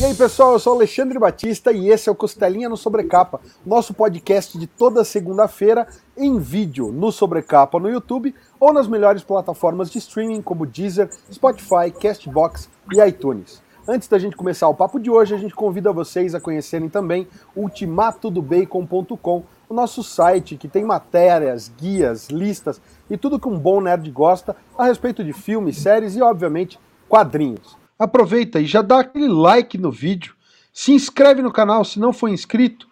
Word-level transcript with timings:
E 0.00 0.04
aí, 0.04 0.14
pessoal, 0.14 0.52
eu 0.52 0.60
sou 0.60 0.74
Alexandre 0.74 1.18
Batista 1.18 1.72
e 1.72 1.88
esse 1.88 2.08
é 2.08 2.12
o 2.12 2.14
Costelinha 2.14 2.68
no 2.68 2.76
Sobrecapa, 2.76 3.40
nosso 3.66 3.92
podcast 3.92 4.56
de 4.56 4.68
toda 4.68 5.02
segunda-feira 5.02 5.88
em 6.16 6.38
vídeo 6.38 6.92
no 6.92 7.10
Sobrecapa 7.10 7.80
no 7.80 7.90
YouTube 7.90 8.32
ou 8.60 8.72
nas 8.72 8.86
melhores 8.86 9.24
plataformas 9.24 9.90
de 9.90 9.98
streaming 9.98 10.40
como 10.40 10.64
Deezer, 10.64 11.10
Spotify, 11.32 11.90
Castbox 12.00 12.68
e 12.94 13.00
iTunes. 13.00 13.60
Antes 13.88 14.06
da 14.06 14.20
gente 14.20 14.36
começar 14.36 14.68
o 14.68 14.74
papo 14.74 15.00
de 15.00 15.10
hoje, 15.10 15.34
a 15.34 15.38
gente 15.38 15.52
convida 15.52 15.92
vocês 15.92 16.32
a 16.32 16.40
conhecerem 16.40 16.88
também 16.88 17.26
ultimatodobacon.com, 17.56 19.42
o 19.68 19.74
nosso 19.74 20.04
site 20.04 20.56
que 20.56 20.68
tem 20.68 20.84
matérias, 20.84 21.72
guias, 21.76 22.28
listas 22.28 22.80
e 23.10 23.16
tudo 23.16 23.40
que 23.40 23.48
um 23.48 23.58
bom 23.58 23.80
nerd 23.80 24.08
gosta 24.12 24.54
a 24.78 24.84
respeito 24.84 25.24
de 25.24 25.32
filmes, 25.32 25.76
séries 25.78 26.14
e, 26.14 26.22
obviamente, 26.22 26.78
quadrinhos. 27.08 27.87
Aproveita 27.98 28.60
e 28.60 28.66
já 28.66 28.80
dá 28.80 29.00
aquele 29.00 29.26
like 29.26 29.76
no 29.76 29.90
vídeo, 29.90 30.34
se 30.72 30.92
inscreve 30.92 31.42
no 31.42 31.52
canal 31.52 31.84
se 31.84 31.98
não 31.98 32.12
for 32.12 32.28
inscrito 32.28 32.86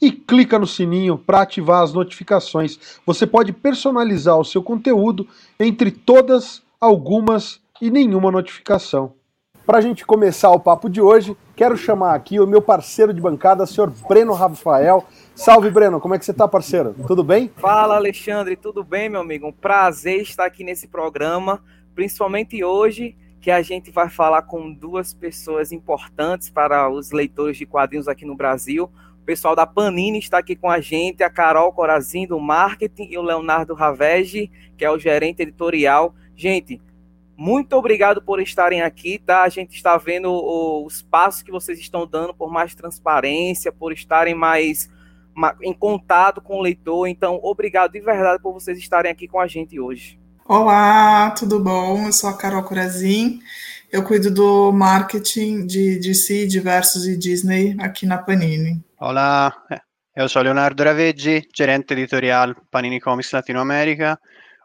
e 0.00 0.12
clica 0.12 0.58
no 0.58 0.66
sininho 0.66 1.16
para 1.16 1.42
ativar 1.42 1.82
as 1.82 1.92
notificações. 1.92 2.78
Você 3.06 3.26
pode 3.26 3.52
personalizar 3.52 4.38
o 4.38 4.44
seu 4.44 4.62
conteúdo 4.62 5.26
entre 5.58 5.90
todas, 5.90 6.62
algumas 6.80 7.60
e 7.80 7.90
nenhuma 7.90 8.30
notificação. 8.30 9.14
Para 9.64 9.78
a 9.78 9.80
gente 9.80 10.04
começar 10.04 10.50
o 10.50 10.58
papo 10.58 10.90
de 10.90 11.00
hoje, 11.00 11.36
quero 11.54 11.76
chamar 11.76 12.14
aqui 12.14 12.40
o 12.40 12.46
meu 12.46 12.60
parceiro 12.60 13.14
de 13.14 13.20
bancada, 13.20 13.62
o 13.62 13.66
senhor 13.66 13.90
Breno 14.08 14.32
Rafael. 14.32 15.06
Salve, 15.34 15.70
Breno, 15.70 16.00
como 16.00 16.14
é 16.14 16.18
que 16.18 16.24
você 16.24 16.32
está, 16.32 16.48
parceiro? 16.48 16.94
Tudo 17.06 17.22
bem? 17.22 17.50
Fala, 17.56 17.96
Alexandre, 17.96 18.56
tudo 18.56 18.82
bem, 18.82 19.08
meu 19.08 19.20
amigo? 19.20 19.46
Um 19.46 19.52
prazer 19.52 20.20
estar 20.22 20.44
aqui 20.44 20.64
nesse 20.64 20.88
programa, 20.88 21.62
principalmente 21.94 22.64
hoje, 22.64 23.16
que 23.40 23.50
a 23.50 23.62
gente 23.62 23.90
vai 23.90 24.10
falar 24.10 24.42
com 24.42 24.70
duas 24.70 25.14
pessoas 25.14 25.72
importantes 25.72 26.50
para 26.50 26.90
os 26.90 27.10
leitores 27.10 27.56
de 27.56 27.64
quadrinhos 27.64 28.06
aqui 28.06 28.26
no 28.26 28.36
Brasil. 28.36 28.90
O 29.20 29.24
pessoal 29.24 29.56
da 29.56 29.66
Panini 29.66 30.18
está 30.18 30.38
aqui 30.38 30.54
com 30.54 30.68
a 30.68 30.80
gente, 30.80 31.22
a 31.22 31.30
Carol 31.30 31.72
Corazin 31.72 32.26
do 32.26 32.38
marketing 32.38 33.08
e 33.10 33.16
o 33.16 33.22
Leonardo 33.22 33.74
Ravege, 33.74 34.50
que 34.76 34.84
é 34.84 34.90
o 34.90 34.98
gerente 34.98 35.40
editorial. 35.40 36.14
Gente, 36.36 36.80
muito 37.34 37.74
obrigado 37.74 38.20
por 38.20 38.38
estarem 38.40 38.82
aqui, 38.82 39.18
tá? 39.18 39.42
A 39.42 39.48
gente 39.48 39.74
está 39.74 39.96
vendo 39.96 40.30
os 40.84 41.00
passos 41.00 41.42
que 41.42 41.50
vocês 41.50 41.78
estão 41.78 42.06
dando 42.06 42.34
por 42.34 42.52
mais 42.52 42.74
transparência, 42.74 43.72
por 43.72 43.92
estarem 43.92 44.34
mais 44.34 44.90
em 45.62 45.72
contato 45.72 46.42
com 46.42 46.58
o 46.58 46.60
leitor. 46.60 47.06
Então, 47.06 47.40
obrigado 47.42 47.92
de 47.92 48.00
verdade 48.00 48.42
por 48.42 48.52
vocês 48.52 48.76
estarem 48.76 49.10
aqui 49.10 49.26
com 49.26 49.40
a 49.40 49.46
gente 49.46 49.80
hoje. 49.80 50.19
Olá, 50.52 51.30
tudo 51.30 51.60
bom? 51.60 52.06
Eu 52.06 52.12
sou 52.12 52.28
a 52.28 52.36
Carol 52.36 52.64
Corazin, 52.64 53.38
eu 53.92 54.02
cuido 54.02 54.34
do 54.34 54.72
marketing 54.72 55.64
de 55.64 56.00
DC, 56.00 56.48
Diversos 56.48 57.06
e 57.06 57.16
Disney 57.16 57.76
aqui 57.78 58.04
na 58.04 58.18
Panini. 58.18 58.82
Olá, 59.00 59.54
eu 60.16 60.28
sou 60.28 60.42
Leonardo 60.42 60.82
Raveggi, 60.82 61.46
gerente 61.56 61.92
editorial 61.92 62.56
Panini 62.68 63.00
Comics 63.00 63.30
Latinoamérica. 63.30 64.18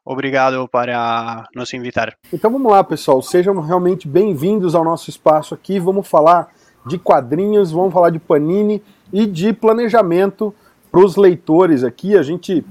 Obrigado 0.04 0.68
para 0.68 1.48
nos 1.54 1.72
invitar. 1.72 2.18
Então 2.34 2.50
vamos 2.50 2.72
lá, 2.72 2.84
pessoal, 2.84 3.22
sejam 3.22 3.60
realmente 3.62 4.08
bem-vindos 4.08 4.74
ao 4.74 4.84
nosso 4.84 5.12
espaço 5.12 5.54
aqui. 5.54 5.78
Vamos 5.80 6.08
falar 6.08 6.48
de 6.84 6.98
quadrinhos, 6.98 7.72
vamos 7.72 7.94
falar 7.94 8.10
de 8.10 8.18
Panini 8.18 8.82
e 9.14 9.28
de 9.28 9.54
planejamento 9.54 10.52
para 10.92 11.06
os 11.06 11.16
leitores 11.16 11.84
aqui. 11.84 12.18
A 12.18 12.24
gente 12.24 12.66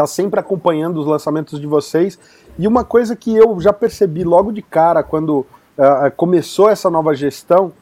está 0.00 0.06
sempre 0.06 0.40
acompanhando 0.40 0.98
os 0.98 1.06
lançamentos 1.06 1.60
de 1.60 1.66
vocês. 1.66 2.18
E 2.58 2.66
uma 2.66 2.84
coisa 2.84 3.14
que 3.14 3.36
eu 3.36 3.60
já 3.60 3.72
percebi 3.72 4.24
logo 4.24 4.50
de 4.50 4.62
cara 4.62 5.02
quando 5.02 5.40
uh, 5.40 6.10
começou 6.16 6.70
essa 6.70 6.88
nova 6.88 7.14
gestão, 7.14 7.72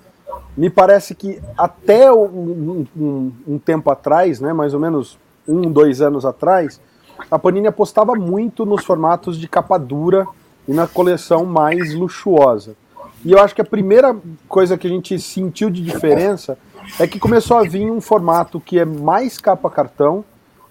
me 0.57 0.69
parece 0.69 1.15
que 1.15 1.41
até 1.57 2.13
um, 2.13 2.87
um, 2.97 3.33
um, 3.47 3.59
tempo 3.59 3.91
atrás, 3.91 4.41
né, 4.41 4.53
mais 4.53 4.75
ou 4.75 4.81
menos 4.81 5.19
um, 5.47 5.71
dois 5.71 6.01
anos 6.01 6.25
atrás, 6.25 6.81
a 7.31 7.39
Panini 7.39 7.69
apostava 7.69 8.15
muito 8.15 8.67
nos 8.67 8.85
formatos 8.85 9.39
de 9.39 9.49
capa 9.49 9.79
dura 9.79 10.27
e 10.67 10.73
na 10.73 10.87
coleção 10.87 11.45
mais 11.45 11.95
luxuosa. 11.95 12.75
E 13.25 13.33
eu 13.33 13.41
acho 13.41 13.55
que 13.55 13.61
a 13.61 13.65
primeira 13.65 14.17
coisa 14.49 14.77
que 14.77 14.87
a 14.87 14.91
gente 14.91 15.19
sentiu 15.19 15.71
de 15.71 15.83
diferença 15.83 16.59
é 17.01 17.07
que 17.07 17.19
começou 17.19 17.57
a 17.57 17.63
vir 17.63 17.91
um 17.91 18.01
formato 18.01 18.61
que 18.61 18.79
é 18.79 18.85
mais 18.85 19.39
capa 19.39 19.71
cartão, 19.71 20.25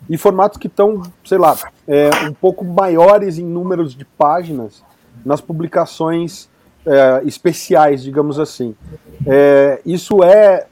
e 0.10 0.18
formatos 0.18 0.58
que 0.58 0.68
estão, 0.68 1.04
sei 1.26 1.38
lá, 1.38 1.58
é, 1.88 2.10
um 2.28 2.34
pouco 2.34 2.64
maiores 2.64 3.38
em 3.38 3.46
números 3.46 3.96
de 3.96 4.06
páginas 4.06 4.84
nas 5.26 5.42
publicações 5.42 6.50
é, 6.86 7.22
especiais, 7.26 8.02
digamos 8.04 8.40
assim. 8.40 8.76
É, 9.26 9.82
isso 9.86 10.24
é 10.24 10.68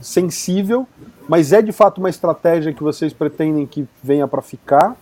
sensível, 0.00 0.86
mas 1.28 1.52
é 1.52 1.60
de 1.60 1.72
fato 1.72 1.98
uma 1.98 2.08
estratégia 2.08 2.72
que 2.72 2.82
vocês 2.82 3.12
pretendem 3.12 3.66
que 3.66 3.86
venha 4.02 4.26
para 4.26 4.40
ficar? 4.40 4.96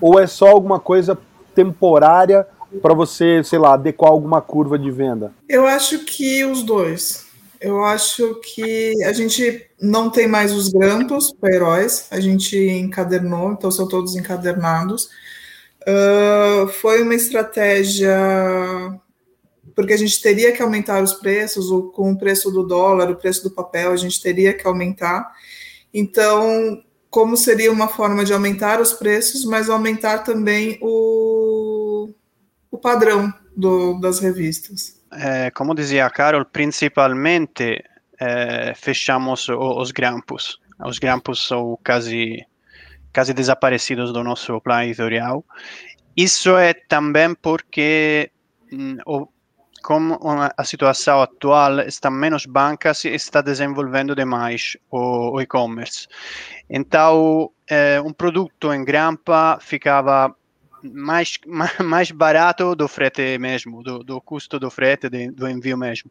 Ou 0.00 0.18
é 0.18 0.26
só 0.26 0.48
alguma 0.48 0.78
coisa 0.78 1.18
temporária 1.54 2.46
para 2.80 2.94
você, 2.94 3.42
sei 3.44 3.58
lá, 3.58 3.74
adequar 3.74 4.10
alguma 4.10 4.40
curva 4.40 4.78
de 4.78 4.90
venda? 4.90 5.32
Eu 5.48 5.66
acho 5.66 6.00
que 6.04 6.44
os 6.44 6.62
dois. 6.62 7.26
Eu 7.62 7.84
acho 7.84 8.40
que 8.40 8.92
a 9.04 9.12
gente 9.12 9.70
não 9.80 10.10
tem 10.10 10.26
mais 10.26 10.52
os 10.52 10.68
grampos 10.68 11.32
para 11.32 11.54
heróis, 11.54 12.08
a 12.10 12.18
gente 12.18 12.58
encadernou, 12.58 13.52
então 13.52 13.70
são 13.70 13.86
todos 13.86 14.16
encadernados. 14.16 15.08
Uh, 15.82 16.66
foi 16.80 17.02
uma 17.02 17.14
estratégia 17.14 18.12
porque 19.76 19.92
a 19.92 19.96
gente 19.96 20.20
teria 20.20 20.52
que 20.52 20.60
aumentar 20.60 21.02
os 21.02 21.14
preços, 21.14 21.70
o, 21.70 21.84
com 21.84 22.10
o 22.10 22.18
preço 22.18 22.50
do 22.50 22.64
dólar, 22.66 23.10
o 23.10 23.16
preço 23.16 23.44
do 23.44 23.50
papel, 23.50 23.92
a 23.92 23.96
gente 23.96 24.20
teria 24.20 24.52
que 24.52 24.66
aumentar. 24.66 25.32
Então, 25.94 26.82
como 27.08 27.36
seria 27.36 27.70
uma 27.70 27.86
forma 27.86 28.24
de 28.24 28.32
aumentar 28.32 28.80
os 28.80 28.92
preços, 28.92 29.44
mas 29.44 29.70
aumentar 29.70 30.24
também 30.24 30.78
o, 30.82 32.10
o 32.72 32.76
padrão 32.76 33.32
do, 33.56 34.00
das 34.00 34.18
revistas? 34.18 35.01
Eh, 35.12 35.50
como 35.52 35.74
dizia 35.74 36.10
Carol, 36.10 36.44
principalmente 36.46 37.84
eh, 38.18 38.72
fechamos 38.74 39.48
os 39.48 39.90
grampos. 39.90 40.60
Os 40.84 40.98
grampos 40.98 41.46
são 41.46 41.78
quase, 41.84 42.44
quase 43.14 43.32
desaparecidos 43.32 44.12
do 44.12 44.24
nosso 44.24 44.60
plano 44.60 44.84
editorial. 44.84 45.44
Isso 46.16 46.56
é 46.56 46.74
também 46.74 47.34
porque 47.34 48.30
o, 49.06 49.28
como 49.82 50.18
a 50.56 50.64
situação 50.64 51.20
atual 51.20 51.80
está 51.80 52.10
menos 52.10 52.46
banca, 52.46 52.94
se 52.94 53.08
está 53.08 53.42
desenvolvendo 53.42 54.14
demais 54.14 54.76
o, 54.90 55.36
o 55.36 55.40
e-commerce. 55.40 56.06
Então, 56.70 57.50
eh, 57.68 58.00
um 58.00 58.12
produto 58.12 58.72
em 58.72 58.84
grampa 58.84 59.58
ficava 59.60 60.34
mais, 60.82 61.38
mais 61.84 62.10
barato 62.10 62.74
do 62.74 62.88
frete 62.88 63.38
mesmo, 63.38 63.82
do, 63.82 64.02
do 64.02 64.20
custo 64.20 64.58
do 64.58 64.70
frete, 64.70 65.08
de, 65.08 65.30
do 65.30 65.48
envio 65.48 65.76
mesmo. 65.76 66.10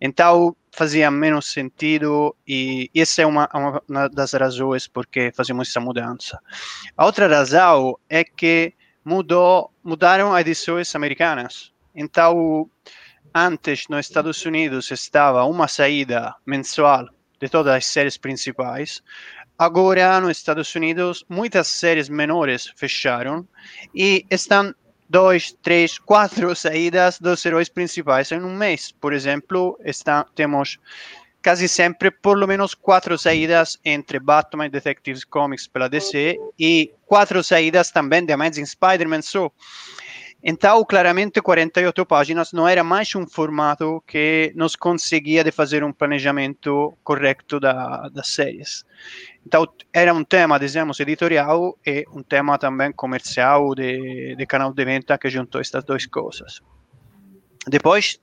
Então 0.00 0.54
fazia 0.72 1.10
menos 1.10 1.46
sentido 1.46 2.34
e 2.46 2.90
essa 2.94 3.22
é 3.22 3.26
uma, 3.26 3.48
uma 3.88 4.08
das 4.08 4.32
razões 4.32 4.86
porque 4.86 5.32
fazemos 5.34 5.68
essa 5.68 5.80
mudança. 5.80 6.38
A 6.96 7.04
outra 7.04 7.26
razão 7.26 7.98
é 8.08 8.24
que 8.24 8.74
mudou, 9.04 9.72
mudaram 9.82 10.32
as 10.32 10.40
edições 10.40 10.94
americanas. 10.94 11.72
Então, 11.94 12.68
antes 13.34 13.88
nos 13.88 14.06
Estados 14.06 14.44
Unidos 14.44 14.90
estava 14.90 15.44
uma 15.44 15.66
saída 15.68 16.34
mensual 16.46 17.08
de 17.40 17.48
todas 17.48 17.74
as 17.74 17.86
séries 17.86 18.16
principais. 18.16 19.02
Agora, 19.60 20.18
nos 20.22 20.38
Estados 20.38 20.74
Unidos, 20.74 21.22
muitas 21.28 21.66
séries 21.66 22.08
menores 22.08 22.72
fecharam 22.76 23.46
e 23.94 24.24
estão 24.30 24.74
dois, 25.06 25.54
três, 25.60 25.98
quatro 25.98 26.56
saídas 26.56 27.18
dos 27.18 27.44
heróis 27.44 27.68
principais 27.68 28.32
em 28.32 28.40
um 28.40 28.56
mês. 28.56 28.90
Por 28.90 29.12
exemplo, 29.12 29.78
está, 29.84 30.24
temos 30.34 30.78
quase 31.44 31.68
sempre 31.68 32.10
por 32.10 32.38
lo 32.38 32.48
menos 32.48 32.72
quatro 32.74 33.18
saídas 33.18 33.78
entre 33.84 34.18
Batman 34.18 34.64
e 34.64 34.70
Detective 34.70 35.26
Comics 35.26 35.66
pela 35.66 35.90
DC 35.90 36.38
e 36.58 36.90
quatro 37.04 37.44
saídas 37.44 37.90
também 37.90 38.24
de 38.24 38.32
Amazing 38.32 38.64
Spider-Man. 38.64 39.20
So, 39.20 39.52
então, 40.42 40.82
claramente, 40.84 41.40
48 41.42 42.06
páginas 42.06 42.52
não 42.52 42.66
era 42.66 42.82
mais 42.82 43.14
um 43.14 43.26
formato 43.26 44.02
que 44.06 44.52
nos 44.56 44.74
conseguia 44.74 45.44
de 45.44 45.50
fazer 45.50 45.84
um 45.84 45.92
planejamento 45.92 46.96
correto 47.04 47.60
da, 47.60 48.08
das 48.08 48.28
séries. 48.28 48.84
Então, 49.46 49.66
era 49.92 50.14
um 50.14 50.24
tema, 50.24 50.58
dizemos, 50.58 50.98
editorial 50.98 51.78
e 51.86 52.06
um 52.14 52.22
tema 52.22 52.56
também 52.56 52.90
comercial 52.90 53.74
de, 53.74 54.34
de 54.34 54.46
canal 54.46 54.72
de 54.72 54.84
venda 54.84 55.18
que 55.18 55.28
juntou 55.28 55.60
estas 55.60 55.84
duas 55.84 56.06
coisas. 56.06 56.62
Depois, 57.66 58.18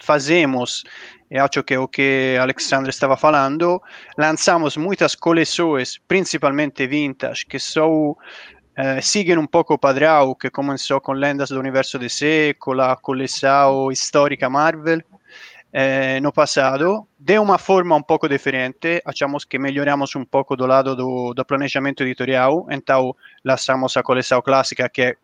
fazemos, 0.00 0.84
e 1.30 1.38
acho 1.38 1.62
que 1.62 1.74
é 1.74 1.78
o 1.78 1.86
que 1.86 2.38
Alexandre 2.40 2.88
estava 2.88 3.16
falando, 3.16 3.82
lançamos 4.16 4.76
muitas 4.78 5.14
coleções, 5.14 5.98
principalmente 6.08 6.86
vintage, 6.86 7.44
que 7.44 7.58
são 7.58 8.16
eh, 8.80 9.00
seguem 9.00 9.36
um 9.36 9.46
pouco 9.46 9.74
o 9.74 9.78
padrão 9.78 10.36
que 10.36 10.48
começou 10.48 11.00
com 11.00 11.10
lendas 11.10 11.48
do 11.48 11.58
universo 11.58 11.98
DC, 11.98 12.54
com 12.60 12.80
a 12.80 12.94
coleção 12.94 13.90
histórica 13.90 14.48
Marvel. 14.48 15.02
Eh, 15.72 16.18
no 16.20 16.32
passado 16.32 17.06
de 17.18 17.38
uma 17.38 17.58
forma 17.58 17.94
um 17.94 18.02
pouco 18.02 18.28
diferente. 18.28 19.02
Achamos 19.04 19.44
que 19.44 19.58
melhoramos 19.58 20.14
um 20.16 20.24
pouco 20.24 20.56
do 20.56 20.64
lado 20.66 20.96
do, 20.96 21.34
do 21.34 21.44
planejamento 21.44 22.02
editorial, 22.02 22.66
então 22.70 23.14
lançamos 23.44 23.96
a 23.96 24.02
coleção 24.02 24.40
clássica 24.40 24.88
que 24.88 25.02
é 25.02 25.16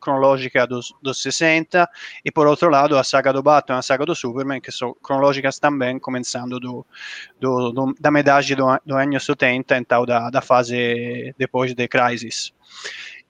cronológica 0.00 0.66
dos, 0.66 0.94
dos 1.02 1.20
60 1.20 1.88
e 2.24 2.30
por 2.30 2.46
outro 2.46 2.70
lado 2.70 2.96
a 2.96 3.04
saga 3.04 3.32
do 3.32 3.42
Batman 3.42 3.76
e 3.76 3.78
a 3.80 3.82
saga 3.82 4.06
do 4.06 4.14
Superman 4.14 4.60
que 4.60 4.72
são 4.72 4.94
cronológicas 5.02 5.58
também, 5.58 5.98
começando 5.98 6.58
do, 6.58 6.86
do, 7.40 7.72
do 7.72 7.94
da 8.00 8.10
metade 8.10 8.54
do, 8.54 8.64
do 8.86 8.96
ano 8.96 9.20
70, 9.20 9.76
então 9.76 10.06
da, 10.06 10.30
da 10.30 10.40
fase 10.40 11.34
depois 11.36 11.74
de 11.74 11.88
Crisis. 11.88 12.52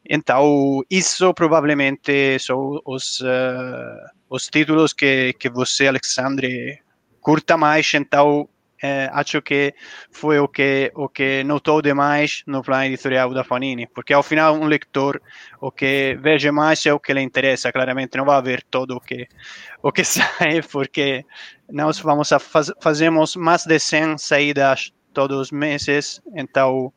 Então, 0.08 0.82
isso 0.90 1.32
provavelmente 1.34 2.38
são 2.38 2.80
os, 2.84 3.20
uh, 3.20 4.10
os 4.28 4.46
títulos 4.46 4.92
que, 4.92 5.32
que 5.34 5.48
você, 5.48 5.86
Alexandre, 5.86 6.80
curta 7.20 7.56
mais. 7.56 7.92
Então, 7.94 8.48
eh, 8.82 9.08
acho 9.12 9.40
que 9.40 9.72
foi 10.10 10.40
o 10.40 10.48
que, 10.48 10.90
o 10.96 11.08
que 11.08 11.44
notou 11.44 11.80
demais 11.80 12.42
no 12.48 12.62
plano 12.62 12.84
editorial 12.86 13.32
da 13.32 13.44
Fanini, 13.44 13.86
porque 13.86 14.12
ao 14.12 14.24
final 14.24 14.56
um 14.56 14.64
leitor 14.66 15.22
o 15.60 15.70
que 15.70 16.18
veja 16.20 16.50
mais 16.50 16.84
é 16.84 16.92
o 16.92 16.98
que 16.98 17.12
lhe 17.12 17.22
interessa, 17.22 17.70
claramente 17.70 18.18
não 18.18 18.24
vai 18.24 18.42
ver 18.42 18.64
todo 18.68 18.96
o 18.96 19.00
que, 19.00 19.28
o 19.82 19.92
que 19.92 20.02
sai, 20.04 20.62
porque 20.62 21.24
nós 21.70 22.00
vamos 22.00 22.32
a 22.32 22.40
faz, 22.40 22.72
fazemos 22.82 23.36
mais 23.36 23.64
de 23.64 23.78
100 23.78 24.18
saídas 24.18 24.92
todos 25.14 25.38
os 25.38 25.52
meses, 25.52 26.20
então 26.34 26.92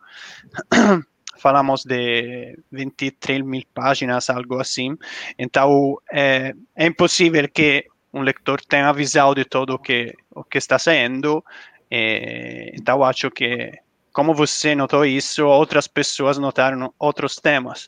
falamos 1.45 1.85
de 1.85 2.57
23 2.71 3.45
mil 3.45 3.61
páginas, 3.71 4.31
algo 4.31 4.59
assim. 4.59 4.97
Então, 5.37 5.95
é, 6.11 6.55
é 6.75 6.87
impossível 6.87 7.47
que 7.47 7.85
um 8.11 8.21
leitor 8.21 8.59
tenha 8.61 8.91
visão 8.91 9.31
de 9.35 9.45
tudo 9.45 9.75
o 9.75 9.79
que, 9.79 10.15
o 10.31 10.43
que 10.43 10.57
está 10.57 10.79
saindo. 10.79 11.43
É, 11.91 12.71
então, 12.73 13.03
acho 13.03 13.29
que, 13.29 13.71
como 14.11 14.33
você 14.33 14.73
notou 14.73 15.05
isso, 15.05 15.45
outras 15.45 15.87
pessoas 15.87 16.39
notaram 16.39 16.91
outros 16.97 17.35
temas. 17.35 17.87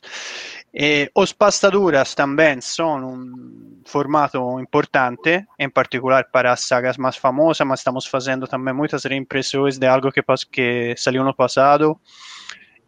E 0.72 1.10
os 1.12 1.32
pastaduras 1.32 2.14
também 2.14 2.60
são 2.60 3.04
um 3.04 3.82
formato 3.84 4.60
importante, 4.60 5.44
em 5.58 5.68
particular 5.68 6.28
para 6.30 6.52
as 6.52 6.60
sagas 6.60 6.96
mais 6.96 7.16
famosas, 7.16 7.66
mas 7.66 7.80
estamos 7.80 8.06
fazendo 8.06 8.46
também 8.46 8.72
muitas 8.72 9.02
reimpressões 9.02 9.78
de 9.78 9.86
algo 9.88 10.12
que, 10.12 10.22
que 10.52 10.94
saiu 10.96 11.24
no 11.24 11.34
passado. 11.34 11.98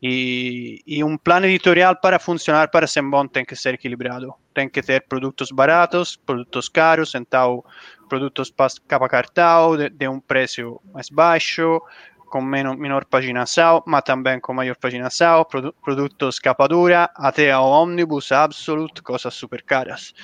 E, 0.02 1.04
um 1.04 1.18
plano 1.18 1.46
editorial 1.46 1.94
para 1.96 2.18
funcionar 2.18 2.70
para 2.70 2.86
ser 2.86 3.02
bom 3.02 3.26
tem 3.26 3.44
que 3.44 3.54
ser 3.54 3.74
equilibrado. 3.74 4.32
Tem 4.54 4.68
que 4.68 4.80
ter 4.80 5.06
produtos 5.06 5.50
baratos, 5.50 6.16
produtos 6.16 6.68
caros, 6.68 7.14
então 7.14 7.62
produtos 8.08 8.52
capa 8.88 9.08
cartão 9.08 9.76
de, 9.76 9.90
de 9.90 10.06
preço 10.26 10.80
mais 10.92 11.10
baixo, 11.10 11.80
com 12.30 12.40
menor, 12.40 12.76
menor 12.76 13.04
paginação, 13.04 13.82
mas 13.86 14.02
também 14.02 14.40
com 14.40 14.54
maior 14.54 14.76
paginação, 14.76 15.44
produ 15.44 15.74
produtos 15.84 16.38
capa 16.38 16.66
dura, 16.66 17.10
até 17.14 17.50
ao 17.50 17.68
Omnibus 17.68 18.32
Absolute, 18.32 19.02
coisas 19.02 19.34
super 19.34 19.62
caras. 19.62 20.14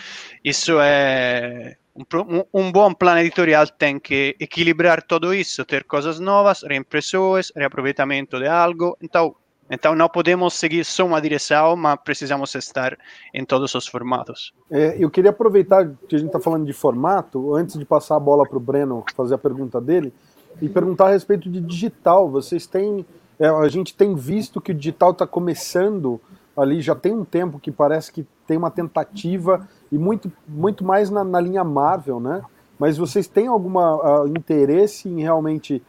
Isso 0.43 0.79
é 0.81 1.77
um, 1.97 2.45
um, 2.53 2.73
bom 2.73 2.93
plano 2.95 3.21
editorial 3.21 3.67
tem 3.67 3.99
que 3.99 4.37
equilibrar 4.39 5.03
tudo 5.03 5.35
isso, 5.35 5.65
ter 5.65 5.85
coisas 5.85 6.21
novas, 6.21 6.63
reimpressões, 6.63 7.51
reaproveitamento 7.57 8.39
de 8.39 8.47
algo. 8.47 8.97
Então, 9.03 9.35
então 9.71 9.95
não 9.95 10.09
podemos 10.09 10.55
seguir 10.55 10.85
só 10.85 11.05
uma 11.05 11.21
direção, 11.21 11.77
mas 11.77 11.99
precisamos 12.05 12.55
estar 12.55 12.97
em 13.35 13.45
todos 13.45 13.75
os 13.75 13.87
formatos. 13.87 14.53
É, 14.71 14.97
eu 14.99 15.11
queria 15.11 15.31
aproveitar 15.31 15.89
que 16.09 16.15
a 16.15 16.19
gente 16.19 16.29
está 16.29 16.41
falando 16.41 16.65
de 16.65 16.73
formato, 16.73 17.55
antes 17.55 17.79
de 17.79 17.85
passar 17.85 18.17
a 18.17 18.21
bola 18.21 18.47
para 18.47 18.57
o 18.57 18.61
Breno 18.61 19.05
fazer 19.15 19.35
a 19.35 19.39
pergunta 19.39 19.81
dele, 19.81 20.13
e 20.61 20.69
perguntar 20.69 21.07
a 21.07 21.11
respeito 21.11 21.51
de 21.51 21.61
digital. 21.61 22.31
Vocês 22.31 22.67
têm. 22.67 23.05
É, 23.39 23.49
a 23.49 23.69
gente 23.69 23.95
tem 23.95 24.15
visto 24.15 24.61
que 24.61 24.73
o 24.73 24.75
digital 24.75 25.11
está 25.11 25.27
começando 25.27 26.21
ali, 26.57 26.81
já 26.81 26.95
tem 26.95 27.13
um 27.13 27.25
tempo 27.25 27.59
que 27.59 27.71
parece 27.71 28.11
que 28.11 28.27
tem 28.47 28.57
uma 28.57 28.71
tentativa, 28.71 29.69
e 29.93 29.99
muito, 29.99 30.33
muito 30.49 30.85
mais 30.85 31.11
na, 31.11 31.23
na 31.23 31.39
linha 31.39 31.63
Marvel, 31.63 32.19
né? 32.19 32.43
Mas 32.79 32.97
vocês 32.97 33.27
têm 33.27 33.47
algum 33.47 33.79
uh, 33.79 34.27
interesse 34.29 35.09
em 35.09 35.21
realmente 35.21 35.83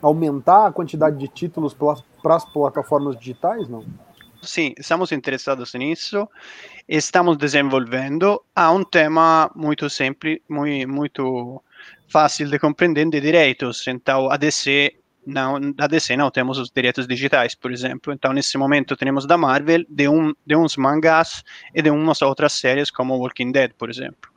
aumentar 0.00 0.66
a 0.66 0.72
quantidade 0.72 1.16
de 1.18 1.28
títulos 1.28 1.74
para 1.74 2.36
as 2.36 2.44
plataformas 2.52 3.18
digitais, 3.18 3.68
não? 3.68 3.84
Sim, 4.42 4.74
estamos 4.76 5.12
interessados 5.12 5.72
nisso. 5.74 6.28
Estamos 6.88 7.36
desenvolvendo. 7.36 8.42
Há 8.56 8.72
um 8.72 8.82
tema 8.82 9.50
muito 9.54 9.88
simples, 9.88 10.40
muito, 10.48 10.88
muito 10.88 11.62
fácil 12.08 12.50
de 12.50 12.58
compreender 12.58 13.08
de 13.08 13.20
direitos. 13.20 13.86
Então, 13.86 14.28
a 14.30 14.36
DC 14.36 15.01
não, 15.26 15.56
a 15.78 15.86
DC 15.86 16.16
não 16.16 16.30
temos 16.30 16.58
os 16.58 16.70
direitos 16.70 17.06
digitais, 17.06 17.54
por 17.54 17.72
exemplo. 17.72 18.12
Então, 18.12 18.32
nesse 18.32 18.58
momento, 18.58 18.96
temos 18.96 19.26
da 19.26 19.38
Marvel, 19.38 19.84
de, 19.88 20.08
um, 20.08 20.34
de 20.44 20.56
uns 20.56 20.76
mangás 20.76 21.42
e 21.74 21.80
de 21.80 21.90
umas 21.90 22.22
outras 22.22 22.52
séries, 22.52 22.90
como 22.90 23.16
Walking 23.18 23.52
Dead, 23.52 23.72
por 23.74 23.88
exemplo. 23.88 24.32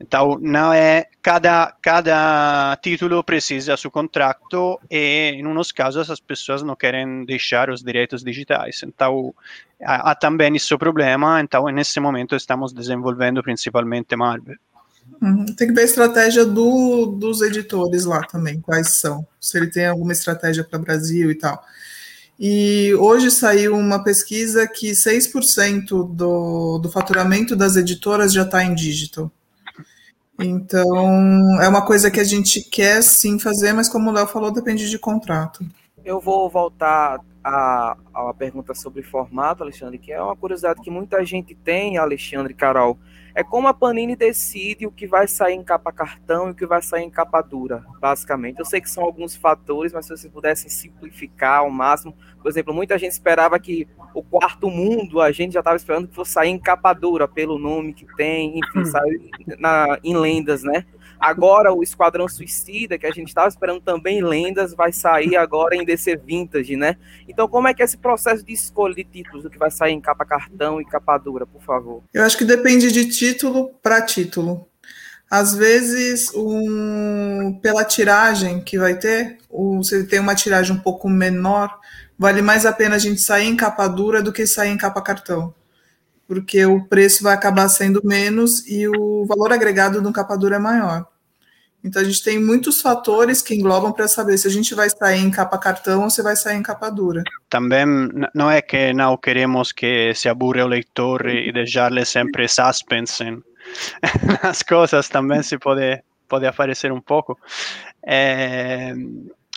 Então, 0.00 0.38
não 0.40 0.72
é 0.72 1.06
cada 1.22 1.72
cada 1.80 2.76
título 2.82 3.22
precisa 3.22 3.76
seu 3.76 3.90
contrato 3.90 4.80
e 4.90 5.34
em 5.36 5.46
uns 5.46 5.72
casos 5.72 6.10
as 6.10 6.20
pessoas 6.20 6.62
não 6.62 6.74
querem 6.74 7.24
deixar 7.24 7.70
os 7.70 7.82
direitos 7.82 8.24
digitais. 8.24 8.82
Então, 8.82 9.34
há, 9.82 10.10
há 10.10 10.14
também 10.14 10.54
esse 10.56 10.76
problema. 10.76 11.40
Então, 11.40 11.66
nesse 11.68 12.00
momento 12.00 12.34
estamos 12.34 12.72
desenvolvendo 12.72 13.42
principalmente 13.42 14.16
Marvel. 14.16 14.56
Uhum. 15.20 15.46
Tem 15.46 15.68
que 15.68 15.72
ver 15.74 15.82
a 15.82 15.84
estratégia 15.84 16.44
do, 16.44 17.06
dos 17.06 17.40
editores 17.40 18.04
lá 18.04 18.20
também, 18.26 18.60
quais 18.60 18.98
são. 18.98 19.26
Se 19.40 19.56
ele 19.56 19.68
tem 19.68 19.86
alguma 19.86 20.12
estratégia 20.12 20.62
para 20.62 20.78
Brasil 20.78 21.30
e 21.30 21.34
tal. 21.34 21.62
E 22.38 22.94
hoje 22.98 23.30
saiu 23.30 23.76
uma 23.76 24.04
pesquisa 24.04 24.66
que 24.68 24.90
6% 24.90 26.14
do, 26.14 26.78
do 26.78 26.90
faturamento 26.90 27.56
das 27.56 27.76
editoras 27.76 28.32
já 28.32 28.42
está 28.42 28.62
em 28.62 28.74
digital. 28.74 29.30
Então, 30.38 31.62
é 31.62 31.68
uma 31.68 31.84
coisa 31.84 32.10
que 32.10 32.20
a 32.20 32.24
gente 32.24 32.60
quer 32.62 33.02
sim 33.02 33.38
fazer, 33.38 33.72
mas 33.72 33.88
como 33.88 34.10
o 34.10 34.12
Léo 34.12 34.26
falou, 34.26 34.50
depende 34.50 34.90
de 34.90 34.98
contrato. 34.98 35.64
Eu 36.04 36.20
vou 36.20 36.50
voltar 36.50 37.20
à, 37.42 37.96
à 38.14 38.34
pergunta 38.34 38.74
sobre 38.74 39.02
formato, 39.02 39.62
Alexandre, 39.62 39.98
que 39.98 40.12
é 40.12 40.20
uma 40.20 40.36
curiosidade 40.36 40.82
que 40.82 40.90
muita 40.90 41.24
gente 41.24 41.54
tem, 41.54 41.96
Alexandre 41.96 42.52
Carol 42.52 42.98
é 43.36 43.44
como 43.44 43.68
a 43.68 43.74
Panini 43.74 44.16
decide 44.16 44.86
o 44.86 44.90
que 44.90 45.06
vai 45.06 45.28
sair 45.28 45.52
em 45.52 45.62
capa 45.62 45.92
cartão 45.92 46.48
e 46.48 46.52
o 46.52 46.54
que 46.54 46.64
vai 46.64 46.80
sair 46.80 47.04
em 47.04 47.10
capa 47.10 47.42
dura, 47.42 47.84
basicamente. 48.00 48.58
Eu 48.58 48.64
sei 48.64 48.80
que 48.80 48.88
são 48.88 49.04
alguns 49.04 49.36
fatores, 49.36 49.92
mas 49.92 50.06
se 50.06 50.16
vocês 50.16 50.32
pudessem 50.32 50.70
simplificar 50.70 51.58
ao 51.58 51.68
máximo, 51.68 52.16
por 52.40 52.48
exemplo, 52.48 52.72
muita 52.72 52.96
gente 52.96 53.12
esperava 53.12 53.58
que 53.60 53.86
o 54.14 54.22
quarto 54.22 54.70
mundo, 54.70 55.20
a 55.20 55.30
gente 55.32 55.52
já 55.52 55.60
estava 55.60 55.76
esperando 55.76 56.08
que 56.08 56.14
fosse 56.14 56.32
sair 56.32 56.48
em 56.48 56.58
capa 56.58 56.94
dura, 56.94 57.28
pelo 57.28 57.58
nome 57.58 57.92
que 57.92 58.06
tem, 58.16 58.58
enfim, 58.58 58.78
hum. 58.78 58.84
saiu 58.86 59.30
na, 59.58 59.98
em 60.02 60.16
lendas, 60.16 60.62
né? 60.62 60.86
Agora 61.18 61.72
o 61.72 61.82
Esquadrão 61.82 62.28
Suicida, 62.28 62.98
que 62.98 63.06
a 63.06 63.10
gente 63.10 63.28
estava 63.28 63.48
esperando 63.48 63.80
também 63.80 64.22
lendas, 64.22 64.74
vai 64.74 64.92
sair 64.92 65.36
agora 65.36 65.74
em 65.76 65.84
DC 65.84 66.16
Vintage, 66.16 66.76
né? 66.76 66.96
Então, 67.28 67.48
como 67.48 67.68
é 67.68 67.74
que 67.74 67.82
é 67.82 67.84
esse 67.84 67.96
processo 67.96 68.44
de 68.44 68.52
escolha 68.52 68.94
de 68.94 69.04
títulos, 69.04 69.44
o 69.44 69.50
que 69.50 69.58
vai 69.58 69.70
sair 69.70 69.92
em 69.92 70.00
capa 70.00 70.24
cartão 70.24 70.80
e 70.80 70.84
capa 70.84 71.18
dura, 71.18 71.46
por 71.46 71.62
favor? 71.62 72.02
Eu 72.12 72.24
acho 72.24 72.36
que 72.36 72.44
depende 72.44 72.90
de 72.92 73.08
título 73.08 73.70
para 73.82 74.02
título. 74.02 74.68
Às 75.30 75.54
vezes, 75.54 76.32
um, 76.34 77.58
pela 77.60 77.84
tiragem 77.84 78.60
que 78.60 78.78
vai 78.78 78.96
ter, 78.96 79.38
um, 79.50 79.82
se 79.82 80.06
tem 80.06 80.20
uma 80.20 80.36
tiragem 80.36 80.76
um 80.76 80.78
pouco 80.78 81.08
menor, 81.08 81.80
vale 82.16 82.40
mais 82.42 82.64
a 82.64 82.72
pena 82.72 82.94
a 82.94 82.98
gente 82.98 83.20
sair 83.20 83.46
em 83.46 83.56
capa 83.56 83.88
dura 83.88 84.22
do 84.22 84.32
que 84.32 84.46
sair 84.46 84.70
em 84.70 84.76
capa 84.76 85.02
cartão 85.02 85.52
porque 86.26 86.64
o 86.66 86.84
preço 86.84 87.22
vai 87.22 87.34
acabar 87.34 87.68
sendo 87.68 88.00
menos 88.04 88.66
e 88.66 88.88
o 88.88 89.24
valor 89.26 89.52
agregado 89.52 90.02
do 90.02 90.12
capa 90.12 90.36
dura 90.36 90.56
é 90.56 90.58
maior. 90.58 91.06
Então 91.84 92.02
a 92.02 92.04
gente 92.04 92.22
tem 92.22 92.42
muitos 92.42 92.80
fatores 92.80 93.40
que 93.40 93.54
englobam 93.54 93.92
para 93.92 94.08
saber 94.08 94.36
se 94.38 94.48
a 94.48 94.50
gente 94.50 94.74
vai 94.74 94.90
sair 94.90 95.20
em 95.20 95.30
capa 95.30 95.56
cartão 95.56 96.02
ou 96.02 96.10
se 96.10 96.20
vai 96.20 96.34
sair 96.34 96.56
em 96.56 96.62
capa 96.62 96.90
dura. 96.90 97.22
Também 97.48 97.86
não 98.34 98.50
é 98.50 98.60
que 98.60 98.92
não 98.92 99.16
queremos 99.16 99.70
que 99.70 100.12
se 100.12 100.28
aburre 100.28 100.62
o 100.62 100.66
leitor 100.66 101.28
e 101.28 101.52
deixar-lhe 101.52 102.04
sempre 102.04 102.48
suspense 102.48 103.24
nas 104.42 104.62
coisas, 104.62 105.08
também 105.08 105.44
se 105.44 105.58
pode, 105.58 106.02
pode 106.28 106.44
aparecer 106.44 106.90
um 106.90 107.00
pouco. 107.00 107.38
É, 108.04 108.92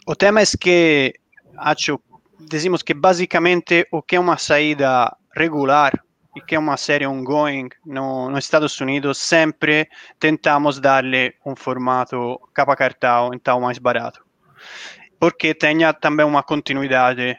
o 0.05 0.15
tema 0.15 0.41
é 0.41 0.45
que 0.59 1.15
acho, 1.57 1.99
dizemos 2.39 2.83
que 2.83 2.93
basicamente 2.93 3.87
o 3.91 4.03
que 4.03 4.15
é 4.15 4.19
uma 4.19 4.37
saída 4.37 5.15
regular 5.35 5.99
que 6.45 6.55
é 6.55 6.59
uma 6.59 6.77
série 6.77 7.07
ongoing 7.07 7.69
no, 7.85 8.29
nos 8.29 8.45
Estados 8.45 8.79
Unidos, 8.79 9.17
sempre 9.17 9.89
tentamos 10.19 10.79
dar-lhe 10.79 11.33
um 11.45 11.55
formato 11.55 12.39
capa 12.53 12.75
cartão, 12.75 13.31
então 13.33 13.61
mais 13.61 13.77
barato. 13.77 14.23
Porque 15.19 15.53
tenha 15.53 15.93
também 15.93 16.25
uma 16.25 16.43
continuidade 16.43 17.37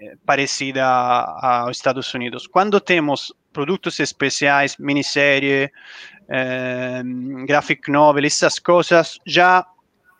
eh, 0.00 0.16
parecida 0.24 0.84
aos 0.84 1.76
Estados 1.76 2.12
Unidos. 2.14 2.46
Quando 2.46 2.80
temos 2.80 3.32
produtos 3.52 4.00
especiais, 4.00 4.76
minissérie, 4.78 5.70
eh, 6.28 7.02
graphic 7.46 7.90
novel, 7.90 8.24
essas 8.24 8.58
coisas, 8.58 9.18
já 9.26 9.64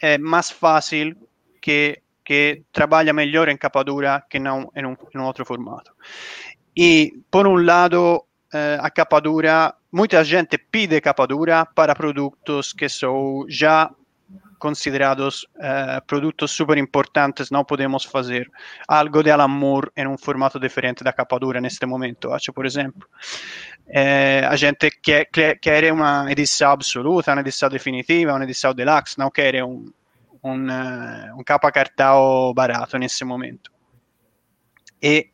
é 0.00 0.18
mais 0.18 0.50
fácil 0.50 1.16
que, 1.60 2.00
que 2.24 2.62
trabalha 2.72 3.12
melhor 3.12 3.48
em 3.48 3.56
capa 3.56 3.82
dura 3.82 4.22
que 4.28 4.38
não 4.38 4.70
em 4.76 4.84
um, 4.86 4.96
em 5.14 5.18
um 5.18 5.24
outro 5.24 5.44
formato. 5.44 5.90
E, 6.76 7.14
por 7.30 7.46
um 7.46 7.56
lado, 7.56 8.24
eh, 8.52 8.78
a 8.80 8.90
capa 8.90 9.20
dura, 9.20 9.74
muita 9.92 10.24
gente 10.24 10.58
pede 10.58 11.00
capa 11.00 11.26
dura 11.26 11.66
para 11.66 11.94
produtos 11.94 12.72
que 12.72 12.88
são 12.88 13.44
já 13.48 13.90
considerados 14.64 15.44
uh, 15.56 16.00
produtos 16.06 16.50
super 16.52 16.78
importantes, 16.78 17.50
não 17.50 17.66
podemos 17.66 18.04
fazer 18.04 18.50
algo 18.88 19.22
de 19.22 19.30
Alan 19.30 19.46
Moore 19.46 19.90
em 19.94 20.06
um 20.06 20.16
formato 20.16 20.58
diferente 20.58 21.04
da 21.04 21.12
capa 21.12 21.38
dura 21.38 21.60
neste 21.60 21.84
momento. 21.84 22.32
Acho, 22.32 22.50
por 22.50 22.64
exemplo, 22.64 23.06
eh, 23.86 24.42
a 24.48 24.56
gente 24.56 24.90
quer, 25.02 25.26
quer 25.60 25.92
uma 25.92 26.32
edição 26.32 26.70
absoluta, 26.70 27.32
uma 27.32 27.42
edição 27.42 27.68
definitiva, 27.68 28.32
uma 28.32 28.44
edição 28.44 28.72
deluxe, 28.72 29.18
não 29.18 29.30
quer 29.30 29.62
um, 29.62 29.92
um, 30.42 30.66
uh, 30.66 31.38
um 31.38 31.44
capa 31.44 31.70
cartão 31.70 32.54
barato 32.54 32.96
nesse 32.96 33.22
momento. 33.22 33.73
E 35.04 35.28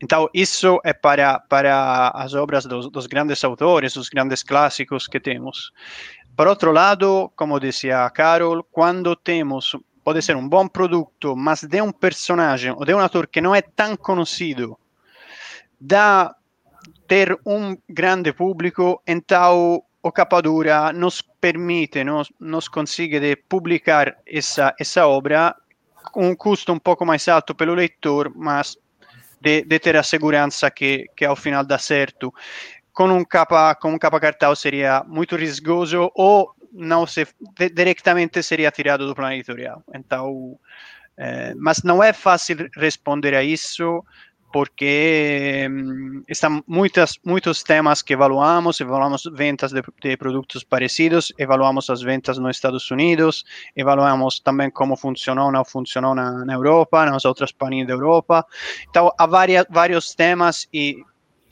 então 0.00 0.30
isso 0.32 0.78
é 0.84 0.92
para 0.92 1.40
para 1.40 2.10
as 2.14 2.34
obras 2.34 2.64
dos, 2.66 2.88
dos 2.88 3.06
grandes 3.08 3.42
autores, 3.42 3.96
os 3.96 4.08
grandes 4.08 4.44
clássicos 4.44 5.08
que 5.08 5.18
temos. 5.18 5.72
Por 6.36 6.46
outro 6.46 6.70
lado, 6.70 7.32
como 7.34 7.58
dizia 7.58 8.08
Carol, 8.10 8.62
quando 8.70 9.16
temos, 9.16 9.74
pode 10.04 10.22
ser 10.22 10.36
um 10.36 10.48
bom 10.48 10.68
produto, 10.68 11.34
mas 11.34 11.64
de 11.64 11.82
um 11.82 11.90
personagem 11.90 12.70
ou 12.70 12.84
de 12.84 12.94
um 12.94 13.00
ator 13.00 13.26
que 13.26 13.40
não 13.40 13.52
é 13.52 13.60
tão 13.60 13.96
conhecido, 13.96 14.78
da 15.80 16.32
ter 17.08 17.36
um 17.44 17.76
grande 17.88 18.32
público, 18.32 19.02
então 19.04 19.82
o 20.00 20.12
Capadura 20.12 20.92
nos 20.92 21.22
permite, 21.40 22.04
nos, 22.04 22.30
nos 22.38 22.68
consegue 22.68 23.18
de 23.18 23.34
publicar 23.34 24.16
essa, 24.24 24.72
essa 24.78 25.08
obra 25.08 25.56
com 26.12 26.28
um 26.30 26.36
custo 26.36 26.72
um 26.72 26.78
pouco 26.78 27.04
mais 27.04 27.26
alto 27.26 27.52
pelo 27.52 27.74
leitor, 27.74 28.30
mas 28.36 28.76
de, 29.40 29.62
de 29.62 29.78
ter 29.78 29.96
a 29.96 30.02
segurança 30.02 30.70
que, 30.70 31.06
que 31.16 31.24
ao 31.24 31.36
final 31.36 31.64
dá 31.64 31.78
certo 31.78 32.32
com 32.92 33.08
um 33.08 33.24
capa 33.24 33.74
com 33.76 33.92
um 33.92 33.98
capa 33.98 34.18
cartão 34.18 34.54
seria 34.54 35.04
muito 35.06 35.36
riscoso 35.36 36.10
ou 36.14 36.52
não 36.72 37.06
se 37.06 37.26
diretamente 37.72 38.42
seria 38.42 38.70
tirado 38.70 39.06
do 39.06 39.14
plano 39.14 39.34
editorial. 39.34 39.82
Então, 39.94 40.58
é, 41.16 41.54
mas 41.54 41.82
não 41.82 42.02
é 42.02 42.12
fácil 42.12 42.68
responder 42.76 43.34
a 43.34 43.42
isso 43.42 44.04
porque 44.52 45.68
hum, 45.70 46.22
estão 46.28 46.62
muitas, 46.66 47.18
muitos 47.24 47.62
temas 47.62 48.02
que 48.02 48.14
evaluamos, 48.14 48.80
evaluamos 48.80 49.22
ventas 49.32 49.72
de, 49.72 49.82
de, 50.00 50.16
produtos 50.16 50.64
parecidos, 50.64 51.32
evaluamos 51.38 51.90
as 51.90 52.02
ventas 52.02 52.38
nos 52.38 52.56
Estados 52.56 52.90
Unidos, 52.90 53.44
evaluamos 53.76 54.40
também 54.40 54.70
como 54.70 54.96
funcionou 54.96 55.46
ou 55.46 55.52
não 55.52 55.64
funcionou 55.64 56.14
na, 56.14 56.44
na 56.44 56.54
Europa, 56.54 57.04
nas 57.04 57.24
outras 57.24 57.52
países 57.52 57.86
da 57.86 57.92
Europa. 57.92 58.46
Então, 58.88 59.12
há 59.18 59.26
várias, 59.26 59.66
vários 59.68 60.14
temas 60.14 60.66
e 60.72 61.02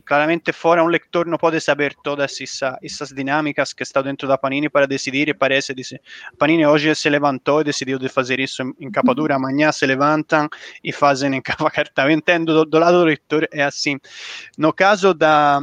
claramente 0.06 0.52
fora 0.52 0.82
um 0.82 0.86
leitor 0.86 1.26
não 1.26 1.36
pode 1.36 1.60
saber 1.60 1.94
todas 2.02 2.40
essa, 2.40 2.78
essas 2.82 3.10
dinâmicas 3.10 3.72
que 3.72 3.82
estão 3.82 4.02
dentro 4.02 4.28
da 4.28 4.38
Panini 4.38 4.68
para 4.70 4.86
decidir 4.86 5.28
e 5.28 5.34
parece 5.34 5.74
dizer, 5.74 6.00
Panini 6.38 6.64
hoje 6.64 6.94
se 6.94 7.10
levantou 7.10 7.60
e 7.60 7.64
decidiu 7.64 7.98
de 7.98 8.08
isso 8.38 8.62
em, 8.62 8.86
em 8.86 8.90
capa 8.90 9.14
dura, 9.14 9.34
amanhã 9.34 9.72
se 9.72 9.84
levantam 9.84 10.48
e 10.82 10.92
fazem 10.92 11.34
em 11.34 11.42
capa 11.42 11.68
carta. 11.72 12.10
Entendo, 12.10 12.54
do, 12.54 12.64
do 12.64 12.78
lado 12.78 12.98
do 12.98 13.04
leitor 13.04 13.48
é 13.52 13.64
assim. 13.64 13.98
No 14.56 14.72
caso 14.72 15.12
da, 15.12 15.60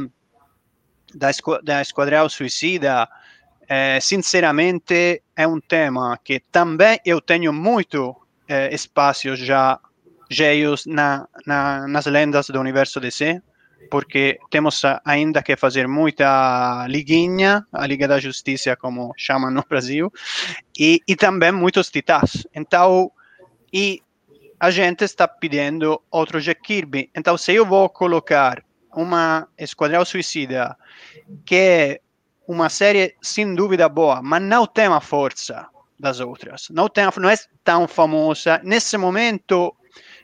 da, 1.14 1.30
da 1.62 1.80
Esquadrão 1.80 2.28
Suicida, 2.28 3.08
eh, 3.66 3.98
sinceramente 4.00 5.22
é 5.34 5.46
um 5.46 5.58
tema 5.60 6.18
que 6.22 6.38
também 6.52 7.00
eu 7.04 7.20
tenho 7.20 7.52
muito 7.52 8.14
eh, 8.46 8.74
espaço 8.74 9.34
já 9.36 9.80
cheios 10.30 10.86
na, 10.86 11.26
na, 11.46 11.86
nas 11.88 12.06
lendas 12.06 12.48
do 12.48 12.60
universo 12.60 13.00
DC, 13.00 13.40
porque 13.90 14.38
temos 14.50 14.82
ainda 15.04 15.42
que 15.42 15.56
fazer 15.56 15.86
muita 15.88 16.86
liguinha, 16.88 17.66
a 17.72 17.86
Liga 17.86 18.08
da 18.08 18.18
Justiça, 18.18 18.76
como 18.76 19.14
chamam 19.16 19.50
no 19.50 19.64
Brasil, 19.68 20.12
e, 20.78 21.00
e 21.06 21.16
também 21.16 21.52
muitos 21.52 21.90
titãs. 21.90 22.46
Então, 22.54 23.10
e 23.72 24.02
a 24.58 24.70
gente 24.70 25.04
está 25.04 25.26
pedindo 25.26 26.00
outro 26.10 26.40
Jack 26.40 26.62
Kirby. 26.62 27.10
Então, 27.14 27.36
se 27.36 27.52
eu 27.52 27.66
vou 27.66 27.88
colocar 27.88 28.62
uma 28.94 29.48
Esquadrão 29.58 30.04
Suicida, 30.04 30.76
que 31.44 31.56
é 31.56 32.00
uma 32.46 32.68
série 32.68 33.14
sem 33.20 33.54
dúvida 33.54 33.88
boa, 33.88 34.22
mas 34.22 34.42
não 34.42 34.66
tem 34.66 34.86
a 34.86 35.00
força 35.00 35.66
das 35.98 36.20
outras, 36.20 36.68
não, 36.70 36.88
tem, 36.88 37.04
não 37.16 37.28
é 37.28 37.36
tão 37.62 37.88
famosa, 37.88 38.60
nesse 38.62 38.96
momento 38.96 39.74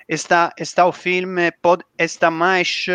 está, 0.09 0.53
está 0.59 0.87
o 0.87 0.93
filme, 0.93 1.53
pode, 1.63 1.85
está 1.99 2.31
mais 2.31 2.87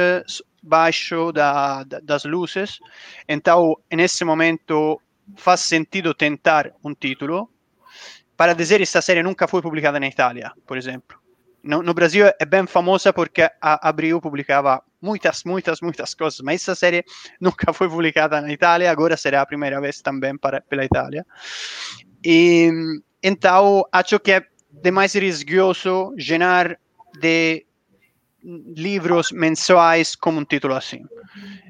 baixo 0.65 1.31
da, 1.31 1.83
da, 1.83 1.99
das 1.99 2.25
luzes. 2.25 2.79
Então, 3.27 3.77
nesse 3.91 4.25
momento, 4.25 4.99
faz 5.35 5.61
sentido 5.61 6.13
tentar 6.13 6.71
um 6.83 6.93
título. 6.93 7.49
Para 8.35 8.53
dizer, 8.53 8.81
esta 8.81 9.01
série 9.01 9.23
nunca 9.23 9.47
foi 9.47 9.61
publicada 9.61 9.99
na 9.99 10.07
Itália, 10.07 10.51
por 10.65 10.77
exemplo. 10.77 11.17
No, 11.63 11.81
no 11.81 11.93
Brasil 11.93 12.25
é 12.27 12.45
bem 12.45 12.67
famosa 12.67 13.11
porque 13.11 13.41
a 13.61 13.89
Abril 13.89 14.21
publicava 14.21 14.83
muitas, 15.01 15.43
muitas, 15.43 15.81
muitas 15.81 16.13
coisas, 16.13 16.39
mas 16.41 16.61
essa 16.61 16.75
série 16.75 17.03
nunca 17.39 17.73
foi 17.73 17.89
publicada 17.89 18.41
na 18.41 18.51
Itália, 18.51 18.91
agora 18.91 19.17
será 19.17 19.41
a 19.41 19.45
primeira 19.45 19.79
vez 19.79 20.01
também 20.01 20.37
para, 20.37 20.61
pela 20.61 20.85
Itália. 20.85 21.25
E, 22.23 22.71
então, 23.23 23.83
acho 23.91 24.19
que 24.19 24.33
é 24.33 24.43
demais 24.71 25.13
riscoso 25.13 26.13
gerar 26.17 26.77
de 27.19 27.65
livros 28.75 29.31
mensuais 29.31 30.15
com 30.15 30.31
um 30.31 30.45
título 30.45 30.75
assim. 30.75 31.03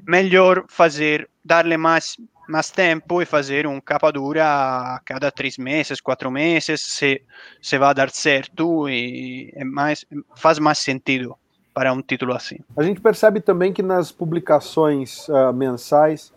Melhor 0.06 0.64
fazer, 0.68 1.28
dar-lhe 1.44 1.76
mais, 1.76 2.16
mais 2.48 2.70
tempo 2.70 3.22
e 3.22 3.26
fazer 3.26 3.66
um 3.66 3.80
capa 3.80 4.12
dura 4.12 4.44
a 4.44 5.00
cada 5.04 5.30
três 5.30 5.56
meses, 5.56 6.00
quatro 6.00 6.30
meses, 6.30 6.80
se, 6.80 7.22
se 7.62 7.78
vai 7.78 7.94
dar 7.94 8.10
certo 8.10 8.88
e 8.88 9.52
é 9.54 9.64
mais, 9.64 10.04
faz 10.34 10.58
mais 10.58 10.78
sentido 10.78 11.36
para 11.72 11.92
um 11.92 12.02
título 12.02 12.32
assim. 12.32 12.58
A 12.76 12.82
gente 12.82 13.00
percebe 13.00 13.40
também 13.40 13.72
que 13.72 13.82
nas 13.82 14.12
publicações 14.12 15.28
uh, 15.28 15.52
mensais, 15.52 16.32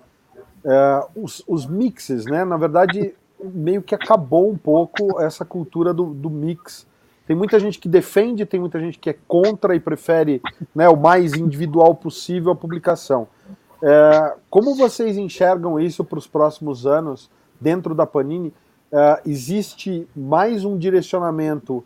uh, 0.66 1.10
os, 1.16 1.44
os 1.48 1.66
mixes, 1.66 2.26
né, 2.26 2.44
na 2.44 2.58
verdade, 2.58 3.14
meio 3.42 3.82
que 3.82 3.96
acabou 3.96 4.52
um 4.52 4.58
pouco 4.58 5.22
essa 5.22 5.46
cultura 5.46 5.94
do, 5.94 6.14
do 6.14 6.30
mix 6.30 6.89
tem 7.30 7.36
muita 7.36 7.60
gente 7.60 7.78
que 7.78 7.88
defende, 7.88 8.44
tem 8.44 8.60
muita 8.60 8.80
gente 8.80 8.98
que 8.98 9.08
é 9.08 9.16
contra 9.28 9.76
e 9.76 9.80
prefere 9.80 10.42
né, 10.74 10.90
o 10.90 10.98
mais 10.98 11.36
individual 11.36 11.94
possível 11.94 12.52
a 12.52 12.56
publicação. 12.56 13.28
É, 13.84 14.34
como 14.50 14.74
vocês 14.74 15.16
enxergam 15.16 15.80
isso 15.80 16.04
para 16.04 16.18
os 16.18 16.26
próximos 16.26 16.88
anos 16.88 17.30
dentro 17.62 17.94
da 17.94 18.08
Panini? 18.08 18.52
É, 18.92 19.22
existe 19.28 20.08
mais 20.16 20.66
um 20.66 20.76
direcionamento 20.76 21.84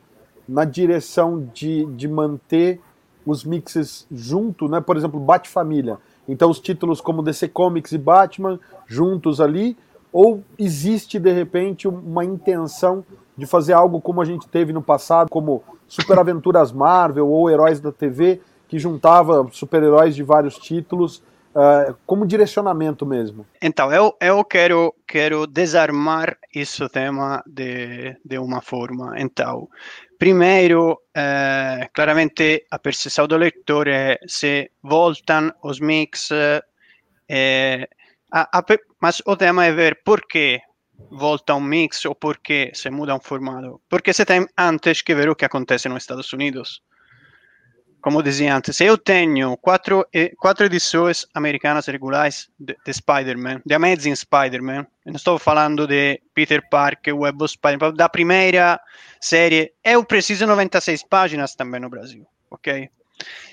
na 0.47 0.63
direção 0.63 1.45
de, 1.53 1.87
de 1.87 2.07
manter 2.07 2.79
os 3.25 3.43
mixes 3.43 4.07
junto, 4.09 4.69
né? 4.69 4.79
Por 4.79 4.95
exemplo, 4.95 5.19
Bat-Família. 5.19 5.97
Então 6.25 6.49
os 6.49 6.61
títulos 6.61 7.01
como 7.01 7.21
DC 7.21 7.49
Comics 7.49 7.91
e 7.91 7.97
Batman 7.97 8.57
juntos 8.87 9.41
ali, 9.41 9.75
ou 10.13 10.43
existe 10.59 11.19
de 11.19 11.31
repente 11.33 11.87
uma 11.87 12.23
intenção 12.23 13.03
de 13.35 13.47
fazer 13.47 13.73
algo 13.73 13.99
como 13.99 14.21
a 14.21 14.25
gente 14.25 14.47
teve 14.47 14.71
no 14.71 14.81
passado, 14.81 15.27
como 15.29 15.63
Super 15.87 16.19
Aventuras 16.19 16.71
Marvel 16.71 17.27
ou 17.27 17.49
Heróis 17.49 17.79
da 17.79 17.91
TV, 17.91 18.39
que 18.67 18.77
juntava 18.77 19.47
super-heróis 19.51 20.15
de 20.15 20.23
vários 20.23 20.55
títulos, 20.57 21.17
uh, 21.55 21.95
como 22.05 22.25
direcionamento 22.25 23.05
mesmo. 23.05 23.45
Então, 23.61 23.91
eu, 23.91 24.15
eu 24.21 24.43
quero, 24.43 24.93
quero 25.07 25.47
desarmar 25.47 26.37
esse 26.53 26.87
tema 26.89 27.43
de, 27.45 28.15
de 28.23 28.37
uma 28.37 28.61
forma. 28.61 29.15
Então, 29.19 29.67
primeiro, 30.17 30.99
eh, 31.15 31.89
claramente 31.93 32.65
a 32.69 32.79
perceção 32.79 33.27
do 33.27 33.35
leitor 33.35 33.87
é 33.87 34.19
se 34.27 34.71
voltam 34.81 35.51
os 35.63 35.79
mix, 35.79 36.29
eh, 36.31 37.87
a, 38.31 38.59
a, 38.59 38.63
mas 39.03 39.21
o 39.25 39.35
tema 39.35 39.65
é 39.65 39.71
ver 39.73 39.99
por 40.01 40.25
que 40.25 40.61
volta 41.11 41.53
um 41.53 41.59
mix 41.59 42.05
ou 42.05 42.15
porque 42.15 42.71
se 42.73 42.89
muda 42.89 43.13
um 43.13 43.19
formato. 43.19 43.81
Porque 43.89 44.13
você 44.13 44.25
tem 44.25 44.47
antes 44.57 45.01
que 45.01 45.13
ver 45.13 45.27
o 45.27 45.35
que 45.35 45.43
acontece 45.43 45.89
nos 45.89 46.03
Estados 46.03 46.31
Unidos. 46.31 46.81
Como 48.01 48.23
dizia 48.23 48.55
antes, 48.55 48.77
se 48.77 48.85
eu 48.85 48.97
tenho 48.97 49.57
quatro, 49.57 50.07
quatro 50.37 50.65
edições 50.65 51.25
americanas 51.33 51.85
regulares 51.87 52.49
de, 52.57 52.77
de 52.85 52.93
Spider-Man, 52.93 53.61
de 53.65 53.75
Amazing 53.75 54.15
Spider-Man, 54.15 54.87
não 55.05 55.15
estou 55.17 55.37
falando 55.37 55.85
de 55.85 56.21
Peter 56.33 56.61
Parker, 56.69 57.13
Web 57.13 57.43
of 57.43 57.51
Spider-Man, 57.51 57.95
da 57.95 58.07
primeira 58.07 58.79
série, 59.19 59.73
eu 59.83 60.05
preciso 60.05 60.47
96 60.47 61.03
páginas 61.03 61.55
também 61.55 61.81
no 61.81 61.89
Brasil, 61.89 62.25
ok? 62.49 62.89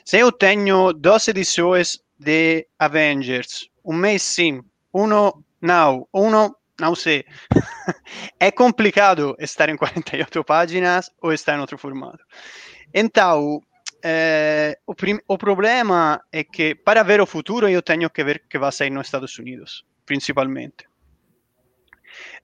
Se 0.04 0.16
eu 0.16 0.30
tenho 0.30 0.92
duas 0.92 1.26
edições 1.26 2.00
de 2.16 2.68
Avengers, 2.78 3.68
um 3.84 3.96
mês 3.96 4.22
sim, 4.22 4.62
uno 4.92 5.44
não, 5.60 6.08
uno 6.12 6.56
não 6.80 6.94
sei. 6.94 7.24
é 8.40 8.50
complicado 8.50 9.36
estar 9.38 9.68
em 9.68 9.76
48 9.76 10.44
páginas 10.44 11.10
ou 11.20 11.32
estar 11.32 11.56
em 11.56 11.60
outro 11.60 11.78
formato. 11.78 12.24
Então, 12.92 13.60
eh, 14.02 14.78
o, 14.86 14.94
o, 15.28 15.38
problema 15.38 16.20
é 16.32 16.42
que 16.42 16.74
para 16.74 17.02
ver 17.02 17.20
o 17.20 17.26
futuro 17.26 17.68
eu 17.68 17.82
tenho 17.82 18.08
que 18.08 18.24
ver 18.24 18.44
que 18.48 18.58
vai 18.58 18.72
sair 18.72 18.90
nos 18.90 19.06
Estados 19.06 19.38
Unidos, 19.38 19.84
principalmente. 20.06 20.88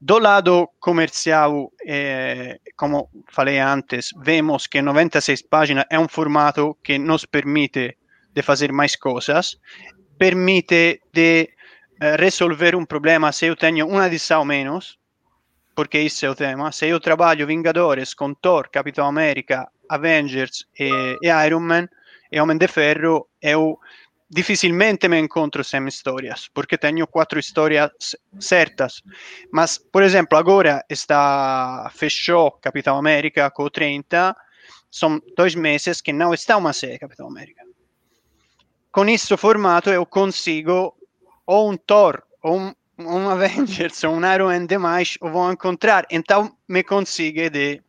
Do 0.01 0.19
lado 0.19 0.69
comercial, 0.79 1.73
eh, 1.85 2.61
como 2.77 3.11
falei 3.29 3.59
antes, 3.59 4.11
vemos 4.23 4.67
que 4.67 4.83
96 4.83 5.43
páginas 5.43 5.87
é 5.91 5.99
um 5.99 6.09
formato 6.09 6.77
que 6.85 6.99
nos 6.99 7.25
permite 7.25 7.97
de 8.33 8.43
fazer 8.43 8.71
mais 8.73 8.95
coisas, 8.97 9.59
permite 10.19 11.01
de 11.13 11.56
resolver 12.01 12.75
um 12.75 12.85
problema 12.85 13.33
se 13.33 13.47
eu 13.47 13.57
tenho 13.57 13.87
uma 13.87 14.07
edição 14.07 14.45
menos, 14.45 14.99
porque 15.75 15.99
isso 15.99 16.25
é 16.25 16.31
o 16.31 16.35
tema. 16.35 16.73
Se 16.73 16.87
eu 16.87 17.01
trabalho 17.01 17.47
Vingadores 17.47 18.15
com 18.15 18.35
Thor, 18.35 18.69
Capitão 18.71 19.07
América, 19.07 19.69
Avengers 19.89 20.67
e, 20.79 21.19
e 21.23 21.47
Iron 21.47 21.61
Man 21.61 21.89
e 22.33 22.41
Homem 22.41 22.59
de 22.59 22.67
Ferro, 22.67 23.29
eu 23.41 23.79
dificilmente 24.29 25.09
me 25.09 25.19
encontro 25.19 25.63
sem 25.63 25.87
histórias, 25.87 26.49
porque 26.53 26.77
tenho 26.77 27.07
quatro 27.07 27.39
histórias 27.39 27.91
certas. 28.41 29.03
Mas, 29.53 29.79
por 29.79 30.03
exemplo, 30.03 30.37
agora 30.37 30.85
está 30.91 31.91
fechou 31.95 32.51
Capitão 32.53 32.97
América 32.97 33.51
com 33.51 33.69
30, 33.69 34.35
são 34.91 35.21
dois 35.37 35.55
meses 35.55 36.01
que 36.01 36.13
não 36.13 36.35
está 36.35 36.57
uma 36.57 36.73
série 36.73 36.99
Capitão 36.99 37.29
América. 37.29 37.63
Com 38.91 39.05
esse 39.07 39.37
formato 39.37 39.91
eu 39.91 40.07
consigo 40.07 40.96
ou 41.47 41.71
um 41.71 41.77
Thor, 41.77 42.23
ou 42.43 42.59
um, 42.59 42.75
um 42.99 43.29
Avengers, 43.31 44.03
ou 44.05 44.15
um 44.15 44.35
Iron 44.35 44.47
Man 44.47 44.67
demais, 44.67 45.17
ou 45.21 45.31
vou 45.31 45.53
encontrar. 45.53 46.07
Então 46.11 46.57
me 46.69 46.83
consiga 46.83 47.49
de, 47.51 47.83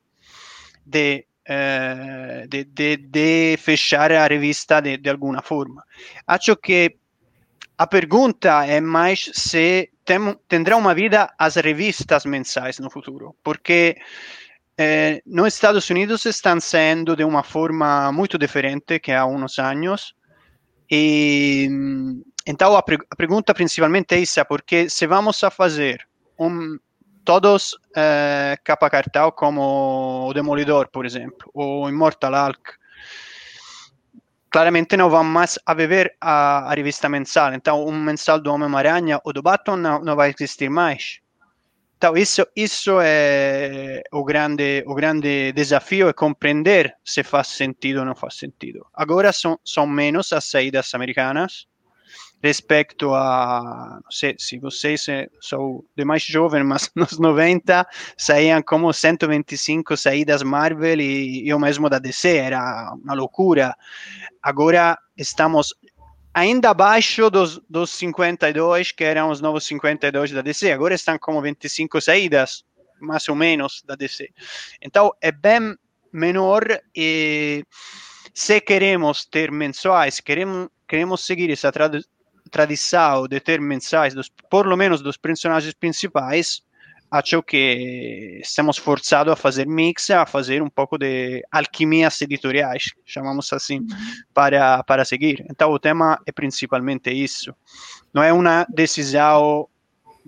de 0.85 1.25
Uh, 1.49 2.45
de, 2.49 2.65
de, 2.65 2.97
de, 2.97 3.55
fechar 3.55 4.11
a 4.11 4.27
revista 4.27 4.81
de, 4.81 4.97
de, 4.97 5.09
alguma 5.09 5.41
forma. 5.41 5.81
Acho 6.27 6.57
que 6.57 6.97
a 7.77 7.87
pergunta 7.87 8.65
é 8.65 8.81
mais 8.81 9.29
se 9.33 9.89
tem, 10.03 10.19
terá 10.49 10.75
uma 10.75 10.93
vida 10.93 11.33
as 11.39 11.55
revistas 11.55 12.25
mensais 12.25 12.79
no 12.79 12.89
futuro, 12.89 13.33
porque 13.41 13.95
eh, 14.77 15.21
nos 15.25 15.53
Estados 15.53 15.89
Unidos 15.89 16.25
estão 16.25 16.59
sendo 16.59 17.15
de 17.15 17.23
uma 17.23 17.43
forma 17.43 18.11
muito 18.11 18.37
diferente 18.37 18.99
que 18.99 19.11
há 19.11 19.25
uns 19.25 19.57
anos 19.59 20.13
e 20.89 21.69
então 22.47 22.75
a, 22.75 22.79
a 22.79 23.15
pergunta 23.15 23.53
principalmente 23.53 24.15
é 24.15 24.21
essa, 24.21 24.45
porque 24.45 24.89
se 24.89 25.05
vamos 25.05 25.43
a 25.43 25.51
fazer 25.51 26.07
um, 26.39 26.79
todos 27.27 27.73
uh, 27.73 28.55
capa 28.63 28.89
cartão 28.89 29.29
como 29.31 30.29
o 30.29 30.33
Demolidor, 30.33 30.87
por 30.87 31.05
exemplo, 31.05 31.51
ou 31.53 31.89
Immortal 31.89 32.33
Hulk, 32.33 32.71
claramente 34.49 34.95
não 34.95 35.09
vão 35.09 35.25
mais 35.25 35.59
viver 35.75 36.15
a, 36.21 36.71
a 36.71 36.73
revista 36.73 37.09
mensal. 37.09 37.53
Então, 37.53 37.85
um 37.85 37.91
mensal 37.91 38.39
do 38.39 38.49
Homem-Aranha 38.49 39.19
ou 39.25 39.33
do 39.33 39.43
Batman 39.43 39.75
não, 39.75 39.99
não 39.99 40.15
vai 40.15 40.33
existir 40.33 40.69
mais. 40.69 41.19
Então, 41.97 42.15
isso, 42.15 42.47
isso 42.55 42.99
é 43.01 44.03
o 44.11 44.23
grande, 44.23 44.83
o 44.87 44.95
grande 44.95 45.51
desafio, 45.51 46.07
é 46.07 46.13
compreender 46.13 46.95
se 47.03 47.23
faz 47.23 47.47
sentido 47.47 47.99
ou 47.99 48.05
não 48.05 48.15
faz 48.15 48.35
sentido. 48.35 48.85
Agora 48.93 49.33
são, 49.33 49.59
são 49.65 49.85
menos 49.85 50.31
as 50.31 50.45
saídas 50.45 50.93
americanas, 50.93 51.67
respeito 52.41 53.13
a, 53.13 53.99
não 54.03 54.11
sei 54.11 54.35
se 54.37 54.59
vocês 54.59 55.05
são 55.41 55.83
de 55.95 56.05
mais 56.05 56.23
jovem, 56.23 56.63
mas 56.63 56.91
nos 56.95 57.17
90 57.17 57.85
saíam 58.17 58.61
como 58.61 58.93
125 58.93 59.97
saídas 59.97 60.43
Marvel 60.43 60.99
e 60.99 61.47
eu 61.47 61.59
mesmo 61.59 61.89
da 61.89 61.99
DC, 61.99 62.37
era 62.37 62.93
uma 63.03 63.13
loucura. 63.13 63.75
Agora 64.41 64.97
estamos 65.17 65.73
ainda 66.33 66.69
abaixo 66.69 67.29
dos, 67.29 67.59
dos 67.67 67.89
52, 67.91 68.91
que 68.91 69.03
eram 69.03 69.31
os 69.31 69.41
novos 69.41 69.65
52 69.65 70.31
da 70.31 70.41
DC, 70.41 70.71
agora 70.71 70.93
estão 70.93 71.17
como 71.17 71.41
25 71.41 71.99
saídas, 71.99 72.63
mais 73.01 73.27
ou 73.27 73.35
menos, 73.35 73.83
da 73.85 73.95
DC. 73.95 74.29
Então 74.81 75.11
é 75.19 75.31
bem 75.31 75.75
menor 76.13 76.63
e 76.95 77.63
se 78.33 78.61
queremos 78.61 79.25
ter 79.25 79.51
mensuais, 79.51 80.19
queremos, 80.19 80.69
queremos 80.87 81.25
seguir 81.25 81.51
essa 81.51 81.71
tradição 82.47 83.27
de 83.27 83.39
ter 83.39 83.59
mensais, 83.59 84.13
dos, 84.13 84.29
por 84.49 84.65
lo 84.65 84.77
menos 84.77 85.01
dos 85.01 85.17
personagens 85.17 85.73
principais, 85.73 86.61
acho 87.09 87.41
que 87.41 88.39
estamos 88.41 88.77
forçados 88.77 89.31
a 89.31 89.35
fazer 89.35 89.67
mix, 89.67 90.09
a 90.09 90.25
fazer 90.25 90.61
um 90.61 90.69
pouco 90.69 90.97
de 90.97 91.43
alquimias 91.51 92.21
editoriais, 92.21 92.93
chamamos 93.05 93.51
assim, 93.53 93.85
para, 94.33 94.83
para 94.83 95.05
seguir. 95.05 95.45
Então, 95.49 95.71
o 95.71 95.79
tema 95.79 96.19
é 96.25 96.31
principalmente 96.31 97.11
isso. 97.11 97.55
Não 98.13 98.21
é 98.21 98.33
uma 98.33 98.65
decisão 98.69 99.67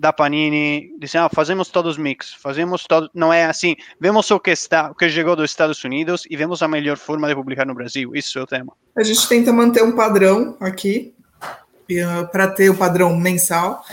da 0.00 0.14
Panini, 0.14 0.96
dizendo, 0.98 1.26
ah, 1.26 1.28
fazemos 1.28 1.68
todos 1.68 1.98
mix, 1.98 2.32
fazemos 2.32 2.84
todo, 2.84 3.10
não 3.14 3.30
é 3.30 3.44
assim, 3.44 3.76
vemos 4.00 4.30
o 4.30 4.40
que 4.40 4.50
está, 4.50 4.90
o 4.90 4.94
que 4.94 5.10
chegou 5.10 5.36
dos 5.36 5.50
Estados 5.50 5.84
Unidos 5.84 6.26
e 6.30 6.38
vemos 6.38 6.62
a 6.62 6.68
melhor 6.68 6.96
forma 6.96 7.28
de 7.28 7.34
publicar 7.34 7.66
no 7.66 7.74
Brasil, 7.74 8.12
isso 8.14 8.38
é 8.38 8.42
o 8.42 8.46
tema. 8.46 8.72
A 8.96 9.02
gente 9.02 9.28
tenta 9.28 9.52
manter 9.52 9.84
um 9.84 9.92
padrão 9.92 10.56
aqui, 10.58 11.14
para 12.30 12.48
ter 12.48 12.70
o 12.70 12.76
padrão 12.76 13.16
mensal. 13.16 13.84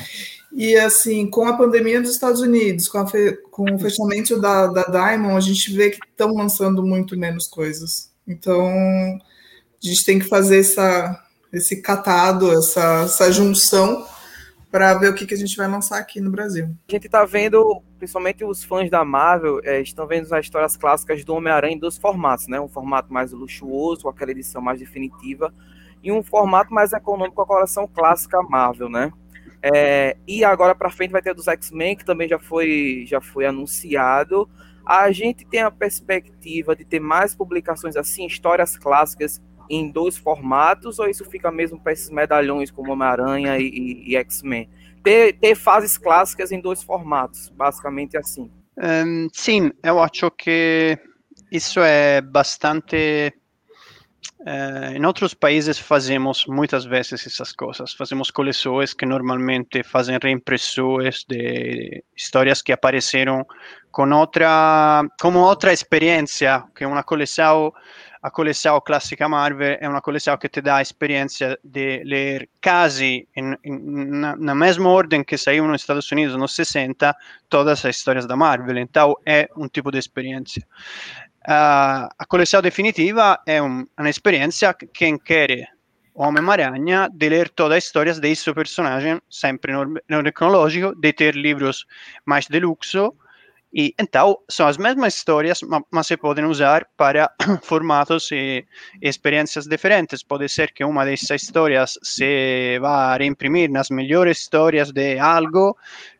E 0.52 0.76
assim, 0.76 1.30
com 1.30 1.46
a 1.46 1.56
pandemia 1.56 2.02
dos 2.02 2.12
Estados 2.12 2.42
Unidos, 2.42 2.88
com, 2.88 3.06
com 3.52 3.76
o 3.76 3.80
fechamento 3.80 4.40
da, 4.40 4.68
da 4.68 4.84
Diamond, 4.84 5.38
a 5.38 5.40
gente 5.42 5.72
vê 5.74 5.92
que 5.92 6.00
estão 6.04 6.34
lançando 6.34 6.84
muito 6.84 7.18
menos 7.18 7.48
coisas. 7.48 8.12
Então, 8.28 8.66
a 8.66 9.88
gente 9.88 10.04
tem 10.04 10.20
que 10.20 10.26
fazer 10.26 10.60
essa, 10.60 11.24
esse 11.54 11.82
catado, 11.82 12.52
essa, 12.52 13.04
essa 13.04 13.32
junção 13.32 14.06
para 14.72 14.94
ver 14.96 15.10
o 15.10 15.14
que, 15.14 15.26
que 15.26 15.34
a 15.34 15.38
gente 15.38 15.56
vai 15.56 15.68
lançar 15.68 15.98
aqui 15.98 16.20
no 16.20 16.30
Brasil. 16.30 16.70
A 16.90 16.92
gente 16.92 17.06
está 17.06 17.24
vendo, 17.24 17.82
principalmente 17.98 18.44
os 18.44 18.64
fãs 18.64 18.90
da 18.90 19.04
Marvel, 19.06 19.62
é, 19.64 19.82
estão 19.82 20.06
vendo 20.06 20.34
as 20.34 20.46
histórias 20.46 20.76
clássicas 20.76 21.24
do 21.24 21.34
Homem-Aranha 21.34 21.76
em 21.76 21.80
dois 21.80 21.98
formatos, 21.98 22.48
né? 22.48 22.60
Um 22.60 22.68
formato 22.68 23.12
mais 23.12 23.32
luxuoso, 23.32 24.10
aquela 24.10 24.32
edição 24.32 24.62
mais 24.62 24.80
definitiva, 24.80 25.54
em 26.08 26.12
um 26.12 26.24
formato 26.24 26.74
mais 26.74 26.94
econômico, 26.94 27.42
a 27.42 27.46
coleção 27.46 27.88
clássica 27.88 28.42
Marvel, 28.42 28.90
né? 28.90 29.12
É, 29.62 30.16
e 30.28 30.44
agora 30.44 30.74
para 30.74 30.90
frente 30.90 31.12
vai 31.12 31.22
ter 31.22 31.34
dos 31.34 31.48
X-Men, 31.48 31.98
que 31.98 32.06
também 32.06 32.30
já 32.30 32.40
foi, 32.40 33.04
já 33.06 33.20
foi 33.20 33.46
anunciado. 33.46 34.50
A 34.86 35.12
gente 35.12 35.46
tem 35.46 35.62
a 35.62 35.72
perspectiva 35.72 36.76
de 36.76 36.86
ter 36.86 37.00
mais 37.00 37.36
publicações 37.36 37.98
assim, 37.98 38.26
histórias 38.26 38.78
clássicas 38.78 39.42
em 39.70 39.92
dois 39.92 40.16
formatos, 40.18 40.98
ou 40.98 41.10
isso 41.10 41.26
fica 41.26 41.52
mesmo 41.52 41.78
para 41.78 41.92
esses 41.92 42.10
medalhões 42.10 42.72
como 42.72 42.94
Homem-Aranha 42.94 43.58
e, 43.58 43.68
e, 43.68 44.14
e 44.14 44.16
X-Men? 44.16 44.70
Ter, 45.04 45.34
ter 45.34 45.56
fases 45.56 45.98
clássicas 45.98 46.52
em 46.52 46.62
dois 46.62 46.82
formatos, 46.82 47.50
basicamente 47.50 48.16
assim. 48.18 48.50
Um, 48.78 49.28
sim, 49.34 49.72
eu 49.84 50.00
acho 50.00 50.32
que 50.32 50.98
isso 51.52 51.82
é 51.82 52.22
bastante 52.22 53.34
Uh, 54.40 54.96
em 54.96 55.06
outros 55.06 55.34
países 55.34 55.80
fazemos 55.80 56.46
muitas 56.48 56.86
vezes 56.86 57.26
essas 57.26 57.52
coisas. 57.52 57.94
Fazemos 57.94 58.30
coleções 58.32 58.94
que 58.94 59.06
normalmente 59.06 59.84
fazem 59.84 60.18
reimpressões 60.22 61.26
de 61.28 62.04
histórias 62.16 62.62
que 62.62 62.72
apareceram 62.72 63.46
com 63.92 64.10
outra, 64.12 65.04
como 65.20 65.40
outra 65.40 65.74
experiência, 65.74 66.64
que 66.76 66.84
é 66.84 66.88
uma 66.88 67.02
coleção, 67.02 67.74
a 68.22 68.30
coleção 68.30 68.80
clássica 68.80 69.28
Marvel 69.28 69.76
é 69.82 69.90
uma 69.90 70.02
coleção 70.02 70.38
que 70.38 70.48
te 70.48 70.62
dá 70.62 70.78
a 70.78 70.82
experiência 70.84 71.58
de 71.64 72.04
ler 72.04 72.48
quase 72.64 73.28
na, 74.38 74.54
mesma 74.54 74.90
ordem 74.90 75.24
que 75.24 75.36
saiu 75.36 75.68
nos 75.68 75.82
Estados 75.82 76.12
Unidos 76.12 76.36
nos 76.36 76.54
60 76.54 77.16
todas 77.50 77.84
as 77.84 77.96
histórias 77.96 78.28
da 78.28 78.36
Marvel. 78.36 78.78
Então 78.78 79.16
é 79.26 79.50
um 79.58 79.68
tipo 79.68 79.92
de 79.92 79.98
experiência. 79.98 80.64
Uh, 81.48 82.12
a 82.20 82.26
coleção 82.28 82.62
definitiva 82.62 83.40
é 83.46 83.62
um, 83.62 83.86
que 84.74 84.86
quem 84.88 85.18
quer 85.18 85.70
Homem-Aranha 86.14 87.10
de 87.14 87.30
ler 87.30 87.48
todas 87.50 87.78
as 87.78 87.84
histórias 87.86 88.20
desse 88.20 88.52
personagem, 88.54 89.22
sempre 89.30 89.72
no, 89.72 89.86
no 90.10 90.22
de 90.96 91.14
ter 91.14 91.36
livros 91.36 91.86
mais 92.26 92.48
de 92.48 92.60
luxo, 92.60 93.14
e 93.74 93.94
então 94.00 94.38
são 94.50 94.68
as 94.68 94.78
mesmas 94.78 95.16
histórias, 95.16 95.62
mas, 95.62 95.84
mas 95.90 96.08
se 96.08 96.18
podem 96.18 96.44
usar 96.44 96.86
para 96.98 97.32
formatos 97.62 98.30
e, 98.32 98.66
experiências 99.02 99.68
diferentes. 99.68 100.24
Pode 100.24 100.50
ser 100.50 100.74
que 100.74 100.84
uma 100.84 101.06
dessas 101.06 101.44
histórias 101.44 101.98
se 102.02 102.80
vá 102.80 103.14
a 103.14 103.18
reimprimir 103.18 103.70
nas 103.70 103.90
melhores 103.90 104.40
histórias 104.40 104.92
de 104.92 105.20
algo, 105.20 105.78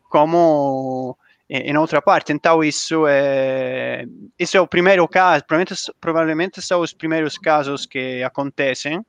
como 0.08 1.18
em 1.48 1.76
outra 1.76 2.02
parte. 2.02 2.32
Então, 2.32 2.62
isso 2.62 3.06
é, 3.06 4.04
isso 4.38 4.56
é 4.56 4.60
o 4.60 4.66
primeiro 4.66 5.06
caso, 5.08 5.44
provavelmente, 5.46 5.92
provavelmente 6.00 6.62
são 6.62 6.80
os 6.80 6.92
primeiros 6.92 7.38
casos 7.38 7.86
que 7.86 8.22
acontecem, 8.22 9.04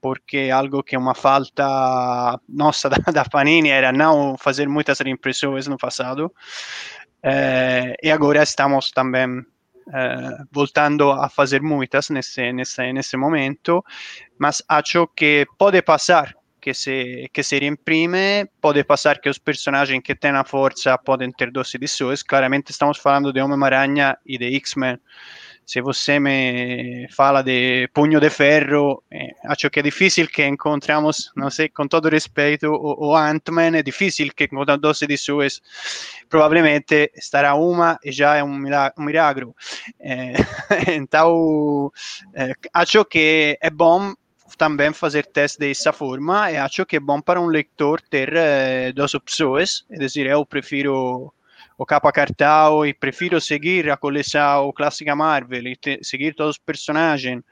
porque 0.00 0.50
algo 0.52 0.82
que 0.82 0.96
uma 0.96 1.14
falta 1.14 2.38
nossa 2.48 2.88
da, 2.90 2.96
da 3.12 3.24
Panini 3.24 3.68
era 3.68 3.92
não 3.92 4.36
fazer 4.38 4.68
muitas 4.68 5.00
reimpressões 5.00 5.66
no 5.66 5.76
passado. 5.76 6.32
Eh, 7.22 7.96
e 8.02 8.10
agora 8.10 8.42
estamos 8.42 8.90
também 8.90 9.42
eh, 9.92 10.44
voltando 10.50 11.10
a 11.10 11.28
fazer 11.28 11.62
muitas 11.62 12.10
nesse, 12.10 12.52
nesse, 12.52 12.92
nesse 12.92 13.16
momento, 13.16 13.84
mas 14.38 14.62
acho 14.68 15.06
que 15.08 15.46
pode 15.58 15.80
passar 15.82 16.34
que 16.64 16.72
se, 16.72 17.28
que 17.30 17.42
se 17.42 17.58
reimprime, 17.58 18.48
pode 18.58 18.82
passar 18.84 19.20
que 19.20 19.28
os 19.28 19.36
personagens 19.38 20.00
que 20.02 20.14
têm 20.14 20.30
a 20.30 20.44
força 20.44 20.96
podem 20.96 21.30
ter 21.30 21.50
de 21.78 21.86
suas. 21.86 22.22
Claramente 22.22 22.70
estamos 22.70 22.96
falando 22.96 23.34
de 23.34 23.42
Homem-Aranha 23.42 24.16
e 24.24 24.38
de 24.38 24.46
X-Men, 24.56 24.98
se 25.66 25.82
você 25.82 26.18
me 26.18 27.06
fala 27.10 27.42
de 27.42 27.88
punho 27.92 28.18
de 28.18 28.30
ferro, 28.30 29.02
eh, 29.10 29.32
acho 29.44 29.68
que 29.70 29.80
é 29.80 29.82
difícil 29.82 30.26
que 30.28 30.46
encontramos, 30.46 31.30
não 31.36 31.50
sei, 31.50 31.68
com 31.68 31.86
todo 31.86 32.08
respeito, 32.08 32.68
o, 32.68 33.08
o 33.08 33.16
Ant-Man, 33.16 33.76
é 33.76 33.82
difícil 33.82 34.30
que 34.34 34.48
com 34.48 34.64
de 35.06 35.16
suas, 35.18 35.62
provavelmente 36.30 37.10
estará 37.14 37.54
uma 37.54 37.98
e 38.02 38.10
já 38.10 38.36
é 38.36 38.44
um 38.44 38.58
milagre. 38.98 39.46
Eh, 40.00 40.34
então, 40.96 41.90
eh, 42.34 42.54
acho 42.72 43.04
que 43.04 43.58
é 43.60 43.70
bom 43.70 44.14
também 44.56 44.92
fazer 44.92 45.26
teste 45.26 45.58
dessa 45.58 45.92
forma 45.92 46.50
e 46.50 46.56
acho 46.56 46.86
que 46.86 46.96
é 46.96 47.00
bom 47.00 47.20
para 47.20 47.40
um 47.40 47.46
leitor 47.46 48.00
ter 48.00 48.32
eh, 48.34 48.92
duas 48.92 49.14
opções, 49.14 49.84
é 49.90 49.98
dizer, 49.98 50.26
eu 50.26 50.44
prefiro 50.46 51.32
o 51.76 51.84
capa 51.84 52.12
cartão 52.12 52.86
e 52.86 52.94
prefiro 52.94 53.40
seguir 53.40 53.90
a 53.90 53.96
coleção 53.96 54.72
clássica 54.72 55.14
Marvel 55.16 55.66
e 55.66 55.76
te, 55.76 55.98
seguir 56.02 56.34
todos 56.34 56.56
os 56.56 56.58
personagens. 56.58 57.42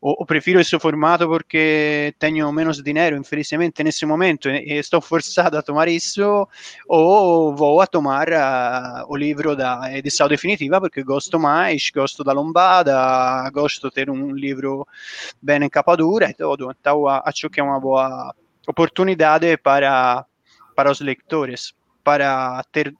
Ou, 0.00 0.24
prefiro 0.24 0.60
esse 0.60 0.78
formato 0.78 1.26
porque 1.26 2.14
tenho 2.18 2.50
menos 2.52 2.82
dinheiro 2.82 3.16
infelizmente 3.16 3.82
nesse 3.82 4.06
momento 4.06 4.48
e, 4.48 4.74
e 4.74 4.78
estou 4.78 5.00
forçado 5.00 5.58
a 5.58 5.62
tomar 5.62 5.88
isso 5.88 6.46
ou 6.86 7.54
vou 7.54 7.80
a 7.80 7.86
tomar 7.86 8.28
uh, 8.28 9.04
o 9.08 9.16
livro 9.16 9.56
da 9.56 9.90
edição 9.96 10.28
definitiva 10.28 10.80
porque 10.80 11.02
gosto 11.02 11.38
mais, 11.38 11.90
gosto 11.92 12.22
da 12.22 12.32
lombada 12.32 13.50
gosto 13.50 13.88
de 13.88 13.94
ter 13.94 14.10
um 14.10 14.30
livro 14.32 14.86
bem 15.42 15.62
em 15.64 15.68
capa 15.68 15.96
dura 15.96 16.30
e 16.30 16.34
tudo. 16.34 16.70
Então 16.70 17.08
acho 17.08 17.50
que 17.50 17.60
é 17.60 17.62
uma 17.62 17.80
boa 17.80 18.34
oportunidade 18.68 19.56
para 19.58 20.24
para 20.76 20.90
os 20.90 21.00
leitores 21.00 21.72
para 22.02 22.62
ter 22.72 22.94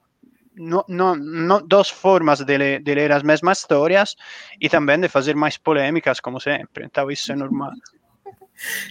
no, 0.57 0.83
no, 0.87 1.15
no, 1.15 1.61
dos 1.61 1.89
formas 1.89 2.39
de, 2.39 2.57
le, 2.57 2.79
de, 2.79 2.95
ler 2.95 3.11
as 3.11 3.23
mesmas 3.23 3.59
histórias 3.59 4.15
e 4.59 4.69
também 4.69 4.99
de 4.99 5.07
fazer 5.07 5.35
mais 5.35 5.57
polêmicas, 5.57 6.19
como 6.19 6.39
sempre. 6.39 6.85
Então, 6.85 7.09
isso 7.11 7.31
é 7.31 7.35
normal. 7.35 7.71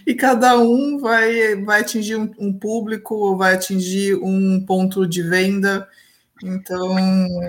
E 0.06 0.14
cada 0.14 0.58
um 0.58 0.98
vai, 0.98 1.56
vai 1.56 1.80
atingir 1.80 2.16
um, 2.16 2.30
um 2.38 2.52
público, 2.52 3.36
vai 3.36 3.54
atingir 3.54 4.14
um 4.16 4.64
ponto 4.64 5.06
de 5.06 5.22
venda. 5.22 5.88
Então, 6.42 6.96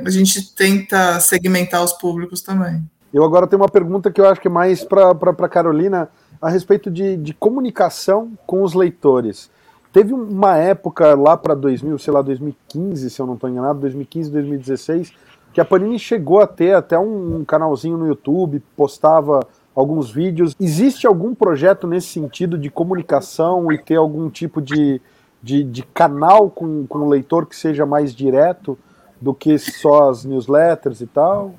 a 0.05 0.09
gente 0.09 0.53
tenta 0.55 1.19
segmentar 1.19 1.83
os 1.83 1.93
públicos 1.93 2.41
também. 2.41 2.81
Eu 3.13 3.23
agora 3.23 3.47
tenho 3.47 3.61
uma 3.61 3.69
pergunta 3.69 4.11
que 4.11 4.19
eu 4.19 4.27
acho 4.27 4.41
que 4.41 4.47
é 4.47 4.51
mais 4.51 4.83
para 4.83 5.11
a 5.11 5.49
Carolina 5.49 6.09
a 6.41 6.49
respeito 6.49 6.91
de, 6.91 7.17
de 7.17 7.33
comunicação 7.33 8.37
com 8.45 8.61
os 8.61 8.73
leitores. 8.73 9.49
Teve 9.95 10.13
uma 10.13 10.57
época 10.57 11.15
lá 11.15 11.37
para 11.37 11.55
2000, 11.55 11.97
sei 11.99 12.11
lá, 12.11 12.21
2015, 12.21 13.09
se 13.09 13.17
eu 13.17 13.25
não 13.25 13.35
estou 13.35 13.49
enganado, 13.49 13.79
2015, 13.79 14.29
2016, 14.29 15.13
que 15.53 15.61
a 15.61 15.63
Panini 15.63 15.97
chegou 15.97 16.41
a 16.41 16.47
ter 16.47 16.75
até 16.75 16.99
um, 16.99 17.45
canalzinho 17.45 17.97
no 17.97 18.05
YouTube, 18.05 18.61
postava 18.75 19.39
alguns 19.73 20.11
vídeos. 20.11 20.53
Existe 20.59 21.07
algum 21.07 21.33
projeto 21.33 21.87
nesse 21.87 22.07
sentido 22.07 22.57
de 22.57 22.69
comunicação 22.69 23.71
e 23.71 23.77
ter 23.77 23.95
algum 23.95 24.29
tipo 24.29 24.61
de, 24.61 24.99
de, 25.41 25.63
de 25.63 25.83
canal 25.83 26.49
com, 26.49 26.85
com 26.85 26.97
o 26.97 27.09
leitor 27.09 27.45
que 27.45 27.55
seja 27.55 27.85
mais 27.85 28.13
direto 28.13 28.77
do 29.21 29.33
que 29.33 29.57
só 29.57 30.09
as 30.09 30.25
newsletters 30.25 30.99
e 30.99 31.07
tal? 31.07 31.55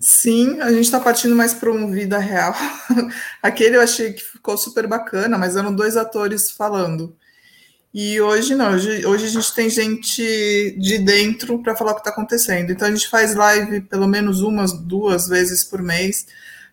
Sim, 0.00 0.58
a 0.62 0.70
gente 0.70 0.84
está 0.84 1.00
partindo 1.00 1.36
mais 1.36 1.52
para 1.52 1.70
um 1.70 1.90
vida 1.90 2.16
real. 2.16 2.54
Aquele 3.42 3.76
eu 3.76 3.82
achei 3.82 4.14
que 4.14 4.22
ficou 4.22 4.56
super 4.56 4.86
bacana, 4.86 5.36
mas 5.36 5.54
eram 5.54 5.74
dois 5.74 5.98
atores 5.98 6.50
falando. 6.50 7.14
E 7.92 8.20
hoje 8.20 8.54
não, 8.54 8.72
hoje, 8.74 9.06
hoje 9.06 9.24
a 9.24 9.28
gente 9.28 9.54
tem 9.54 9.70
gente 9.70 10.76
de 10.78 10.98
dentro 10.98 11.62
para 11.62 11.74
falar 11.74 11.92
o 11.92 11.94
que 11.94 12.00
está 12.00 12.10
acontecendo. 12.10 12.70
Então 12.70 12.86
a 12.86 12.90
gente 12.90 13.08
faz 13.08 13.34
live 13.34 13.80
pelo 13.82 14.06
menos 14.06 14.42
umas, 14.42 14.72
duas 14.72 15.26
vezes 15.26 15.64
por 15.64 15.82
mês. 15.82 16.26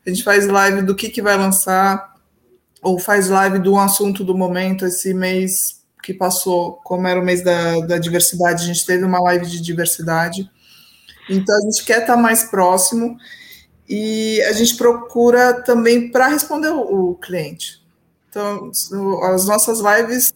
A 0.05 0.09
gente 0.09 0.23
faz 0.23 0.45
live 0.45 0.81
do 0.81 0.93
que, 0.93 1.09
que 1.09 1.21
vai 1.21 1.37
lançar, 1.37 2.15
ou 2.81 2.99
faz 2.99 3.29
live 3.29 3.59
do 3.59 3.77
assunto 3.79 4.23
do 4.23 4.37
momento. 4.37 4.85
Esse 4.85 5.13
mês 5.13 5.81
que 6.03 6.13
passou, 6.13 6.73
como 6.83 7.07
era 7.07 7.19
o 7.19 7.23
mês 7.23 7.43
da, 7.43 7.79
da 7.79 7.97
diversidade, 7.97 8.63
a 8.63 8.67
gente 8.67 8.85
teve 8.85 9.03
uma 9.05 9.19
live 9.21 9.45
de 9.45 9.61
diversidade. 9.61 10.49
Então 11.29 11.57
a 11.57 11.61
gente 11.61 11.83
quer 11.85 12.01
estar 12.01 12.15
tá 12.15 12.21
mais 12.21 12.43
próximo 12.43 13.17
e 13.87 14.41
a 14.43 14.51
gente 14.51 14.75
procura 14.75 15.53
também 15.63 16.11
para 16.11 16.27
responder 16.27 16.69
o, 16.69 17.11
o 17.11 17.15
cliente. 17.15 17.83
Então, 18.29 18.69
as 19.33 19.45
nossas 19.45 19.79
lives 19.79 20.33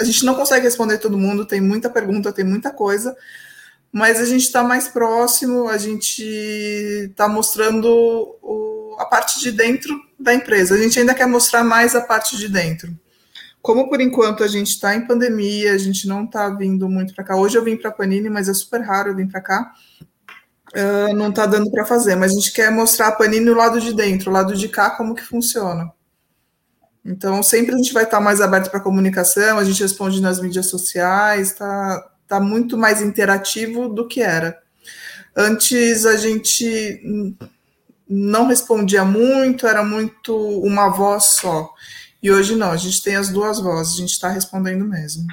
a 0.00 0.04
gente 0.04 0.24
não 0.24 0.34
consegue 0.34 0.64
responder 0.64 0.98
todo 0.98 1.18
mundo, 1.18 1.44
tem 1.44 1.60
muita 1.60 1.90
pergunta, 1.90 2.32
tem 2.32 2.44
muita 2.44 2.70
coisa, 2.70 3.14
mas 3.92 4.20
a 4.20 4.24
gente 4.24 4.42
está 4.42 4.62
mais 4.62 4.88
próximo, 4.88 5.68
a 5.68 5.76
gente 5.76 6.22
está 6.22 7.28
mostrando 7.28 7.88
o, 8.40 8.96
a 8.98 9.04
parte 9.04 9.40
de 9.40 9.52
dentro 9.52 9.94
da 10.18 10.32
empresa. 10.32 10.74
A 10.74 10.78
gente 10.78 10.98
ainda 10.98 11.14
quer 11.14 11.26
mostrar 11.26 11.64
mais 11.64 11.94
a 11.94 12.00
parte 12.00 12.36
de 12.36 12.48
dentro. 12.48 12.96
Como 13.60 13.88
por 13.88 14.00
enquanto 14.00 14.42
a 14.42 14.48
gente 14.48 14.68
está 14.68 14.94
em 14.94 15.06
pandemia, 15.06 15.72
a 15.72 15.78
gente 15.78 16.06
não 16.08 16.24
está 16.24 16.48
vindo 16.48 16.88
muito 16.88 17.14
para 17.14 17.24
cá. 17.24 17.36
Hoje 17.36 17.58
eu 17.58 17.64
vim 17.64 17.76
para 17.76 17.90
Panini, 17.90 18.30
mas 18.30 18.48
é 18.48 18.54
super 18.54 18.80
raro 18.80 19.10
eu 19.10 19.16
vir 19.16 19.28
para 19.28 19.40
cá. 19.40 19.72
Uh, 20.72 21.14
não 21.14 21.30
está 21.30 21.46
dando 21.46 21.70
para 21.70 21.84
fazer, 21.84 22.14
mas 22.14 22.30
a 22.30 22.34
gente 22.34 22.52
quer 22.52 22.70
mostrar 22.70 23.08
a 23.08 23.12
Panini 23.12 23.50
o 23.50 23.56
lado 23.56 23.80
de 23.80 23.92
dentro, 23.92 24.30
o 24.30 24.32
lado 24.32 24.54
de 24.54 24.68
cá, 24.68 24.90
como 24.90 25.14
que 25.14 25.22
funciona. 25.22 25.92
Então, 27.04 27.42
sempre 27.42 27.74
a 27.74 27.76
gente 27.76 27.92
vai 27.92 28.04
estar 28.04 28.20
mais 28.20 28.40
aberto 28.40 28.70
para 28.70 28.80
comunicação, 28.80 29.58
a 29.58 29.64
gente 29.64 29.82
responde 29.82 30.20
nas 30.20 30.40
mídias 30.40 30.66
sociais, 30.66 31.48
está 31.48 32.10
tá 32.28 32.40
muito 32.40 32.76
mais 32.76 33.00
interativo 33.00 33.88
do 33.88 34.06
que 34.06 34.20
era. 34.20 34.58
Antes 35.36 36.04
a 36.04 36.16
gente 36.16 37.36
não 38.08 38.48
respondia 38.48 39.04
muito, 39.04 39.66
era 39.66 39.82
muito 39.82 40.36
uma 40.36 40.88
voz 40.88 41.36
só. 41.36 41.70
E 42.22 42.30
hoje 42.30 42.54
não, 42.54 42.70
a 42.70 42.76
gente 42.76 43.02
tem 43.02 43.16
as 43.16 43.30
duas 43.30 43.60
vozes, 43.60 43.94
a 43.94 44.00
gente 44.00 44.10
está 44.10 44.28
respondendo 44.28 44.84
mesmo. 44.84 45.26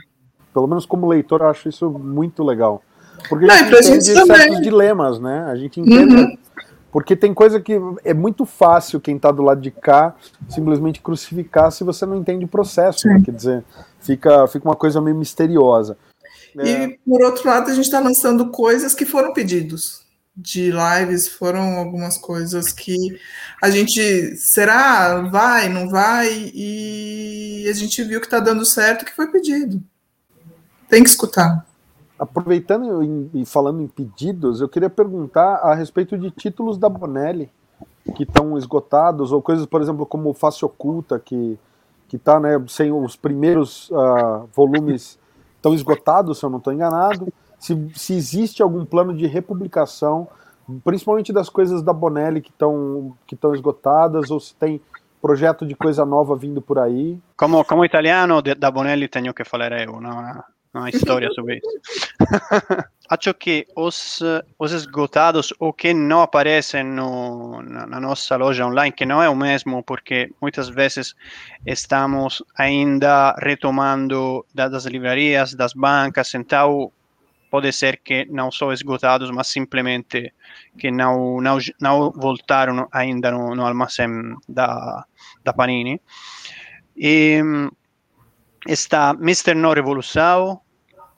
Pelo 0.53 0.67
menos 0.67 0.86
como 0.86 1.08
leitor, 1.08 1.41
eu 1.41 1.49
acho 1.49 1.67
isso 1.67 1.89
muito 1.89 2.43
legal. 2.43 2.82
Porque 3.27 3.45
não, 3.45 3.53
a 3.53 3.82
gente 3.82 4.10
entende 4.12 4.25
certos 4.25 4.62
dilemas, 4.62 5.19
né? 5.19 5.45
A 5.49 5.56
gente 5.56 5.82
entende 5.82 6.15
uhum. 6.15 6.38
Porque 6.97 7.15
tem 7.15 7.31
coisa 7.31 7.62
que 7.62 7.79
é 8.03 8.12
muito 8.12 8.43
fácil 8.43 8.99
quem 8.99 9.17
está 9.17 9.31
do 9.31 9.43
lado 9.43 9.62
de 9.62 9.69
cá 9.69 10.15
simplesmente 10.49 10.99
crucificar 10.99 11.71
se 11.71 11.83
você 11.83 12.07
não 12.07 12.15
entende 12.17 12.45
o 12.45 12.47
processo. 12.47 13.07
Né? 13.07 13.21
Quer 13.23 13.36
dizer, 13.36 13.63
fica, 13.99 14.47
fica 14.47 14.67
uma 14.67 14.75
coisa 14.75 14.99
meio 14.99 15.15
misteriosa. 15.15 15.95
E 16.55 16.67
é. 16.67 16.97
por 17.05 17.21
outro 17.21 17.47
lado, 17.47 17.69
a 17.69 17.73
gente 17.75 17.86
está 17.86 17.99
lançando 17.99 18.49
coisas 18.49 18.95
que 18.95 19.05
foram 19.05 19.31
pedidos 19.31 20.07
de 20.36 20.71
lives, 20.71 21.27
foram 21.27 21.77
algumas 21.77 22.17
coisas 22.17 22.73
que 22.73 22.97
a 23.62 23.69
gente 23.69 24.36
será, 24.36 25.21
vai, 25.21 25.69
não 25.69 25.89
vai, 25.89 26.51
e 26.51 27.67
a 27.69 27.73
gente 27.73 28.03
viu 28.03 28.19
que 28.19 28.25
está 28.25 28.39
dando 28.39 28.65
certo, 28.65 29.05
que 29.05 29.15
foi 29.15 29.27
pedido. 29.27 29.83
Tem 30.89 31.03
que 31.03 31.10
escutar. 31.10 31.63
Aproveitando 32.19 33.30
e 33.34 33.45
falando 33.45 33.82
em 33.82 33.88
pedidos, 33.88 34.60
eu 34.60 34.67
queria 34.67 34.89
perguntar 34.89 35.58
a 35.58 35.75
respeito 35.75 36.17
de 36.17 36.32
títulos 36.32 36.77
da 36.77 36.89
Bonelli 36.89 37.49
que 38.15 38.23
estão 38.23 38.58
esgotados, 38.58 39.32
ou 39.32 39.41
coisas, 39.41 39.65
por 39.65 39.82
exemplo, 39.82 40.06
como 40.06 40.34
Face 40.34 40.63
Oculta, 40.63 41.19
que 41.19 41.60
está 42.12 42.39
né, 42.39 42.63
sem 42.67 42.91
os 42.91 43.15
primeiros 43.15 43.89
uh, 43.91 44.47
volumes 44.53 45.19
estão 45.56 45.73
esgotados, 45.73 46.39
se 46.39 46.45
eu 46.45 46.49
não 46.49 46.58
estou 46.58 46.73
enganado. 46.73 47.32
Se, 47.60 47.89
se 47.95 48.13
existe 48.13 48.62
algum 48.62 48.86
plano 48.86 49.15
de 49.15 49.25
republicação, 49.27 50.27
principalmente 50.84 51.34
das 51.34 51.49
coisas 51.49 51.82
da 51.82 51.91
Bonelli 51.91 52.41
que 52.41 52.51
estão 52.51 53.15
que 53.25 53.38
esgotadas, 53.53 54.32
ou 54.32 54.39
se 54.39 54.56
tem 54.56 54.82
projeto 55.21 55.65
de 55.65 55.75
coisa 55.75 56.06
nova 56.06 56.36
vindo 56.36 56.62
por 56.62 56.80
aí. 56.80 57.19
Como, 57.36 57.63
como 57.65 57.84
italiano, 57.84 58.41
da 58.41 58.71
Bonelli 58.71 59.08
tenho 59.08 59.34
que 59.34 59.43
falar 59.43 59.71
eu, 59.82 59.99
não? 59.99 60.43
Uma 60.77 60.89
história 60.89 61.29
sobre 61.31 61.57
isso. 61.57 61.67
Acho 63.09 63.33
que 63.33 63.65
os, 63.75 64.19
os 64.59 64.71
esgotados 64.73 65.53
ou 65.59 65.71
que 65.71 65.93
não 65.93 66.21
aparecem 66.21 66.83
no, 66.83 67.61
na, 67.61 67.99
nossa 68.01 68.35
loja 68.35 68.65
online, 68.65 68.91
que 68.91 69.05
não 69.05 69.23
é 69.23 69.29
o 69.29 69.35
mesmo, 69.35 69.81
porque 69.81 70.29
muitas 70.41 70.67
vezes 70.67 71.15
estamos 71.65 72.43
ainda 72.57 73.33
retomando 73.41 74.45
das 74.53 74.85
livrarias, 74.85 75.53
das 75.53 75.73
bancas, 75.73 76.33
então 76.33 76.91
pode 77.49 77.71
ser 77.71 78.01
que 78.03 78.25
não 78.25 78.51
são 78.51 78.73
esgotados, 78.73 79.31
mas 79.31 79.47
simplesmente 79.47 80.33
que 80.77 80.91
não, 80.91 81.39
não, 81.39 81.57
não 81.79 82.11
voltaram 82.11 82.87
ainda 82.91 83.31
no, 83.31 83.55
no 83.55 83.65
armazém 83.65 84.35
da, 84.49 85.05
da 85.43 85.53
Panini. 85.53 86.01
E 86.95 87.41
está 88.67 89.11
Mr. 89.11 89.53
No 89.55 89.73
Revolução, 89.73 90.59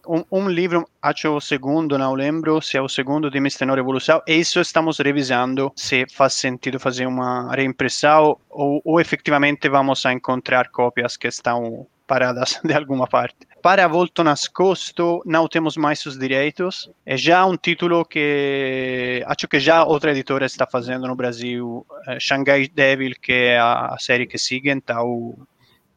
um, 0.07 0.23
um, 0.31 0.49
livro, 0.49 0.87
acho 1.01 1.35
o 1.35 1.41
segundo, 1.41 1.97
não 1.97 2.13
lembro 2.13 2.61
se 2.61 2.77
é 2.77 2.81
o 2.81 2.89
segundo 2.89 3.29
de 3.29 3.37
Mr. 3.37 3.65
No 3.65 3.75
Revolução, 3.75 4.21
e 4.27 4.35
isso 4.39 4.59
estamos 4.59 4.99
revisando 4.99 5.71
se 5.75 6.05
faz 6.09 6.33
sentido 6.33 6.79
fazer 6.79 7.05
uma 7.05 7.53
reimpressão 7.53 8.37
ou, 8.49 8.81
ou 8.83 8.99
efetivamente 8.99 9.69
vamos 9.69 10.05
a 10.05 10.13
encontrar 10.13 10.69
cópias 10.69 11.17
que 11.17 11.27
estão 11.27 11.87
paradas 12.07 12.59
de 12.65 12.73
alguma 12.73 13.07
parte. 13.07 13.47
Para 13.61 13.87
Volto 13.87 14.23
Nascosto, 14.23 15.21
não 15.25 15.47
temos 15.47 15.77
mais 15.77 16.03
os 16.05 16.17
direitos. 16.17 16.89
É 17.05 17.15
já 17.15 17.45
um 17.45 17.55
título 17.55 18.03
que 18.05 19.23
acho 19.27 19.47
que 19.47 19.59
já 19.59 19.83
outra 19.83 20.11
editora 20.11 20.45
está 20.45 20.65
fazendo 20.65 21.07
no 21.07 21.15
Brasil, 21.15 21.85
é 22.07 22.19
Shanghai 22.19 22.67
Devil, 22.67 23.15
que 23.21 23.33
é 23.33 23.59
a 23.59 23.95
série 23.99 24.25
que 24.25 24.37
sigue, 24.37 24.71
então 24.71 25.37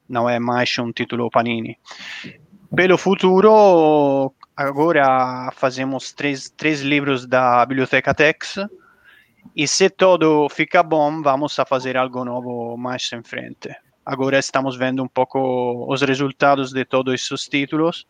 não 0.08 0.28
é 0.28 0.38
mais 0.38 0.76
um 0.78 0.92
título 0.92 1.30
Panini. 1.30 1.78
Pelo 2.74 2.96
futuro, 2.96 4.32
agora 4.56 5.50
fazemos 5.52 6.10
três, 6.14 6.48
três 6.48 6.80
livros 6.80 7.26
da 7.26 7.66
Biblioteca 7.66 8.14
Tex, 8.14 8.56
e 9.54 9.68
se 9.68 9.90
tudo 9.90 10.48
fica 10.48 10.82
bom, 10.82 11.20
vamos 11.20 11.58
a 11.58 11.66
fazer 11.66 11.98
algo 11.98 12.24
novo 12.24 12.74
mais 12.78 13.12
em 13.12 13.22
frente. 13.22 13.68
Agora 14.06 14.38
estamos 14.38 14.74
vendo 14.74 15.02
um 15.02 15.06
pouco 15.06 15.84
os 15.86 16.00
resultados 16.00 16.72
de 16.72 16.86
todos 16.86 17.12
esses 17.12 17.46
títulos, 17.46 18.06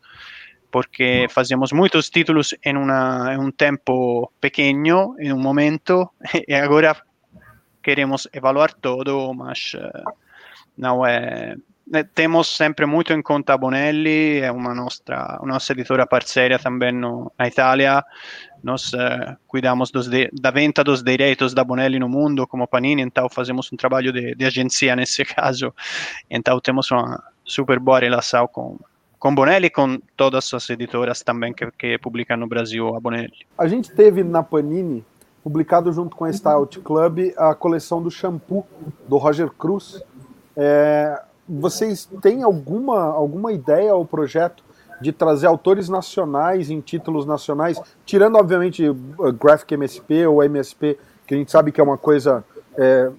porque 0.71 1.27
fazemos 1.29 1.73
muitos 1.73 2.09
títulos 2.09 2.55
em, 2.65 2.77
uma, 2.77 3.35
em 3.35 3.39
um 3.39 3.51
tempo 3.51 4.31
pequeno, 4.41 5.17
em 5.19 5.33
um 5.33 5.41
momento, 5.41 6.09
e 6.47 6.55
agora 6.55 6.97
queremos 7.83 8.29
evaluar 8.33 8.73
tudo, 8.73 9.35
mas 9.35 9.75
uh, 9.75 10.13
não 10.79 11.05
é 11.05 11.57
temos 12.15 12.49
sempre 12.49 12.87
muito 12.87 13.13
em 13.13 13.23
conta 13.23 13.57
Bonelli, 13.57 14.39
é 14.41 14.51
uma 14.51 14.75
nossa, 14.75 15.41
nossa 15.45 15.73
editora 15.73 16.07
parceira 16.07 16.59
também 16.59 16.93
no, 16.93 17.31
na 17.39 17.47
Itália. 17.47 18.03
Nós 18.63 18.93
uh, 18.93 19.37
cuidamos 19.47 19.91
de, 19.91 20.31
da 20.33 20.51
venda 20.51 20.83
dos 20.83 21.03
direitos 21.03 21.53
da 21.53 21.63
Bonelli 21.63 21.99
no 21.99 22.09
mundo, 22.09 22.47
como 22.47 22.67
Panini, 22.67 23.03
então 23.03 23.29
fazemos 23.29 23.71
um 23.73 23.77
trabalho 23.77 24.13
de, 24.13 24.35
de 24.35 24.45
agência 24.45 24.95
nesse 24.97 25.25
caso. 25.25 25.75
Então 26.31 26.59
temos 26.61 26.91
uma 26.91 27.23
super 27.45 27.79
boa 27.79 27.99
relação 27.99 28.47
com, 28.47 28.79
com 29.19 29.35
Bonelli 29.35 29.67
e 29.67 29.71
com 29.71 30.01
todas 30.17 30.53
as 30.55 30.71
editoras 30.71 31.23
também 31.23 31.53
que, 31.53 31.71
que 31.73 31.99
publicam 31.99 32.37
no 32.39 32.47
Brasil 32.47 32.95
a 32.95 33.01
Bonelli. 33.01 33.47
A 33.59 33.69
gente 33.69 33.93
teve 33.93 34.25
na 34.25 34.43
Panini, 34.43 35.05
publicado 35.45 35.93
junto 35.93 36.17
com 36.17 36.25
a 36.25 36.33
Stout 36.33 36.81
Club, 36.81 37.33
a 37.37 37.55
coleção 37.55 38.03
do 38.03 38.11
shampoo 38.11 38.65
do 39.07 39.19
Roger 39.19 39.51
Cruz. 39.51 40.03
É, 40.57 41.21
vocês 41.53 42.09
têm 42.21 42.43
alguma, 42.43 43.05
alguma 43.05 43.53
ideia 43.53 43.95
ou 43.95 44.07
projeto 44.07 44.65
de 45.01 45.13
trazer 45.13 45.47
autores 45.47 45.89
nacionais 45.89 46.71
em 46.71 46.81
títulos 46.81 47.27
nacionais, 47.27 47.81
tirando, 48.07 48.37
obviamente, 48.37 48.85
Graphic 49.39 49.75
MSP 49.75 50.27
ou 50.27 50.43
MSP, 50.43 50.99
que 51.27 51.35
a 51.35 51.37
gente 51.37 51.51
sabe 51.51 51.73
que 51.73 51.81
é 51.81 51.85
uma 51.85 51.99
coisa 51.99 52.45
é, 52.79 53.11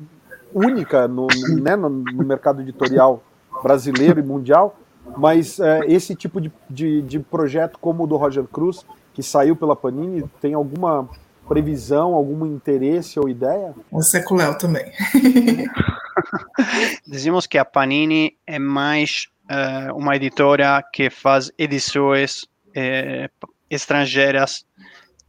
única 0.54 1.08
no, 1.08 1.28
né, 1.62 1.76
no, 1.76 1.90
no, 1.90 2.24
mercado 2.24 2.62
editorial 2.62 3.22
brasileiro 3.62 4.20
e 4.20 4.24
mundial, 4.24 4.76
mas 5.18 5.60
é, 5.60 5.82
esse 5.88 6.16
tipo 6.16 6.40
de, 6.40 6.52
de, 6.70 7.02
de 7.02 7.20
projeto 7.20 7.78
como 7.80 8.04
o 8.04 8.08
do 8.08 8.16
Roger 8.16 8.46
Cruz, 8.46 8.86
que 9.14 9.22
saiu 9.22 9.56
pela 9.56 9.76
Panini, 9.76 10.24
tem 10.42 10.54
alguma 10.54 11.08
previsão, 11.48 12.14
algum 12.14 12.46
interesse 12.46 13.20
ou 13.20 13.28
ideia? 13.28 13.74
O 13.92 14.02
Seculéu 14.02 14.58
também. 14.58 14.92
Dizemos 17.08 17.48
que 17.48 17.58
a 17.58 17.66
Panini 17.66 18.38
é 18.46 18.60
mais 18.60 19.28
uh, 19.50 19.96
uma 19.96 20.16
editora 20.16 20.84
que 20.94 21.10
faz 21.10 21.52
edições 21.58 22.44
uh, 22.44 23.50
estrangeiras, 23.70 24.66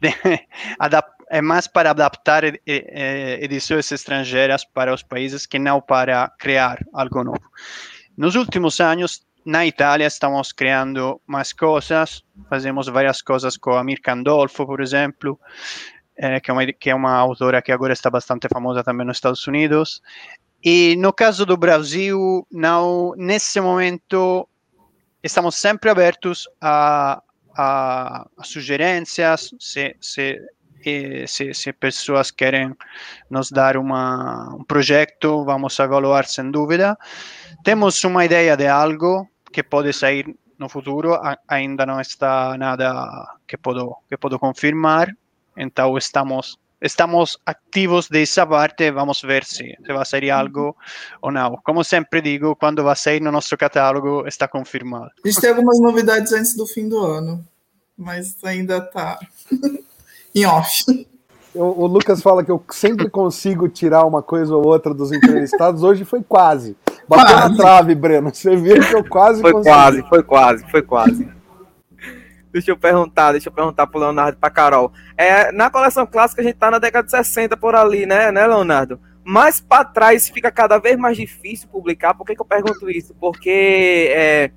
de, 0.00 0.12
é 1.30 1.42
mais 1.42 1.66
para 1.66 1.90
adaptar 1.90 2.44
uh, 2.44 2.58
edições 2.66 3.90
estrangeiras 3.90 4.64
para 4.64 4.92
os 4.92 5.02
países 5.02 5.46
que 5.46 5.58
não 5.58 5.80
para 5.80 6.30
criar 6.38 6.78
algo 6.92 7.24
novo. 7.24 7.50
Nos 8.16 8.36
últimos 8.36 8.80
anos, 8.80 9.24
na 9.44 9.66
Itália, 9.66 10.06
estamos 10.06 10.52
criando 10.52 11.20
mais 11.26 11.52
coisas, 11.52 12.24
fazemos 12.48 12.88
várias 12.88 13.20
coisas 13.20 13.56
com 13.56 13.72
a 13.72 13.84
Mirka 13.84 14.12
Andolfo, 14.12 14.64
por 14.64 14.80
exemplo, 14.80 15.38
eh, 16.16 16.40
que, 16.40 16.50
é 16.50 16.54
uma, 16.54 16.66
que, 16.66 16.90
é 16.90 16.94
uma, 16.94 17.14
autora 17.14 17.60
que 17.60 17.72
agora 17.72 17.92
está 17.92 18.08
bastante 18.08 18.48
famosa 18.48 18.82
também 18.82 19.06
nos 19.06 19.16
Estados 19.16 19.46
Unidos. 19.46 20.00
E 20.64 20.96
no 20.96 21.12
caso 21.12 21.44
do 21.44 21.58
Brasil, 21.58 22.46
não, 22.50 23.12
nesse 23.18 23.60
momento, 23.60 24.48
estamos 25.22 25.56
sempre 25.56 25.90
abertos 25.90 26.48
a, 26.58 27.22
a, 27.54 28.26
a 28.38 28.44
sugerências, 28.44 29.54
se, 29.60 29.94
se, 30.00 30.40
se, 31.26 31.52
se, 31.52 31.72
pessoas 31.74 32.30
querem 32.30 32.74
nos 33.28 33.50
dar 33.50 33.76
uma, 33.76 34.54
um 34.54 34.64
projeto, 34.64 35.44
vamos 35.44 35.78
avaliar 35.78 36.24
sem 36.24 36.50
dúvida. 36.50 36.96
Temos 37.62 38.02
uma 38.02 38.24
ideia 38.24 38.56
de 38.56 38.66
algo 38.66 39.28
que 39.52 39.62
pode 39.62 39.92
sair 39.92 40.34
no 40.58 40.70
futuro, 40.70 41.20
ainda 41.46 41.84
não 41.84 42.00
está 42.00 42.56
nada 42.56 43.36
que 43.46 43.58
posso, 43.58 43.96
que 44.08 44.16
posso 44.16 44.38
confirmar, 44.38 45.14
então 45.58 45.98
estamos 45.98 46.58
estamos 46.84 47.38
ativos 47.46 48.08
dessa 48.08 48.46
parte, 48.46 48.90
vamos 48.90 49.22
ver 49.22 49.42
se, 49.44 49.76
se 49.84 49.92
vai 49.92 50.04
sair 50.04 50.30
algo 50.30 50.76
ou 51.22 51.32
não. 51.32 51.58
Como 51.64 51.82
sempre 51.82 52.20
digo, 52.20 52.54
quando 52.54 52.84
vai 52.84 52.94
sair 52.94 53.20
no 53.20 53.32
nosso 53.32 53.56
catálogo, 53.56 54.26
está 54.28 54.46
confirmado. 54.46 55.10
A 55.24 55.28
gente 55.28 55.40
tem 55.40 55.50
algumas 55.50 55.80
novidades 55.80 56.32
antes 56.32 56.54
do 56.54 56.66
fim 56.66 56.88
do 56.88 56.98
ano, 56.98 57.42
mas 57.96 58.36
ainda 58.44 58.76
está 58.78 59.18
em 60.34 60.44
off. 60.44 60.84
O, 61.54 61.84
o, 61.84 61.86
Lucas 61.86 62.20
fala 62.20 62.44
que 62.44 62.50
eu 62.50 62.62
sempre 62.70 63.08
consigo 63.08 63.68
tirar 63.68 64.04
uma 64.04 64.22
coisa 64.22 64.54
ou 64.54 64.66
outra 64.66 64.92
dos 64.92 65.12
entrevistados, 65.12 65.82
hoje 65.82 66.04
foi 66.04 66.22
quase. 66.22 66.76
Bateu 67.08 67.36
na 67.36 67.56
trave, 67.56 67.94
Breno. 67.94 68.34
Você 68.34 68.56
viu 68.56 68.80
que 68.80 68.94
eu 68.94 69.08
quase 69.08 69.40
foi 69.40 69.52
consegui. 69.52 69.70
Foi 69.70 69.72
quase, 69.72 70.08
foi 70.08 70.22
quase, 70.22 70.70
foi 70.70 70.82
quase. 70.82 71.43
Deixa 72.54 72.70
eu 72.70 72.76
perguntar, 72.76 73.32
deixa 73.32 73.48
eu 73.48 73.52
perguntar 73.52 73.84
pro 73.88 73.98
Leonardo 73.98 74.38
e 74.38 74.40
pra 74.40 74.48
Carol. 74.48 74.92
É, 75.16 75.50
na 75.50 75.68
coleção 75.68 76.06
clássica 76.06 76.40
a 76.40 76.44
gente 76.44 76.54
tá 76.54 76.70
na 76.70 76.78
década 76.78 77.04
de 77.04 77.10
60 77.10 77.56
por 77.56 77.74
ali, 77.74 78.06
né, 78.06 78.30
né, 78.30 78.46
Leonardo? 78.46 79.00
Mais 79.24 79.60
para 79.60 79.84
trás 79.84 80.28
fica 80.28 80.52
cada 80.52 80.78
vez 80.78 80.96
mais 80.96 81.16
difícil 81.16 81.68
publicar. 81.68 82.14
Por 82.14 82.24
que, 82.24 82.36
que 82.36 82.40
eu 82.40 82.46
pergunto 82.46 82.88
isso? 82.88 83.12
Porque 83.18 84.08
é, 84.14 84.52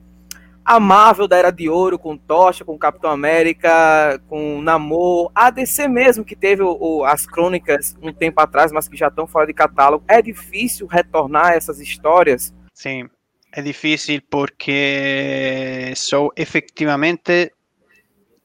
a 0.64 0.80
Marvel 0.80 1.28
da 1.28 1.38
Era 1.38 1.50
de 1.50 1.68
Ouro, 1.68 1.98
com 1.98 2.16
Tocha, 2.16 2.64
com 2.64 2.78
Capitão 2.78 3.10
América, 3.10 4.22
com 4.28 4.62
Namor, 4.62 5.32
a 5.34 5.50
DC 5.50 5.88
mesmo, 5.88 6.24
que 6.24 6.36
teve 6.36 6.62
o, 6.62 6.78
o, 6.80 7.04
as 7.04 7.26
crônicas 7.26 7.98
um 8.00 8.14
tempo 8.14 8.40
atrás, 8.40 8.72
mas 8.72 8.88
que 8.88 8.96
já 8.96 9.08
estão 9.08 9.26
fora 9.26 9.48
de 9.48 9.54
catálogo, 9.56 10.06
é 10.08 10.22
difícil 10.22 10.86
retornar 10.86 11.54
essas 11.54 11.80
histórias? 11.80 12.54
Sim, 12.76 13.10
é 13.52 13.60
difícil 13.60 14.22
porque 14.30 15.94
são 15.96 16.30
efetivamente 16.36 17.54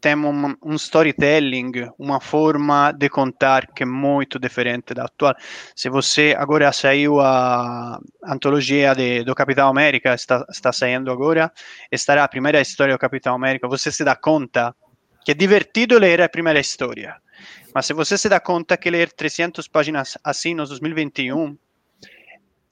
temos 0.02 0.34
um, 0.34 0.56
um, 0.64 0.74
storytelling, 0.74 1.70
uma 1.96 2.20
forma 2.20 2.92
de 2.92 3.08
contar 3.08 3.68
que 3.68 3.84
é 3.84 3.86
muito 3.86 4.36
diferente 4.36 4.92
da 4.92 5.04
atual. 5.04 5.34
Se 5.76 5.88
você 5.88 6.34
agora 6.36 6.72
saiu 6.72 7.20
a 7.20 8.00
antologia 8.26 8.94
de, 8.94 9.22
do 9.22 9.32
Capitão 9.34 9.68
América, 9.68 10.12
está, 10.12 10.44
está 10.50 10.72
saindo 10.72 11.10
agora, 11.10 11.52
estará 11.90 12.24
a 12.24 12.28
primeira 12.28 12.60
história 12.60 12.92
do 12.92 12.98
Capitão 12.98 13.34
América, 13.34 13.68
você 13.68 13.92
se 13.92 14.04
dá 14.04 14.16
conta 14.16 14.74
que 15.24 15.30
é 15.30 15.34
divertido 15.34 15.96
ler 15.98 16.20
a 16.20 16.28
primeira 16.28 16.58
história. 16.58 17.16
Mas 17.72 17.86
se 17.86 17.94
você 17.94 18.18
se 18.18 18.28
dá 18.28 18.40
conta 18.40 18.76
que 18.76 18.90
ler 18.90 19.12
300 19.12 19.68
páginas 19.68 20.18
assim 20.24 20.52
no 20.52 20.66
2021 20.66 21.56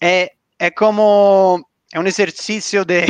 é, 0.02 0.32
é 0.58 0.70
como 0.70 1.64
é 1.92 1.98
um 1.98 2.06
exercício 2.06 2.84
de, 2.84 3.06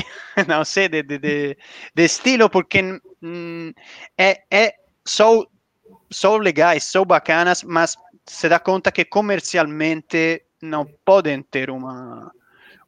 de, 1.94 2.04
estilo, 2.04 2.48
porque 2.48 3.00
hum, 3.22 3.72
é, 4.16 4.42
é, 4.50 4.74
são, 5.04 5.46
são 6.10 6.38
legais, 6.38 6.84
são 6.84 7.04
bacanas, 7.04 7.62
mas 7.62 7.96
se 8.26 8.48
dá 8.48 8.58
conta 8.58 8.92
que 8.92 9.04
comercialmente 9.04 10.44
não 10.62 10.86
podem 11.04 11.42
ter 11.42 11.70
uma 11.70 12.32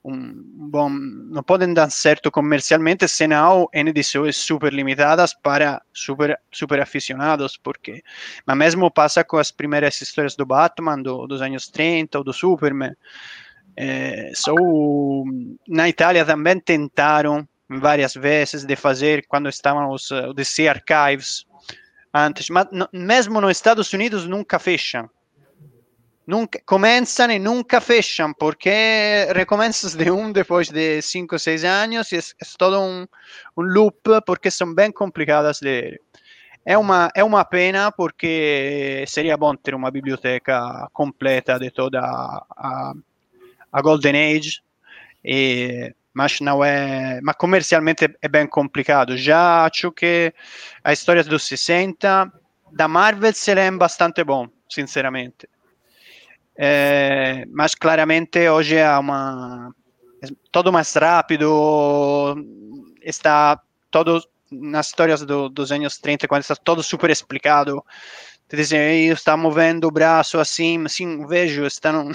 um 0.05 0.69
bom 0.69 0.89
não 0.91 1.45
podem 1.45 1.73
dar 1.73 1.89
certo 1.89 2.29
comercialmente 2.29 3.07
senão 3.07 3.69
em 3.73 3.89
edições 3.89 4.37
super 4.37 4.73
limitadas 4.73 5.33
para 5.33 5.81
super 5.93 6.37
super 6.51 6.81
aficionados 6.81 7.57
porque 7.57 8.03
mas 8.45 8.57
mesmo 8.57 8.91
passa 8.91 9.23
com 9.23 9.37
as 9.37 9.53
primeiras 9.53 10.01
histórias 10.01 10.35
do 10.35 10.45
Batman 10.45 11.01
do, 11.01 11.29
dos 11.29 11.41
anos 11.41 11.69
30 11.69 12.19
ou 12.19 12.25
do 12.25 12.33
Superman 12.33 12.97
é, 13.77 14.33
na 15.69 15.89
Itália 15.89 16.25
também 16.25 16.61
tentaram 16.61 17.47
várias 17.69 18.15
vezes 18.15 18.65
de 18.65 18.77
fazer 18.77 19.27
quando 19.27 19.49
estavam 19.49 19.91
os 19.91 20.11
uh, 20.11 20.35
DC 20.35 20.69
Archives 20.69 21.47
antes, 22.13 22.51
mas 22.51 22.67
no, 22.71 22.89
mesmo 22.93 23.41
nos 23.41 23.53
Estados 23.53 23.93
Unidos 23.93 24.27
nunca 24.27 24.59
fecham. 24.59 25.09
nunca, 26.27 26.61
comienzan 26.65 27.31
y 27.31 27.39
nunca 27.39 27.81
fechan, 27.81 28.35
porque 28.35 29.29
recomienzas 29.33 29.97
de 29.97 30.11
un 30.11 30.33
después 30.33 30.71
de 30.73 31.01
5 31.03 31.37
o 31.37 31.39
6 31.39 31.65
años 31.65 32.13
y 32.13 32.17
es, 32.17 32.37
es 32.39 32.57
todo 32.57 32.81
un, 32.81 33.09
un, 33.55 33.73
loop 33.73 34.25
porque 34.25 34.51
son 34.51 34.75
bien 34.75 34.93
complicadas 34.93 35.61
de 35.61 35.71
leer. 35.71 36.01
È 36.65 36.75
una, 36.75 37.11
è 37.11 37.21
una 37.21 37.45
pena 37.45 37.91
perché 37.91 39.05
seria 39.07 39.37
bom 39.37 39.59
ter 39.61 39.75
uma 39.75 39.91
biblioteca 39.91 40.89
completa 40.93 41.59
de 41.59 41.73
toda 41.73 42.01
a, 42.01 42.47
a 42.57 42.95
Golden 43.81 44.37
Age, 44.37 44.61
e, 45.25 45.95
mas 46.13 46.41
não 46.41 46.63
é, 46.63 47.21
mas 47.23 47.37
comercialmente 47.37 48.07
é 48.21 48.29
bem 48.29 48.47
complicado. 48.47 49.17
Já 49.17 49.65
acho 49.65 49.91
que 49.93 50.35
a 50.85 50.93
história 50.93 51.25
dos 51.25 51.45
60 51.45 52.31
da 52.73 52.89
Marvel 52.89 53.33
se 53.33 53.55
lê 53.55 53.71
bastante 53.71 54.23
bom, 54.25 54.49
sinceramente. 54.69 55.49
É, 56.57 57.47
mas 57.51 57.75
claramente 57.75 58.47
hoje 58.49 58.77
é 58.77 58.99
uma 58.99 59.75
é 60.23 60.29
todo 60.51 60.73
mais 60.73 60.95
rápido, 60.95 62.37
está 63.03 63.59
todo 63.91 64.23
nas 64.51 64.89
histórias 64.89 65.23
do, 65.23 65.49
dos 65.49 65.73
anos 65.73 65.99
30, 65.99 66.29
quando 66.29 66.43
está 66.43 66.55
todo 66.55 66.83
super 66.83 67.11
explicado, 67.11 67.83
está 68.53 69.37
movendo 69.37 69.87
o 69.87 69.91
braço 69.91 70.39
assim, 70.39 70.85
assim, 70.85 71.27
vejo, 71.27 71.65
está 71.65 71.93
num... 71.93 72.13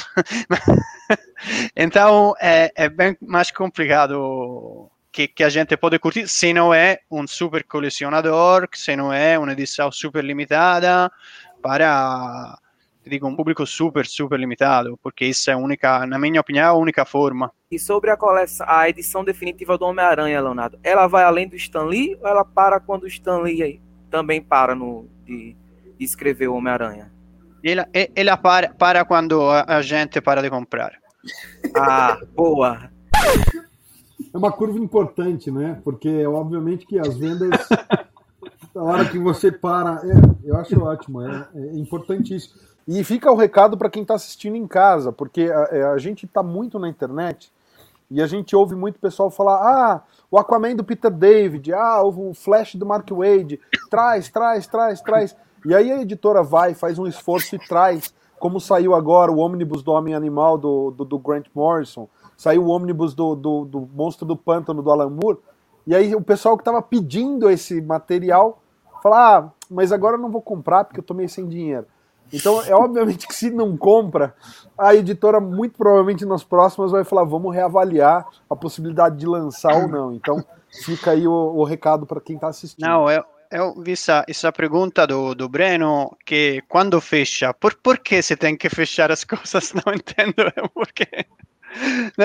então, 1.76 2.34
é, 2.40 2.72
é, 2.76 2.90
bem 2.90 3.18
mais 3.22 3.52
complicado 3.52 4.90
que, 5.12 5.28
que, 5.28 5.44
a 5.44 5.50
gente 5.50 5.76
pode 5.78 5.98
curtir, 6.00 6.28
se 6.28 6.54
não 6.54 6.74
é 6.74 7.00
um 7.10 7.28
super 7.28 7.64
colecionador, 7.64 8.68
se 8.74 8.96
não 8.96 9.12
é 9.12 9.38
uma 9.38 9.52
edição 9.52 9.92
super 9.92 10.24
limitada, 10.24 11.12
para 11.62 12.58
digo, 13.08 13.28
um 13.28 13.36
público 13.36 13.66
super, 13.66 14.06
super 14.06 14.40
limitado, 14.40 14.98
porque 15.02 15.26
isso 15.26 15.50
é 15.50 15.56
única, 15.56 16.06
na 16.06 16.20
minha 16.20 16.42
opinião, 16.42 16.76
a 16.76 16.78
única 16.78 17.06
forma. 17.06 17.52
E 17.72 17.80
sobre 17.80 18.12
a 18.12 18.18
coleção, 18.18 18.66
a 18.70 18.90
edição 18.90 19.24
definitiva 19.24 19.78
do 19.78 19.86
Homem-Aranha, 19.86 20.42
Leonardo, 20.42 20.80
ela 20.84 21.08
vai 21.08 21.24
além 21.24 21.48
do 21.48 21.56
Stan 21.56 21.84
Lee 21.84 22.18
ou 22.22 22.28
ela 22.28 22.46
para 22.46 22.80
quando 22.80 23.04
o 23.04 23.08
Stan 23.08 23.40
Lee 23.40 23.82
também 24.10 24.42
para 24.42 24.76
no, 24.76 25.08
de, 25.26 25.56
o 26.48 26.54
Homem-Aranha? 26.54 27.12
Ela, 27.64 27.88
ela 28.16 28.38
para, 28.38 28.74
para 28.74 29.06
quando 29.06 29.42
a 29.50 29.82
gente 29.82 30.22
para 30.22 30.42
de 30.42 30.50
comprar. 30.50 30.94
Ah, 31.76 32.18
boa! 32.34 32.90
É 34.34 34.38
uma 34.38 34.52
curva 34.52 34.80
importante, 34.80 35.52
né? 35.52 35.82
Porque 35.84 36.26
obviamente 36.26 36.86
que 36.86 36.98
as 36.98 37.18
vendas 37.18 37.68
na 38.78 38.84
hora 38.84 39.06
que 39.10 39.18
você 39.18 39.52
para. 39.52 40.02
É, 40.06 40.50
eu 40.50 40.56
acho 40.56 40.80
ótimo, 40.82 41.22
é, 41.22 41.48
é 41.56 41.78
importante 41.78 42.36
isso. 42.36 42.56
E 42.88 43.04
fica 43.04 43.32
o 43.32 43.36
recado 43.36 43.78
para 43.78 43.90
quem 43.90 44.04
está 44.04 44.14
assistindo 44.14 44.56
em 44.56 44.68
casa, 44.68 45.12
porque 45.12 45.52
a, 45.52 45.70
é, 45.72 45.84
a 45.84 45.98
gente 45.98 46.26
está 46.26 46.44
muito 46.44 46.78
na 46.78 46.88
internet 46.88 47.52
e 48.10 48.22
a 48.22 48.28
gente 48.28 48.56
ouve 48.56 48.76
muito 48.76 49.00
pessoal 49.00 49.32
falar: 49.32 49.56
ah, 49.56 50.04
o 50.30 50.38
Aquaman 50.38 50.76
do 50.76 50.84
Peter 50.84 51.12
David, 51.12 51.74
ah, 51.74 52.04
o 52.04 52.34
Flash 52.34 52.76
do 52.76 52.86
Mark 52.86 53.10
Wade, 53.10 53.60
traz, 53.90 54.30
traz, 54.30 54.68
traz, 54.68 55.02
traz. 55.02 55.36
E 55.66 55.74
aí 55.74 55.92
a 55.92 56.02
editora 56.02 56.44
vai, 56.44 56.74
faz 56.74 56.98
um 57.00 57.08
esforço 57.08 57.56
e 57.56 57.60
traz, 57.60 58.14
como 58.40 58.60
saiu 58.60 58.94
agora 58.94 59.32
o 59.32 59.38
ônibus 59.38 59.82
do 59.84 59.92
Homem 59.92 60.14
Animal 60.14 60.58
do, 60.58 60.92
do, 60.92 61.06
do 61.06 61.20
Grant 61.20 61.48
Morrison, 61.54 62.08
saiu 62.36 62.66
o 62.66 62.70
ônibus 62.70 63.14
do, 63.14 63.36
do, 63.36 63.66
do 63.66 63.90
Monstro 63.94 64.26
do 64.26 64.36
Pântano 64.36 64.82
do 64.82 64.92
Alan 64.92 65.10
Moore. 65.10 65.40
E 65.86 65.96
aí 65.96 66.14
o 66.14 66.22
pessoal 66.22 66.56
que 66.58 66.62
estava 66.62 66.82
pedindo 66.82 67.50
esse 67.50 67.82
material 67.82 68.62
fala: 69.02 69.38
ah, 69.38 69.52
mas 69.70 69.92
agora 69.92 70.16
eu 70.16 70.22
não 70.22 70.30
vou 70.30 70.42
comprar 70.42 70.84
porque 70.84 71.00
eu 71.00 71.04
tô 71.04 71.14
meio 71.14 71.30
sem 71.30 71.48
dinheiro. 71.48 71.86
Então, 72.32 72.62
é 72.62 72.76
obviamente 72.76 73.26
que 73.26 73.34
se 73.34 73.50
não 73.50 73.78
compra, 73.78 74.36
a 74.78 74.94
editora 74.94 75.40
muito 75.40 75.78
provavelmente 75.78 76.26
nas 76.26 76.44
próximas 76.44 76.92
vai 76.92 77.04
falar: 77.04 77.24
vamos 77.24 77.54
reavaliar 77.54 78.28
a 78.50 78.56
possibilidade 78.56 79.18
de 79.18 79.26
lançar 79.26 79.74
ou 79.76 79.88
não. 79.88 80.14
Então, 80.14 80.44
fica 80.84 81.12
aí 81.12 81.28
o, 81.28 81.32
o 81.32 81.64
recado 81.64 82.06
para 82.06 82.20
quem 82.20 82.36
está 82.36 82.50
assistindo. 82.50 82.86
Não, 82.86 83.10
eu, 83.10 83.24
eu 83.52 83.82
vi 83.82 83.94
essa, 83.94 84.26
essa 84.28 84.52
pergunta 84.52 85.06
do, 85.06 85.34
do 85.34 85.50
Breno, 85.50 86.16
que 86.26 86.62
quando 86.68 87.00
fecha, 87.02 87.54
por, 87.54 87.76
por 87.76 88.00
que 88.00 88.22
se 88.22 88.36
tem 88.36 88.58
que 88.58 88.70
fechar 88.70 89.12
as 89.12 89.24
coisas? 89.26 89.74
Não 89.74 89.94
entendo 89.94 90.34
porque. 90.74 91.08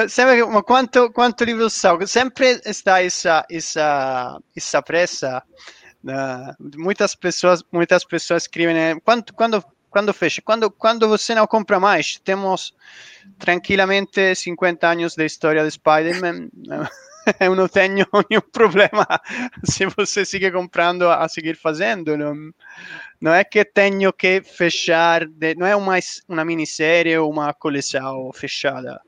Sempre, 0.08 0.44
ma 0.46 0.62
quanto, 0.62 1.10
quanto 1.10 1.44
livro 1.44 1.68
são? 1.68 2.06
Sempre 2.06 2.60
está 2.64 3.02
essa, 3.02 3.44
essa, 3.50 4.40
essa 4.56 4.82
pressa. 4.82 5.42
Uh, 6.04 6.80
muitas 6.80 7.14
pessoas 7.14 7.62
muitas 7.70 8.04
pessoas 8.04 8.42
escrevem 8.42 8.74
né? 8.74 9.00
quando 9.04 9.32
quando 9.32 9.64
quando 9.92 10.14
fecha? 10.14 10.40
Quando, 10.42 10.70
quando 10.70 11.06
você 11.06 11.34
não 11.34 11.46
compra 11.46 11.78
mais, 11.78 12.18
temos 12.24 12.74
tranquilamente 13.38 14.34
50 14.34 14.88
anos 14.88 15.14
de 15.14 15.26
história 15.26 15.62
de 15.62 15.70
Spider-Man. 15.70 16.48
Eu 17.40 17.54
não 17.54 17.68
tenho 17.68 18.06
nenhum 18.30 18.42
problema 18.52 19.06
se 19.64 19.86
você 19.86 20.24
sigue 20.24 20.50
comprando 20.50 21.08
a 21.08 21.28
seguir 21.28 21.56
fazendo. 21.56 22.16
Não, 22.16 22.34
não 23.20 23.32
é 23.32 23.44
que 23.44 23.64
tenho 23.64 24.12
que 24.12 24.42
fechar, 24.42 25.26
de, 25.26 25.54
não 25.54 25.66
é 25.66 25.76
uma, 25.76 25.98
uma 26.28 26.44
minissérie 26.44 27.16
ou 27.18 27.30
uma 27.30 27.52
coleção 27.54 28.30
fechada. 28.34 29.00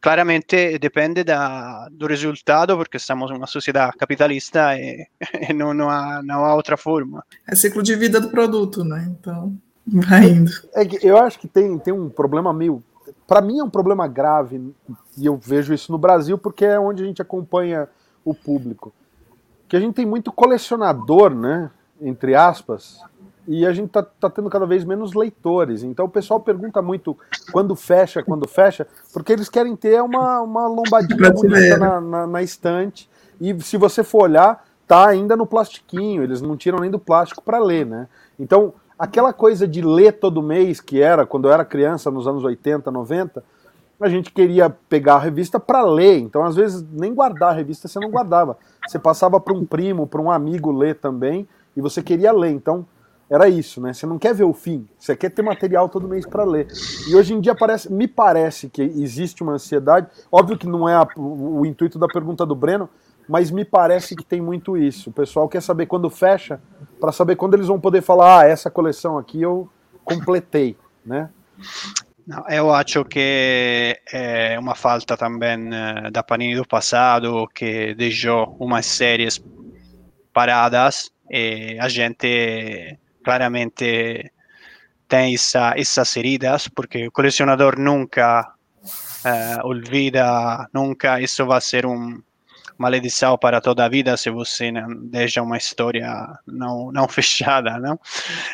Claramente 0.00 0.78
depende 0.78 1.24
da, 1.24 1.88
do 1.90 2.06
resultado, 2.06 2.76
porque 2.76 2.96
estamos 2.96 3.30
em 3.30 3.34
uma 3.34 3.46
sociedade 3.46 3.96
capitalista 3.96 4.78
e, 4.78 5.06
e 5.48 5.52
não, 5.52 5.74
não, 5.74 5.90
há, 5.90 6.22
não 6.22 6.44
há 6.44 6.54
outra 6.54 6.76
forma. 6.76 7.24
É 7.48 7.54
ciclo 7.56 7.82
de 7.82 7.96
vida 7.96 8.20
do 8.20 8.30
produto, 8.30 8.84
né? 8.84 9.08
Então. 9.18 9.56
Vai 9.86 10.26
indo. 10.26 10.50
É 10.74 10.84
que 10.84 11.04
eu 11.06 11.16
acho 11.16 11.38
que 11.38 11.48
tem, 11.48 11.78
tem 11.78 11.94
um 11.94 12.08
problema 12.08 12.52
meio. 12.52 12.82
Para 13.26 13.40
mim 13.40 13.58
é 13.58 13.64
um 13.64 13.70
problema 13.70 14.06
grave, 14.06 14.74
e 15.16 15.26
eu 15.26 15.36
vejo 15.36 15.72
isso 15.72 15.90
no 15.90 15.98
Brasil 15.98 16.36
porque 16.36 16.64
é 16.64 16.78
onde 16.78 17.02
a 17.02 17.06
gente 17.06 17.22
acompanha 17.22 17.88
o 18.24 18.34
público. 18.34 18.92
Que 19.68 19.76
a 19.76 19.80
gente 19.80 19.94
tem 19.94 20.06
muito 20.06 20.30
colecionador, 20.30 21.34
né? 21.34 21.70
Entre 22.00 22.34
aspas, 22.34 23.00
e 23.48 23.64
a 23.64 23.72
gente 23.72 23.90
tá, 23.90 24.02
tá 24.02 24.28
tendo 24.28 24.50
cada 24.50 24.66
vez 24.66 24.84
menos 24.84 25.14
leitores. 25.14 25.82
Então 25.82 26.06
o 26.06 26.08
pessoal 26.08 26.40
pergunta 26.40 26.82
muito 26.82 27.16
quando 27.52 27.76
fecha, 27.76 28.22
quando 28.22 28.48
fecha, 28.48 28.86
porque 29.12 29.32
eles 29.32 29.48
querem 29.48 29.76
ter 29.76 30.02
uma, 30.02 30.40
uma 30.40 30.66
lombadinha 30.66 31.30
bonita 31.30 31.78
na, 31.78 32.00
na, 32.00 32.26
na 32.26 32.42
estante. 32.42 33.08
E 33.40 33.58
se 33.62 33.76
você 33.76 34.02
for 34.02 34.24
olhar, 34.24 34.64
tá 34.86 35.08
ainda 35.08 35.36
no 35.36 35.46
plastiquinho, 35.46 36.22
eles 36.22 36.42
não 36.42 36.56
tiram 36.56 36.80
nem 36.80 36.90
do 36.90 36.98
plástico 36.98 37.42
para 37.42 37.58
ler, 37.58 37.86
né? 37.86 38.08
Então 38.38 38.74
aquela 38.98 39.32
coisa 39.32 39.66
de 39.66 39.80
ler 39.80 40.12
todo 40.12 40.42
mês, 40.42 40.80
que 40.80 41.00
era 41.00 41.24
quando 41.24 41.48
eu 41.48 41.52
era 41.52 41.64
criança, 41.64 42.10
nos 42.10 42.26
anos 42.26 42.42
80, 42.42 42.90
90, 42.90 43.44
a 44.00 44.08
gente 44.08 44.32
queria 44.32 44.68
pegar 44.68 45.14
a 45.14 45.18
revista 45.18 45.58
para 45.58 45.82
ler. 45.82 46.18
Então, 46.18 46.44
às 46.44 46.54
vezes, 46.54 46.84
nem 46.92 47.14
guardar 47.14 47.50
a 47.50 47.56
revista 47.56 47.88
você 47.88 47.98
não 47.98 48.10
guardava. 48.10 48.58
Você 48.86 48.98
passava 48.98 49.40
para 49.40 49.54
um 49.54 49.64
primo, 49.64 50.06
para 50.06 50.20
um 50.20 50.30
amigo 50.30 50.70
ler 50.70 50.96
também, 50.96 51.48
e 51.76 51.80
você 51.80 52.02
queria 52.02 52.32
ler. 52.32 52.50
Então, 52.50 52.86
era 53.28 53.48
isso, 53.48 53.80
né? 53.80 53.92
Você 53.92 54.06
não 54.06 54.18
quer 54.18 54.34
ver 54.34 54.44
o 54.44 54.52
fim, 54.52 54.86
você 54.96 55.16
quer 55.16 55.30
ter 55.30 55.42
material 55.42 55.88
todo 55.88 56.08
mês 56.08 56.24
para 56.24 56.44
ler. 56.44 56.68
E 57.08 57.16
hoje 57.16 57.34
em 57.34 57.40
dia 57.40 57.54
parece, 57.54 57.92
me 57.92 58.06
parece 58.06 58.68
que 58.68 58.82
existe 58.82 59.42
uma 59.42 59.54
ansiedade. 59.54 60.06
Óbvio 60.30 60.56
que 60.56 60.66
não 60.66 60.88
é 60.88 60.94
a, 60.94 61.06
o, 61.16 61.60
o 61.60 61.66
intuito 61.66 61.98
da 61.98 62.06
pergunta 62.06 62.46
do 62.46 62.54
Breno, 62.54 62.88
mas 63.28 63.50
me 63.50 63.64
parece 63.64 64.14
que 64.14 64.24
tem 64.24 64.40
muito 64.40 64.76
isso. 64.76 65.10
O 65.10 65.12
pessoal 65.12 65.48
quer 65.48 65.60
saber 65.60 65.86
quando 65.86 66.08
fecha, 66.08 66.60
para 67.00 67.10
saber 67.10 67.34
quando 67.34 67.54
eles 67.54 67.66
vão 67.66 67.80
poder 67.80 68.00
falar, 68.00 68.42
ah, 68.42 68.46
essa 68.46 68.70
coleção 68.70 69.18
aqui 69.18 69.42
eu 69.42 69.68
completei, 70.04 70.76
né? 71.04 71.28
No, 72.26 72.44
eu 72.48 72.74
acho 72.74 73.04
que 73.04 74.00
é 74.12 74.58
uma 74.58 74.74
falta 74.74 75.16
também 75.16 75.70
eh, 75.72 76.10
da 76.10 76.24
Panini 76.24 76.56
do 76.56 76.66
passado, 76.66 77.46
que 77.54 77.94
deixou 77.94 78.56
umas 78.58 78.84
séries 78.86 79.40
paradas 80.32 81.10
e 81.30 81.78
a 81.80 81.88
gente 81.88 82.98
claramente 83.24 84.32
tem 85.08 85.34
essa, 85.34 85.74
essas 85.76 86.12
feridas, 86.12 86.68
porque 86.68 87.06
o 87.06 87.12
colecionador 87.12 87.78
nunca 87.78 88.42
uh, 88.42 89.66
olvida, 89.66 90.68
nunca 90.72 91.20
isso 91.20 91.46
vai 91.46 91.60
ser 91.60 91.86
um, 91.86 92.20
maledição 92.78 93.36
para 93.38 93.60
toda 93.60 93.84
a 93.84 93.88
vida 93.88 94.16
se 94.16 94.30
você 94.30 94.70
não 94.70 94.88
deixa 95.06 95.42
uma 95.42 95.56
história 95.56 96.08
não, 96.46 96.90
não 96.92 97.08
fechada, 97.08 97.78
não? 97.78 97.98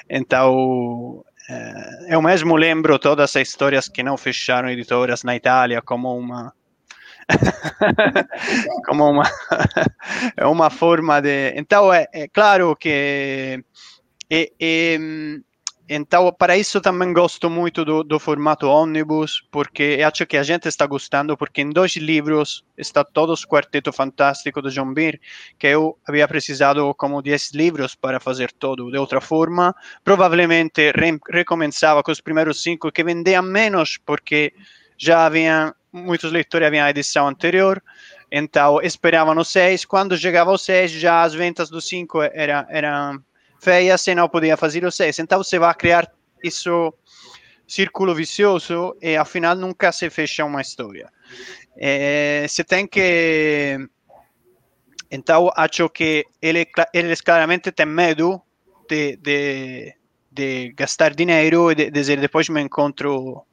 Então, 0.09 1.25
é, 1.32 1.32
eu 2.09 2.21
mesmo 2.23 2.57
lembro 2.57 2.99
todas 2.99 3.37
as 3.37 3.49
histórias 3.49 3.89
que 3.89 4.03
não 4.03 4.17
fecharam 4.17 4.69
editoras 4.71 5.23
na 5.23 5.37
Itália 5.37 5.81
como 5.83 6.17
uma 6.17 6.53
como 8.87 9.11
uma 9.11 9.31
uma 10.51 10.71
forma 10.71 11.21
de 11.21 11.53
então 11.57 11.93
é, 11.93 12.07
é 12.13 12.29
claro 12.29 12.77
que 12.77 13.65
é, 14.31 14.51
é, 14.61 14.99
então, 15.95 16.33
para 16.33 16.57
isso 16.57 16.81
também 16.81 17.13
gosto 17.13 17.51
muito 17.51 17.85
do, 17.85 18.03
do 18.03 18.19
formato 18.19 18.67
ônibus, 18.67 19.47
porque 19.51 20.01
acho 20.07 20.25
que 20.27 20.39
a 20.39 20.43
gente 20.43 20.67
está 20.67 20.87
gostando, 20.87 21.37
porque 21.37 21.61
em 21.61 21.69
dois 21.71 21.97
livros 21.97 22.65
está 22.79 23.05
todo 23.05 23.33
o 23.33 23.47
quarteto 23.47 23.93
fantástico 23.93 24.63
do 24.63 24.71
John 24.71 24.95
Beer, 24.95 25.21
que 25.59 25.67
eu 25.67 25.99
havia 26.09 26.27
precisado 26.27 26.95
como 26.95 27.21
10 27.21 27.53
livros 27.53 27.95
para 27.95 28.19
fazer 28.19 28.53
todo 28.53 28.91
de 28.91 28.97
outra 28.97 29.21
forma. 29.21 29.75
Provavelmente 30.03 30.93
re 30.93 31.19
recomeçava 31.31 32.03
com 32.03 32.11
os 32.11 32.21
primeiros 32.21 32.63
cinco, 32.63 32.91
que 32.91 33.05
vendiam 33.05 33.43
menos, 33.43 33.99
porque 33.99 34.55
já 34.97 35.27
havia 35.27 35.75
muitos 35.93 36.33
leitores 36.33 36.67
haviam 36.67 36.87
a 36.87 36.91
edição 36.91 37.29
anterior, 37.29 37.83
então 38.31 38.81
esperavam 38.81 39.37
os 39.37 39.49
seis. 39.49 39.85
Quando 39.85 40.17
chegava 40.17 40.51
os 40.53 40.65
seis, 40.65 40.91
já 40.91 41.23
as 41.23 41.35
ventas 41.35 41.69
dos 41.69 41.87
cinco 41.87 42.23
eram, 42.23 42.65
eram 42.71 43.23
feia 43.63 43.97
se 43.97 44.13
não 44.15 44.29
podia 44.29 44.57
fazer 44.57 44.85
o 44.85 44.91
6. 44.91 45.21
Então 45.21 45.43
você 45.43 45.59
vai 45.59 45.73
criar 45.75 46.11
isso 46.43 46.93
círculo 47.67 48.15
vicioso 48.15 48.97
e 49.01 49.17
afinal 49.17 49.55
nunca 49.55 49.93
se 49.93 50.11
fecha 50.11 50.45
uma 50.45 50.61
história. 50.61 51.09
É, 51.77 52.45
você 52.49 52.65
tem 52.65 52.87
que. 52.87 53.79
Então 55.11 55.51
acho 55.57 55.89
que 55.91 56.27
ele, 56.41 56.67
eles 56.93 57.21
claramente 57.21 57.71
têm 57.71 57.87
medo 57.87 58.43
de, 58.89 59.17
de, 59.19 59.95
de 60.31 60.73
gastar 60.73 61.15
dinheiro 61.15 61.71
e 61.71 61.75
de, 61.75 61.91
dizer 61.91 62.21
depois 62.21 62.49
me 62.49 62.61
encontro 62.61 63.47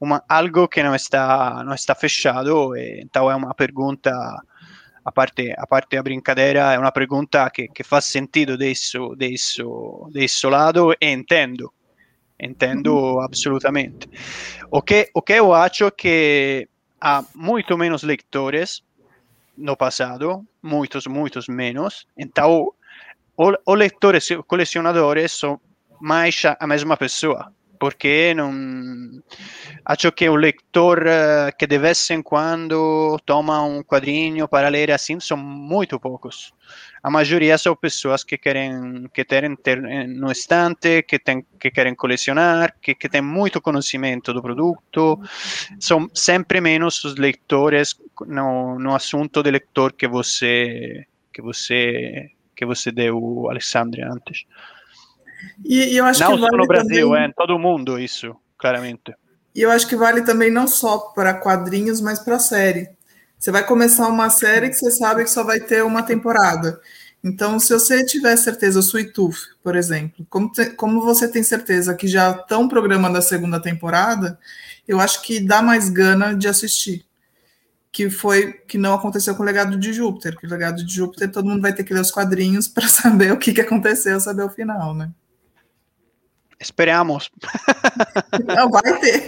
uma, 0.00 0.22
algo 0.28 0.68
que 0.68 0.82
não 0.82 0.94
está, 0.94 1.64
não 1.64 1.74
está 1.74 1.94
fechado. 1.94 2.76
Então 2.76 3.28
é 3.30 3.34
uma 3.34 3.52
pergunta 3.52 4.12
a 5.06 5.12
parte, 5.12 5.54
a 5.56 5.66
parte 5.68 5.96
a 5.96 6.02
brincadeira, 6.02 6.72
é 6.72 6.78
uma 6.78 6.90
pergunta 6.90 7.48
que 7.48 7.84
faz 7.84 8.06
sentido 8.06 8.58
desse, 8.58 8.98
desse, 9.16 9.62
desse 10.10 10.46
lado 10.48 10.92
e 11.00 11.12
entendo. 11.12 11.72
Entendo 12.38 12.92
uhum. 12.92 13.20
absolutamente. 13.20 14.10
O 14.68 14.82
que, 14.82 15.08
o 15.14 15.22
que 15.22 15.34
eu 15.34 15.54
acho 15.54 15.92
que 15.92 16.68
há 17.00 17.24
muito 17.36 17.78
menos 17.78 18.02
leitores 18.02 18.82
no 19.56 19.76
passado, 19.76 20.44
muitos, 20.60 21.06
muitos 21.06 21.46
menos. 21.46 22.04
Então, 22.18 22.72
os 23.38 23.78
leitores 23.78 24.28
colecionadores 24.48 25.32
são 25.32 25.60
mais 26.00 26.42
a 26.58 26.66
mesma 26.66 26.96
pessoa 26.96 27.52
porque 27.78 28.34
não 28.34 28.52
acho 29.84 30.10
que 30.12 30.28
o 30.28 30.36
leitor 30.36 30.98
uh, 31.00 31.56
que 31.58 31.66
de 31.66 31.78
vez 31.78 32.10
em 32.10 32.22
quando 32.22 33.18
toma 33.24 33.62
um 33.62 33.82
quadrinho 33.82 34.48
para 34.48 34.68
ler 34.68 34.90
assim 34.90 35.20
são 35.20 35.36
muito 35.36 35.98
poucos. 36.00 36.52
A 37.02 37.10
maioria 37.10 37.56
são 37.56 37.76
pessoas 37.76 38.24
que 38.24 38.36
querem 38.36 39.08
que 39.14 39.24
querem 39.24 39.54
ter 39.56 39.80
no 40.08 40.30
estante, 40.32 41.02
que 41.02 41.18
tem, 41.18 41.44
que 41.60 41.70
querem 41.70 41.94
colecionar, 41.94 42.74
que, 42.82 42.94
que 42.94 43.08
têm 43.08 43.22
muito 43.22 43.60
conhecimento 43.60 44.32
do 44.32 44.42
produto. 44.42 45.20
São 45.78 46.08
sempre 46.12 46.60
menos 46.60 47.04
os 47.04 47.14
leitores 47.16 47.94
no, 48.26 48.78
no 48.78 48.94
assunto 48.94 49.42
de 49.42 49.50
leitor 49.50 49.92
que 49.92 50.08
você 50.08 51.06
que 51.32 51.42
você 51.42 52.30
que 52.56 52.64
você 52.64 52.90
deu, 52.90 53.48
Alexandre, 53.50 54.02
antes. 54.02 54.46
E, 55.64 55.94
e 55.94 55.96
eu 55.96 56.04
acho 56.04 56.20
não 56.20 56.34
que 56.34 56.40
vale 56.40 56.56
no 56.56 56.66
Brasil, 56.66 57.08
também... 57.08 57.22
é 57.22 57.26
em 57.26 57.32
todo 57.32 57.58
mundo 57.58 57.98
isso, 57.98 58.34
claramente. 58.58 59.14
E 59.54 59.62
eu 59.62 59.70
acho 59.70 59.86
que 59.88 59.96
vale 59.96 60.22
também 60.22 60.50
não 60.50 60.68
só 60.68 60.98
para 60.98 61.34
quadrinhos, 61.34 62.00
mas 62.00 62.18
para 62.18 62.38
série. 62.38 62.90
Você 63.38 63.50
vai 63.50 63.64
começar 63.64 64.08
uma 64.08 64.30
série 64.30 64.68
que 64.68 64.76
você 64.76 64.90
sabe 64.90 65.24
que 65.24 65.30
só 65.30 65.44
vai 65.44 65.60
ter 65.60 65.82
uma 65.82 66.02
temporada. 66.02 66.80
Então, 67.22 67.58
se 67.58 67.72
você 67.72 68.04
tiver 68.04 68.36
certeza, 68.36 68.78
o 68.78 68.82
Sweet 68.82 69.12
Tooth, 69.12 69.56
por 69.62 69.74
exemplo, 69.74 70.26
como, 70.30 70.50
te, 70.52 70.66
como 70.70 71.00
você 71.00 71.26
tem 71.26 71.42
certeza 71.42 71.94
que 71.94 72.06
já 72.06 72.30
estão 72.30 72.68
programando 72.68 73.18
a 73.18 73.22
segunda 73.22 73.60
temporada, 73.60 74.38
eu 74.86 75.00
acho 75.00 75.22
que 75.22 75.40
dá 75.40 75.60
mais 75.60 75.88
gana 75.88 76.34
de 76.34 76.46
assistir. 76.46 77.04
Que 77.90 78.10
foi 78.10 78.52
que 78.52 78.78
não 78.78 78.94
aconteceu 78.94 79.34
com 79.34 79.42
o 79.42 79.46
legado 79.46 79.76
de 79.76 79.92
Júpiter, 79.92 80.36
que 80.36 80.46
o 80.46 80.50
legado 80.50 80.84
de 80.84 80.94
Júpiter 80.94 81.30
todo 81.30 81.48
mundo 81.48 81.62
vai 81.62 81.72
ter 81.72 81.82
que 81.82 81.94
ler 81.94 82.00
os 82.00 82.10
quadrinhos 82.10 82.68
para 82.68 82.88
saber 82.88 83.32
o 83.32 83.38
que, 83.38 83.52
que 83.52 83.60
aconteceu, 83.60 84.20
saber 84.20 84.42
o 84.42 84.50
final, 84.50 84.94
né? 84.94 85.10
Esperamos. 86.60 87.30
Não 88.46 88.70
vai 88.70 89.00
ter. 89.00 89.26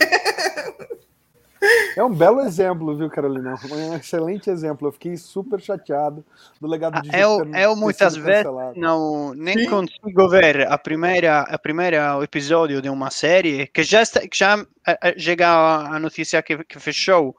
É 1.97 2.05
um 2.05 2.15
belo 2.15 2.41
exemplo, 2.41 2.97
viu, 2.97 3.11
Carolina? 3.11 3.57
Um 3.71 3.97
excelente 3.97 4.49
exemplo. 4.49 4.89
Eu 4.89 4.93
fiquei 4.93 5.17
super 5.17 5.61
chateado 5.61 6.25
do 6.61 6.69
legado 6.69 7.03
de 7.03 7.11
Eu, 7.15 7.45
eu 7.55 7.75
muitas 7.75 8.17
vezes 8.17 8.47
não 8.77 9.35
nem 9.35 9.59
Sim. 9.59 9.67
consigo 9.67 10.29
ver 10.29 10.71
a 10.71 10.79
primeira 10.79 11.41
a 11.41 11.59
primeira 11.59 12.19
episódio 12.23 12.81
de 12.81 12.89
uma 12.89 13.11
série 13.11 13.67
que 13.67 13.83
já 13.83 14.03
está, 14.03 14.21
já 14.33 14.65
eh, 14.87 14.99
eh, 15.03 15.19
chega 15.19 15.49
a 15.49 15.99
notícia 15.99 16.43
que, 16.43 16.63
que 16.65 16.79
fechou. 16.79 17.37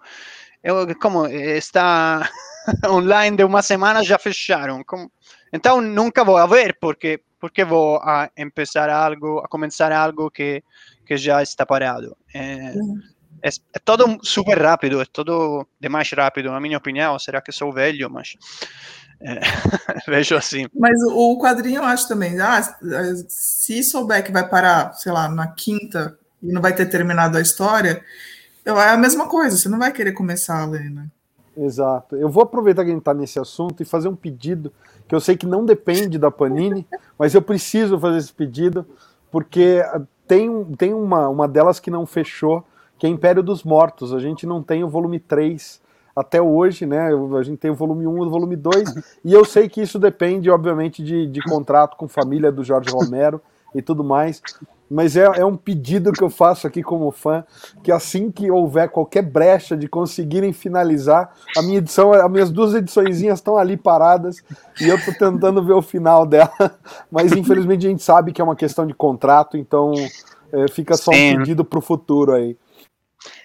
Eu, 0.62 0.94
como 1.00 1.26
está 1.26 2.30
online 2.86 3.38
de 3.38 3.44
uma 3.46 3.62
semana 3.62 4.04
já 4.04 4.20
fecharam. 4.20 4.84
Como, 4.84 5.10
então 5.52 5.82
nunca 5.82 6.24
vou 6.24 6.48
ver 6.48 6.78
porque 6.80 7.22
porque 7.40 7.64
vou 7.64 7.98
a 7.98 8.30
começar 8.54 8.90
algo, 8.90 9.40
a 9.40 9.48
começar 9.48 9.92
algo 9.92 10.30
que, 10.30 10.62
que 11.06 11.16
já 11.18 11.42
está 11.42 11.66
parado. 11.66 12.16
É, 12.34 12.74
é, 13.42 13.50
é, 13.50 13.80
todo 13.84 14.20
super 14.22 14.62
rápido, 14.62 15.02
é 15.02 15.06
todo 15.06 15.66
demais 15.80 16.12
rápido, 16.12 16.52
na 16.52 16.60
minha 16.60 16.78
opinião. 16.78 17.18
Será 17.18 17.42
que 17.42 17.52
sou 17.52 17.72
velho? 17.72 18.10
Mas 18.10 18.36
é, 19.22 19.40
vejo 20.08 20.36
assim. 20.36 20.68
Mas 20.78 21.02
o 21.04 21.40
quadrinho 21.40 21.78
eu 21.78 21.86
acho 21.86 22.08
também. 22.08 22.40
Ah, 22.40 22.62
se 23.30 23.84
souber 23.84 24.24
que 24.24 24.32
vai 24.32 24.48
parar, 24.48 24.94
sei 24.94 25.12
lá, 25.12 25.30
na 25.30 25.48
quinta 25.48 26.18
e 26.44 26.52
não 26.52 26.62
vai 26.62 26.76
ter 26.76 26.88
terminado 26.88 27.38
a 27.38 27.42
história, 27.42 28.04
é 28.66 28.72
a 28.72 28.98
mesma 28.98 29.28
coisa. 29.28 29.58
Você 29.58 29.70
não 29.70 29.80
vai 29.80 29.92
querer 29.92 30.12
começar 30.12 30.62
a 30.62 30.66
ler, 30.66 30.90
né? 30.90 31.08
Exato. 31.60 32.16
Eu 32.16 32.30
vou 32.30 32.44
aproveitar 32.44 32.84
que 32.84 32.90
a 32.90 32.94
gente 32.94 33.02
está 33.02 33.14
nesse 33.14 33.38
assunto 33.40 33.82
e 33.82 33.86
fazer 33.86 34.08
um 34.08 34.16
pedido 34.16 34.72
que 35.08 35.14
eu 35.14 35.20
sei 35.20 35.36
que 35.36 35.46
não 35.46 35.66
depende 35.66 36.18
da 36.18 36.32
Panini, 36.32 36.88
mas 37.20 37.34
eu 37.34 37.42
preciso 37.42 38.00
fazer 38.00 38.18
esse 38.18 38.34
pedido 38.34 38.86
porque 39.30 39.84
tem, 40.28 40.64
tem 40.78 40.94
uma, 40.94 41.28
uma 41.28 41.48
delas 41.48 41.80
que 41.80 41.92
não 41.92 42.06
fechou, 42.06 42.64
que 42.98 43.06
é 43.06 43.10
Império 43.10 43.44
dos 43.44 43.64
Mortos. 43.64 44.14
A 44.14 44.20
gente 44.20 44.46
não 44.46 44.64
tem 44.64 44.84
o 44.84 44.90
volume 44.90 45.20
3 45.20 45.82
até 46.16 46.42
hoje, 46.42 46.86
né? 46.86 47.10
A 47.38 47.44
gente 47.44 47.58
tem 47.58 47.72
o 47.72 47.76
volume 47.76 48.08
1 48.08 48.18
e 48.18 48.28
o 48.28 48.30
volume 48.30 48.56
2, 48.56 48.96
e 49.24 49.34
eu 49.34 49.44
sei 49.44 49.68
que 49.68 49.82
isso 49.82 50.00
depende, 50.00 50.50
obviamente, 50.50 51.04
de, 51.04 51.28
de 51.28 51.42
contrato 51.42 51.98
com 51.98 52.08
família 52.08 52.52
do 52.52 52.64
Jorge 52.64 52.90
Romero 52.90 53.42
e 53.76 53.82
tudo 53.82 54.04
mais 54.04 54.42
mas 54.90 55.16
é, 55.16 55.24
é 55.24 55.46
um 55.46 55.56
pedido 55.56 56.12
que 56.12 56.24
eu 56.24 56.30
faço 56.30 56.66
aqui 56.66 56.82
como 56.82 57.12
fã, 57.12 57.44
que 57.84 57.92
assim 57.92 58.32
que 58.32 58.50
houver 58.50 58.90
qualquer 58.90 59.22
brecha 59.22 59.78
de 59.78 59.88
conseguirem 59.88 60.52
finalizar, 60.52 61.34
a 61.56 61.62
minha 61.62 61.78
edição, 61.78 62.12
as 62.12 62.32
minhas 62.32 62.50
duas 62.50 62.74
edições 62.74 63.22
estão 63.22 63.58
ali 63.58 63.78
paradas 63.78 64.44
e 64.82 64.88
eu 64.88 64.96
estou 64.96 65.14
tentando 65.14 65.64
ver 65.64 65.74
o 65.74 65.82
final 65.82 66.26
dela, 66.26 66.52
mas 67.12 67.32
infelizmente 67.32 67.86
a 67.86 67.90
gente 67.90 68.04
sabe 68.04 68.32
que 68.32 68.42
é 68.42 68.44
uma 68.44 68.56
questão 68.56 68.88
de 68.88 68.94
contrato, 68.94 69.58
então 69.58 69.94
é, 70.52 70.68
fica 70.70 70.98
só 70.98 71.12
um 71.12 71.38
pedido 71.38 71.64
para 71.64 71.80
o 71.80 71.82
futuro 71.82 72.34
aí. 72.34 72.58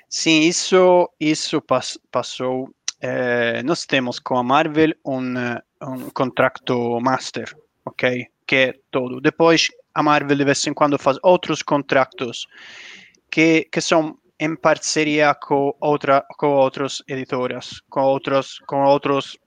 Sim, 0.08 0.40
isso, 0.42 1.10
isso 1.18 1.62
passou. 2.10 2.70
É, 3.00 3.62
nós 3.64 3.84
temos 3.84 4.18
com 4.18 4.38
a 4.38 4.42
Marvel 4.42 4.94
um, 5.04 5.34
um 5.82 6.10
contrato 6.10 6.98
master, 7.00 7.54
ok? 7.84 8.28
Que 8.46 8.56
é 8.56 8.74
todo. 8.90 9.20
Depois 9.20 9.68
a 9.94 10.02
Marvel 10.02 10.36
de 10.36 10.44
vez 10.44 10.66
em 10.66 10.74
quando 10.74 10.98
faz 10.98 11.18
outros 11.22 11.62
contratos 11.62 12.46
que, 13.30 13.68
que 13.70 13.80
são 13.80 14.18
em 14.38 14.56
parceria 14.56 15.34
com, 15.34 15.74
outra, 15.80 16.24
com 16.36 16.48
outras 16.48 17.02
editoras, 17.08 17.80
com 17.88 18.00
outros, 18.00 18.58
com 18.66 18.82
outros 18.84 19.38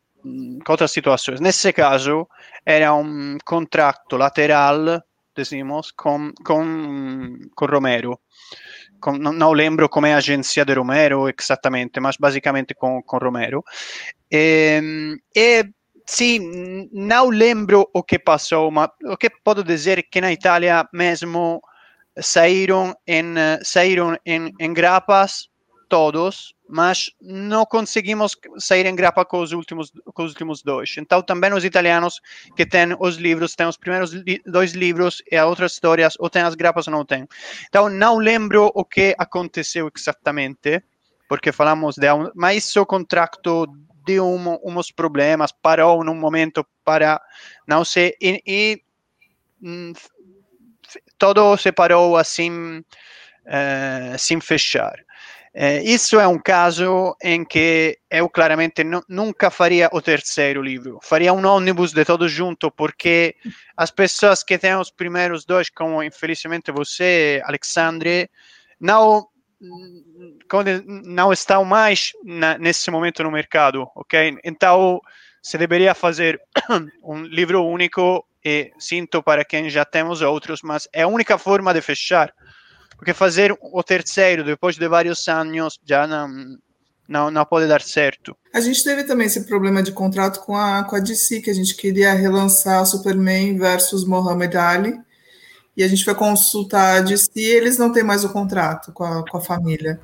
com 0.65 0.71
outras 0.71 0.91
situações. 0.91 1.39
Nesse 1.39 1.71
caso, 1.71 2.27
era 2.65 2.93
um 2.93 3.37
contrato 3.45 4.17
lateral, 4.17 5.01
decimos, 5.35 5.91
com, 5.91 6.33
com, 6.43 7.37
com 7.55 7.65
Romero. 7.65 8.19
Com, 8.99 9.13
não, 9.13 9.31
não, 9.31 9.53
lembro 9.53 9.87
como 9.87 10.07
é 10.07 10.13
a 10.13 10.17
agência 10.17 10.65
de 10.65 10.73
Romero 10.73 11.29
exatamente, 11.29 11.99
mas 11.99 12.17
basicamente 12.17 12.73
com, 12.73 13.01
com 13.03 13.17
Romero. 13.17 13.63
E, 14.31 14.81
e 15.35 15.65
Sim, 16.09 16.89
não 16.93 17.29
lembro 17.29 17.89
o 17.93 18.01
que 18.01 18.17
passou, 18.17 18.71
mas 18.71 18.89
o 19.03 19.17
que 19.17 19.29
posso 19.43 19.61
dizer 19.61 19.99
é 19.99 20.01
que 20.01 20.21
na 20.21 20.31
Itália 20.31 20.87
mesmo 20.93 21.61
saíram 22.19 22.95
em, 23.05 23.35
saíram 23.61 24.17
em, 24.25 24.53
em 24.57 24.73
grapas 24.73 25.49
todos, 25.89 26.53
mas 26.69 27.11
não 27.21 27.65
conseguimos 27.65 28.37
sair 28.57 28.85
em 28.85 28.95
grapa 28.95 29.25
com 29.25 29.41
os 29.41 29.51
últimos 29.51 29.91
com 30.13 30.23
os 30.23 30.31
últimos 30.31 30.61
dois. 30.63 30.95
Então 30.97 31.21
também 31.21 31.53
os 31.53 31.65
italianos 31.65 32.21
que 32.55 32.65
têm 32.65 32.95
os 32.99 33.17
livros, 33.17 33.55
têm 33.55 33.67
os 33.67 33.77
primeiros 33.77 34.11
li 34.13 34.41
dois 34.45 34.71
livros 34.71 35.21
e 35.29 35.35
as 35.35 35.45
outras 35.45 35.73
histórias, 35.73 36.15
ou 36.19 36.29
têm 36.29 36.41
as 36.41 36.55
grapas 36.55 36.87
ou 36.87 36.93
não 36.93 37.05
têm. 37.05 37.27
Então 37.67 37.89
não 37.89 38.17
lembro 38.17 38.71
o 38.73 38.85
que 38.85 39.13
aconteceu 39.17 39.89
exatamente, 39.95 40.81
porque 41.27 41.51
falamos 41.51 41.95
de 41.97 42.11
um, 42.13 42.29
mas 42.33 42.65
isso 42.65 42.85
contrato 42.85 43.67
de 44.07 44.21
um, 44.21 44.57
uns 44.63 44.89
problemas, 44.89 45.51
parou 45.51 46.01
num 46.03 46.15
momento 46.15 46.65
para, 46.85 47.21
não 47.67 47.83
sei, 47.83 48.15
e, 48.21 48.41
e 48.47 48.81
todo 51.17 51.57
se 51.57 51.73
parou 51.73 52.15
assim, 52.15 52.79
uh, 52.79 54.17
sem 54.17 54.39
fechar. 54.39 54.95
Uh, 55.53 55.83
isso 55.83 56.19
é 56.19 56.27
um 56.27 56.39
caso 56.39 57.17
em 57.21 57.43
que 57.43 57.97
eu 58.09 58.29
claramente 58.29 58.81
nunca 59.09 59.51
faria 59.51 59.89
o 59.91 60.01
terceiro 60.01 60.61
livro. 60.61 60.99
Faria 61.03 61.33
um 61.33 61.45
ônibus 61.45 61.91
de 61.91 62.05
todos 62.05 62.31
junto, 62.31 62.71
porque 62.71 63.35
as 63.75 63.91
pessoas 63.91 64.41
que 64.41 64.57
têm 64.57 64.75
os 64.75 64.89
primeiros 64.89 65.43
dois, 65.43 65.69
como 65.69 66.01
infelizmente 66.01 66.71
você, 66.71 67.41
Alexandre, 67.43 68.29
não 68.79 69.27
não 71.05 71.33
estão 71.33 71.65
mais 71.65 72.11
na, 72.23 72.57
nesse 72.57 72.91
momento 72.91 73.23
no 73.23 73.31
mercado, 73.31 73.87
ok? 73.95 74.37
Então 74.43 74.99
se 75.41 75.57
deveria 75.57 75.95
fazer 75.95 76.39
um 77.03 77.23
livro 77.23 77.63
único 77.63 78.25
e 78.43 78.71
sinto 78.77 79.23
para 79.23 79.43
quem 79.43 79.69
já 79.69 79.83
temos 79.83 80.21
outros, 80.21 80.61
mas 80.61 80.87
é 80.93 81.03
a 81.03 81.07
única 81.07 81.37
forma 81.37 81.73
de 81.73 81.81
fechar, 81.81 82.33
porque 82.95 83.13
fazer 83.13 83.57
o 83.61 83.83
terceiro 83.83 84.43
depois 84.43 84.77
de 84.77 84.87
vários 84.87 85.27
anos 85.27 85.79
já 85.83 86.05
não 86.05 86.57
não, 87.07 87.31
não 87.31 87.45
pode 87.45 87.67
dar 87.67 87.81
certo. 87.81 88.35
A 88.53 88.59
gente 88.59 88.83
teve 88.83 89.05
também 89.05 89.27
esse 89.27 89.45
problema 89.45 89.81
de 89.81 89.93
contrato 89.93 90.41
com 90.41 90.57
a, 90.57 90.83
com 90.83 90.95
a 90.95 90.99
DC, 90.99 91.39
que 91.39 91.49
a 91.49 91.53
gente 91.53 91.73
queria 91.75 92.13
relançar 92.13 92.85
Superman 92.85 93.57
versus 93.57 94.03
Muhammad 94.03 94.53
Ali, 94.55 94.99
e 95.77 95.83
a 95.83 95.87
gente 95.87 96.03
foi 96.03 96.15
consultar 96.15 96.97
a 96.97 97.01
DC 97.01 97.29
e 97.35 97.45
eles 97.45 97.77
não 97.77 97.91
têm 97.91 98.03
mais 98.03 98.25
o 98.25 98.33
contrato 98.33 98.91
com 98.91 99.03
a, 99.03 99.23
com 99.23 99.37
a 99.37 99.41
família. 99.41 99.99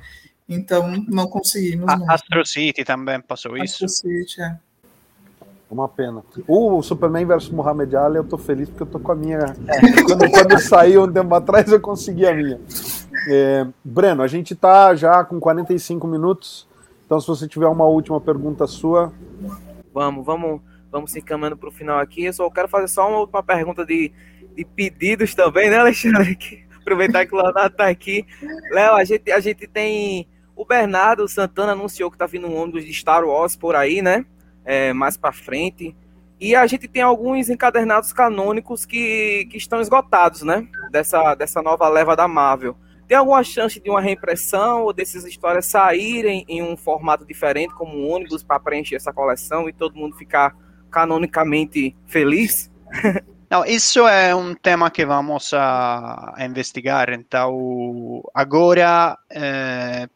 Então, 0.48 1.04
não 1.08 1.26
conseguimos. 1.26 1.88
A 1.88 2.14
Astro 2.14 2.46
City 2.46 2.84
também 2.84 3.20
passou 3.20 3.56
isso. 3.56 3.84
Astro 3.84 3.88
City, 3.88 4.40
é. 4.40 4.56
Uma 5.68 5.88
pena. 5.88 6.22
O 6.46 6.80
Superman 6.80 7.26
versus 7.26 7.50
Muhammad 7.50 7.92
Ali, 7.94 8.16
eu 8.18 8.24
tô 8.24 8.38
feliz 8.38 8.68
porque 8.68 8.84
eu 8.84 8.86
tô 8.86 9.00
com 9.00 9.10
a 9.10 9.14
minha. 9.16 9.38
É. 9.38 10.02
Quando, 10.04 10.30
quando 10.30 10.60
saiu 10.60 11.04
um 11.04 11.12
tempo 11.12 11.34
atrás, 11.34 11.66
eu 11.72 11.80
consegui 11.80 12.24
a 12.24 12.32
minha. 12.32 12.60
É, 13.28 13.66
Breno, 13.82 14.22
a 14.22 14.28
gente 14.28 14.54
tá 14.54 14.94
já 14.94 15.24
com 15.24 15.40
45 15.40 16.06
minutos. 16.06 16.68
Então, 17.04 17.20
se 17.20 17.26
você 17.26 17.48
tiver 17.48 17.66
uma 17.66 17.86
última 17.86 18.20
pergunta 18.20 18.68
sua. 18.68 19.12
Vamos, 19.92 20.24
vamos, 20.24 20.60
vamos 20.92 21.10
se 21.10 21.18
encaminhando 21.18 21.56
para 21.56 21.68
o 21.68 21.72
final 21.72 21.98
aqui. 21.98 22.24
Eu 22.24 22.32
só 22.32 22.48
quero 22.48 22.68
fazer 22.68 22.86
só 22.86 23.08
uma 23.08 23.18
última 23.18 23.42
pergunta 23.42 23.84
de 23.84 24.12
de 24.54 24.64
pedidos 24.64 25.34
também, 25.34 25.70
né, 25.70 25.78
Alexandre? 25.78 26.38
Aproveitar 26.80 27.26
que 27.26 27.34
o 27.34 27.38
Leonardo 27.38 27.76
tá 27.76 27.88
aqui. 27.88 28.26
Léo, 28.70 28.94
a 28.94 29.04
gente, 29.04 29.30
a 29.32 29.40
gente 29.40 29.66
tem. 29.66 30.28
O 30.54 30.64
Bernardo 30.64 31.26
Santana 31.26 31.72
anunciou 31.72 32.10
que 32.10 32.18
tá 32.18 32.26
vindo 32.26 32.46
um 32.46 32.56
ônibus 32.56 32.84
de 32.84 32.92
Star 32.92 33.24
Wars 33.24 33.56
por 33.56 33.74
aí, 33.74 34.02
né? 34.02 34.24
É, 34.64 34.92
mais 34.92 35.16
para 35.16 35.32
frente. 35.32 35.96
E 36.38 36.54
a 36.54 36.66
gente 36.66 36.86
tem 36.86 37.02
alguns 37.02 37.48
encadernados 37.48 38.12
canônicos 38.12 38.84
que, 38.84 39.46
que 39.50 39.56
estão 39.56 39.80
esgotados, 39.80 40.42
né? 40.42 40.66
Dessa, 40.90 41.34
dessa 41.34 41.62
nova 41.62 41.88
leva 41.88 42.14
da 42.14 42.28
Marvel. 42.28 42.76
Tem 43.06 43.16
alguma 43.16 43.42
chance 43.42 43.80
de 43.80 43.90
uma 43.90 44.00
reimpressão 44.00 44.82
ou 44.82 44.92
dessas 44.92 45.24
histórias 45.24 45.66
saírem 45.66 46.44
em 46.48 46.62
um 46.62 46.76
formato 46.76 47.24
diferente, 47.24 47.74
como 47.74 47.98
um 47.98 48.10
ônibus, 48.10 48.42
para 48.42 48.60
preencher 48.60 48.96
essa 48.96 49.12
coleção 49.12 49.68
e 49.68 49.72
todo 49.72 49.96
mundo 49.96 50.16
ficar 50.16 50.56
canonicamente 50.90 51.96
feliz? 52.06 52.70
Não, 53.54 53.64
isso 53.64 54.08
é 54.08 54.34
um 54.34 54.52
tema 54.52 54.90
que 54.90 55.06
vamos 55.06 55.54
a, 55.54 56.34
a 56.36 56.44
investigar. 56.44 57.10
Então, 57.10 58.20
agora, 58.34 59.16
eh, 59.30 60.08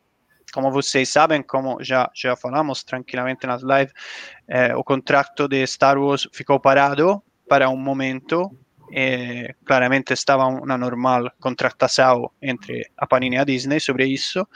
como 0.52 0.72
vocês 0.72 1.08
sabem, 1.08 1.40
como 1.44 1.78
já, 1.80 2.10
já 2.12 2.34
falamos 2.34 2.82
tranquilamente 2.82 3.46
nas 3.46 3.62
lives, 3.62 3.92
eh, 4.48 4.74
o 4.74 4.82
contrato 4.82 5.46
de 5.46 5.64
Star 5.68 5.96
Wars 5.98 6.26
ficou 6.32 6.58
parado 6.58 7.22
para 7.48 7.70
um 7.70 7.76
momento. 7.76 8.50
E 8.90 9.54
claramente 9.64 10.12
estava 10.14 10.44
uma 10.46 10.76
normal 10.76 11.30
contratação 11.38 12.32
entre 12.42 12.90
a 12.96 13.06
Panini 13.06 13.36
e 13.36 13.38
a 13.38 13.44
Disney 13.44 13.78
sobre 13.78 14.06
isso. 14.06 14.48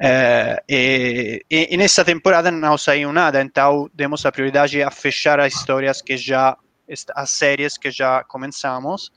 Eh, 0.00 0.62
e, 0.68 1.44
e, 1.48 1.76
nessa 1.76 2.04
temporada 2.04 2.50
não 2.50 2.76
saiu 2.76 3.12
nada, 3.12 3.40
então 3.40 3.88
demos 3.94 4.26
a 4.26 4.32
prioridade 4.32 4.82
a 4.82 4.90
fechar 4.90 5.38
as 5.38 5.54
histórias 5.54 6.02
que 6.02 6.16
já 6.16 6.56
as 7.14 7.30
séries 7.30 7.76
que 7.76 7.90
já 7.90 8.24
começamos. 8.24 9.12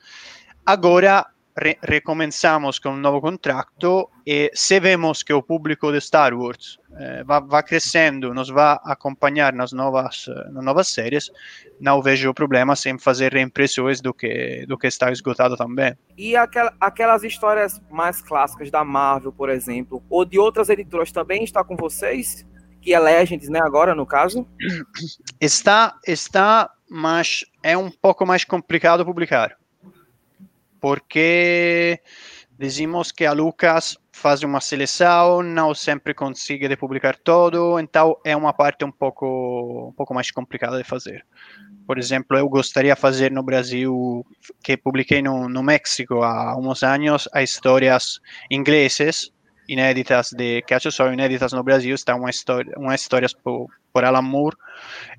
Agora 0.65 1.25
re 1.57 1.77
recomeçamos 1.81 2.79
com 2.79 2.89
um 2.89 2.97
novo 2.97 3.21
contrato 3.21 4.09
e 4.27 4.51
se 4.53 4.79
vemos 4.79 5.23
que 5.23 5.33
o 5.33 5.41
público 5.41 5.91
de 5.91 6.01
Star 6.01 6.33
Wars 6.33 6.77
eh, 6.97 7.23
vai, 7.23 7.63
crescendo, 7.63 8.33
nos 8.33 8.49
vai 8.49 8.77
acompanhar 8.83 9.53
nas 9.53 9.71
novas, 9.71 10.25
nas 10.51 10.63
novas 10.63 10.87
séries, 10.89 11.31
não 11.79 12.01
vejo 12.01 12.33
problema 12.33 12.73
em 12.85 12.99
fazer 12.99 13.31
reimpressões 13.33 14.01
do 14.01 14.13
que, 14.13 14.65
do 14.67 14.77
que 14.77 14.87
está 14.87 15.11
esgotado 15.11 15.55
também. 15.55 15.95
E 16.17 16.35
aquel, 16.35 16.69
aquelas 16.79 17.23
histórias 17.23 17.81
mais 17.89 18.21
clássicas 18.21 18.69
da 18.69 18.83
Marvel, 18.83 19.31
por 19.31 19.49
exemplo, 19.49 20.03
ou 20.09 20.25
de 20.25 20.37
outras 20.37 20.69
editoras 20.69 21.11
também 21.11 21.43
está 21.43 21.63
com 21.63 21.75
vocês? 21.77 22.45
Que 22.81 22.93
é 22.93 22.99
Legends, 22.99 23.49
né, 23.49 23.59
agora 23.63 23.95
no 23.95 24.05
caso? 24.05 24.45
Está, 25.41 25.97
está 26.05 26.69
mas 26.89 27.43
é 27.65 27.75
um 27.75 27.89
pouco 27.89 28.27
mais 28.27 28.43
complicado 28.43 29.03
publicar, 29.03 29.57
porque 30.79 31.99
dizemos 32.59 33.11
que 33.11 33.25
a 33.25 33.33
Lucas 33.33 33.97
faz 34.11 34.43
uma 34.43 34.61
seleção, 34.61 35.41
não 35.41 35.73
sempre 35.73 36.13
consegue 36.13 36.77
publicar 36.77 37.17
todo, 37.17 37.79
então 37.79 38.17
é 38.23 38.35
uma 38.35 38.53
parte 38.53 38.85
um 38.85 38.91
pouco, 38.91 39.87
um 39.89 39.93
pouco 39.93 40.13
mais 40.13 40.29
complicada 40.29 40.77
de 40.77 40.83
fazer. 40.83 41.25
Por 41.87 41.97
exemplo, 41.97 42.37
eu 42.37 42.47
gostaria 42.47 42.93
de 42.93 43.01
fazer 43.01 43.31
no 43.31 43.41
Brasil, 43.41 44.23
que 44.63 44.77
publiquei 44.77 45.23
no, 45.23 45.49
no 45.49 45.63
México 45.63 46.21
há 46.21 46.55
uns 46.55 46.83
anos, 46.83 47.27
as 47.33 47.49
histórias 47.49 48.21
ingleses, 48.51 49.31
inéditas 49.67 50.31
de 50.31 50.63
acho 50.71 50.91
só 50.91 51.11
inéditas 51.11 51.53
no 51.53 51.63
Brasil, 51.63 51.95
está 51.95 52.15
uma 52.15 52.29
história, 52.29 52.73
uma 52.77 52.95
histórias 52.95 53.33
por, 53.33 53.67
por 53.91 54.03
Alan 54.03 54.21
Moore, 54.21 54.57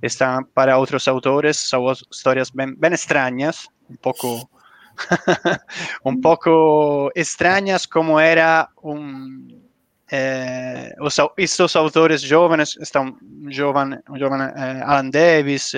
estão 0.03 0.45
para 0.55 0.79
outros 0.79 1.07
autores, 1.09 1.57
são 1.57 1.93
histórias 2.11 2.51
bem, 2.51 2.75
bem 2.75 2.93
estranhas, 2.93 3.69
um 3.91 3.97
pouco 3.97 4.49
um 6.05 6.19
pouco 6.21 7.13
estranhas 7.15 7.87
como 7.87 8.19
era 8.19 8.69
um 8.83 9.67
eh, 10.11 10.95
os, 11.01 11.17
estes 11.37 11.75
autores 11.77 12.23
jovens 12.23 12.77
estão 12.81 13.17
jovem, 13.49 13.99
jovem 14.17 14.41
eh, 14.41 14.83
Alan 14.85 15.11
Davis 15.11 15.75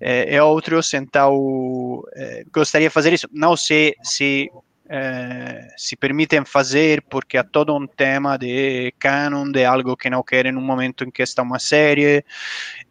eh, 0.00 0.34
e 0.34 0.40
outros 0.40 0.92
então 0.94 2.02
eh, 2.14 2.44
gostaria 2.52 2.88
de 2.88 2.94
fazer 2.94 3.12
isso. 3.12 3.28
Não 3.32 3.56
sei 3.56 3.94
se 4.02 4.50
eh, 4.88 5.68
se 5.76 5.96
permitem 5.96 6.44
fazer 6.44 7.02
porque 7.08 7.38
há 7.38 7.44
todo 7.44 7.74
um 7.74 7.86
tema 7.86 8.36
de 8.36 8.92
canon, 8.98 9.50
de 9.50 9.64
algo 9.64 9.96
que 9.96 10.10
não 10.10 10.22
querem 10.22 10.52
no 10.52 10.60
momento 10.60 11.04
em 11.04 11.10
que 11.10 11.22
está 11.22 11.42
uma 11.42 11.58
série. 11.58 12.24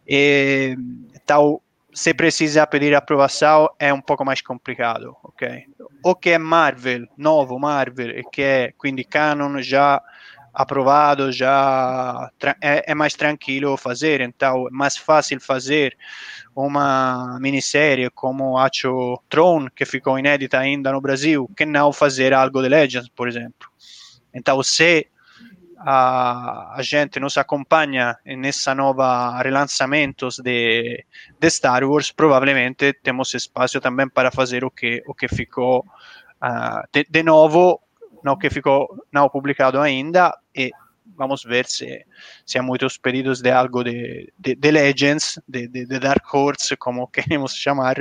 E, 0.06 0.76
tal, 1.24 1.62
se 1.92 2.12
precisa 2.12 2.66
pedir 2.66 2.94
aprovação 2.94 3.70
é 3.78 3.92
um 3.92 4.00
pouco 4.00 4.24
mais 4.24 4.42
complicado, 4.42 5.16
ok? 5.22 5.66
O 6.02 6.14
que 6.16 6.30
é 6.30 6.38
Marvel, 6.38 7.06
novo 7.16 7.58
Marvel, 7.58 8.18
e 8.18 8.24
que 8.24 8.42
é 8.42 8.72
quindi 8.78 9.04
canon 9.04 9.62
já 9.62 10.02
aprovado, 10.54 11.32
já 11.32 12.30
é, 12.62 12.92
é 12.92 12.94
mais 12.94 13.14
tranquilo 13.14 13.76
fazer, 13.76 14.20
então 14.20 14.68
é 14.68 14.70
mais 14.70 14.96
fácil 14.96 15.40
fazer 15.40 15.96
uma 16.54 17.38
minissérie 17.40 18.08
como 18.10 18.56
acho 18.56 19.20
Tron, 19.28 19.68
que 19.68 19.84
ficou 19.84 20.18
inédita 20.18 20.58
ainda 20.58 20.92
no 20.92 21.00
Brasil, 21.00 21.50
que 21.56 21.66
não 21.66 21.92
fazer 21.92 22.32
algo 22.32 22.62
de 22.62 22.68
Legends, 22.68 23.08
por 23.08 23.26
exemplo. 23.26 23.68
Então, 24.32 24.62
se 24.62 25.08
a, 25.78 26.74
a 26.76 26.82
gente 26.82 27.18
nos 27.18 27.36
acompanha 27.36 28.16
nessa 28.24 28.74
nova 28.74 29.36
relançamentos 29.42 30.38
de, 30.38 31.04
de 31.38 31.50
Star 31.50 31.84
Wars, 31.84 32.12
provavelmente 32.12 32.92
temos 33.02 33.34
espaço 33.34 33.80
também 33.80 34.08
para 34.08 34.30
fazer 34.30 34.64
o 34.64 34.70
que, 34.70 35.02
o 35.06 35.14
que 35.14 35.28
ficou 35.28 35.80
uh, 36.42 36.88
de, 36.92 37.04
de 37.10 37.22
novo, 37.22 37.80
não 38.24 38.36
que 38.36 38.50
ficou 38.50 38.88
não 39.12 39.28
publicado 39.28 39.78
ainda, 39.78 40.36
e 40.54 40.72
vamos 41.16 41.44
ver 41.44 41.66
se, 41.66 42.04
se 42.44 42.58
há 42.58 42.62
muitos 42.62 42.96
pedidos 42.96 43.40
de 43.40 43.50
algo 43.50 43.84
de, 43.84 44.32
de, 44.38 44.54
de 44.54 44.70
Legends, 44.70 45.38
de, 45.46 45.68
de, 45.68 45.86
de, 45.86 45.98
Dark 46.00 46.24
Horse, 46.32 46.76
como 46.76 47.06
queremos 47.12 47.54
chamar, 47.54 47.96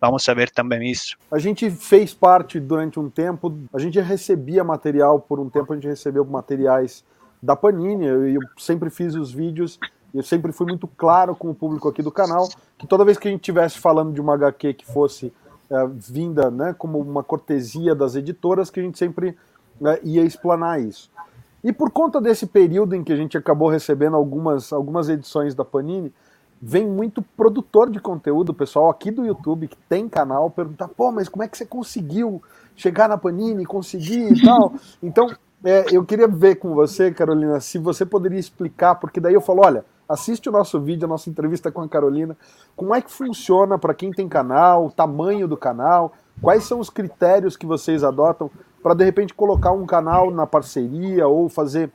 vamos 0.00 0.24
saber 0.24 0.50
também 0.50 0.90
isso. 0.90 1.16
A 1.30 1.38
gente 1.38 1.70
fez 1.70 2.12
parte 2.12 2.58
durante 2.58 2.98
um 2.98 3.08
tempo, 3.08 3.56
a 3.72 3.78
gente 3.78 3.98
recebia 4.00 4.64
material, 4.64 5.20
por 5.20 5.38
um 5.38 5.48
tempo 5.48 5.72
a 5.72 5.76
gente 5.76 5.86
recebeu 5.86 6.24
materiais 6.24 7.04
da 7.42 7.56
Panini, 7.56 8.04
eu, 8.04 8.26
eu 8.26 8.40
sempre 8.58 8.90
fiz 8.90 9.14
os 9.14 9.32
vídeos 9.32 9.78
eu 10.12 10.22
sempre 10.22 10.52
fui 10.52 10.66
muito 10.66 10.88
claro 10.88 11.34
com 11.34 11.50
o 11.50 11.54
público 11.54 11.88
aqui 11.88 12.02
do 12.02 12.10
canal 12.10 12.48
que 12.76 12.86
toda 12.86 13.04
vez 13.04 13.16
que 13.16 13.28
a 13.28 13.30
gente 13.30 13.40
estivesse 13.40 13.78
falando 13.78 14.12
de 14.12 14.20
uma 14.20 14.34
HQ 14.34 14.74
que 14.74 14.84
fosse 14.84 15.32
é, 15.70 15.86
vinda 15.86 16.50
né, 16.50 16.74
como 16.76 16.98
uma 16.98 17.22
cortesia 17.22 17.94
das 17.94 18.16
editoras, 18.16 18.70
que 18.70 18.80
a 18.80 18.82
gente 18.82 18.98
sempre 18.98 19.36
é, 19.86 20.00
ia 20.02 20.22
explanar 20.22 20.80
isso. 20.80 21.10
E 21.62 21.72
por 21.72 21.90
conta 21.90 22.20
desse 22.20 22.46
período 22.46 22.94
em 22.94 23.04
que 23.04 23.12
a 23.12 23.16
gente 23.16 23.36
acabou 23.36 23.68
recebendo 23.68 24.16
algumas, 24.16 24.72
algumas 24.72 25.08
edições 25.08 25.54
da 25.54 25.64
Panini, 25.64 26.12
vem 26.60 26.86
muito 26.86 27.22
produtor 27.22 27.90
de 27.90 28.00
conteúdo, 28.00 28.52
pessoal 28.52 28.90
aqui 28.90 29.10
do 29.10 29.24
YouTube 29.24 29.68
que 29.68 29.76
tem 29.88 30.08
canal, 30.08 30.50
perguntar, 30.50 30.88
pô, 30.88 31.10
mas 31.10 31.28
como 31.28 31.42
é 31.42 31.48
que 31.48 31.56
você 31.56 31.64
conseguiu 31.64 32.42
chegar 32.76 33.08
na 33.08 33.16
Panini, 33.16 33.64
conseguir 33.64 34.32
e 34.32 34.42
tal? 34.42 34.74
Então, 35.02 35.30
é, 35.62 35.86
eu 35.90 36.04
queria 36.04 36.26
ver 36.26 36.56
com 36.56 36.74
você, 36.74 37.10
Carolina, 37.10 37.60
se 37.60 37.78
você 37.78 38.06
poderia 38.06 38.38
explicar, 38.38 38.94
porque 38.94 39.20
daí 39.20 39.34
eu 39.34 39.40
falo, 39.40 39.60
olha, 39.64 39.84
assiste 40.08 40.48
o 40.48 40.52
nosso 40.52 40.80
vídeo, 40.80 41.04
a 41.04 41.08
nossa 41.08 41.28
entrevista 41.28 41.70
com 41.70 41.82
a 41.82 41.88
Carolina, 41.88 42.36
como 42.74 42.94
é 42.94 43.00
que 43.00 43.10
funciona 43.10 43.78
para 43.78 43.94
quem 43.94 44.10
tem 44.10 44.28
canal, 44.28 44.86
o 44.86 44.90
tamanho 44.90 45.46
do 45.46 45.56
canal, 45.56 46.12
quais 46.40 46.64
são 46.64 46.80
os 46.80 46.88
critérios 46.88 47.56
que 47.56 47.66
vocês 47.66 48.02
adotam 48.02 48.50
para 48.82 48.94
de 48.94 49.04
repente 49.04 49.34
colocar 49.34 49.72
um 49.72 49.86
canal 49.86 50.30
na 50.30 50.46
parceria 50.46 51.26
ou 51.26 51.48
fazer 51.48 51.90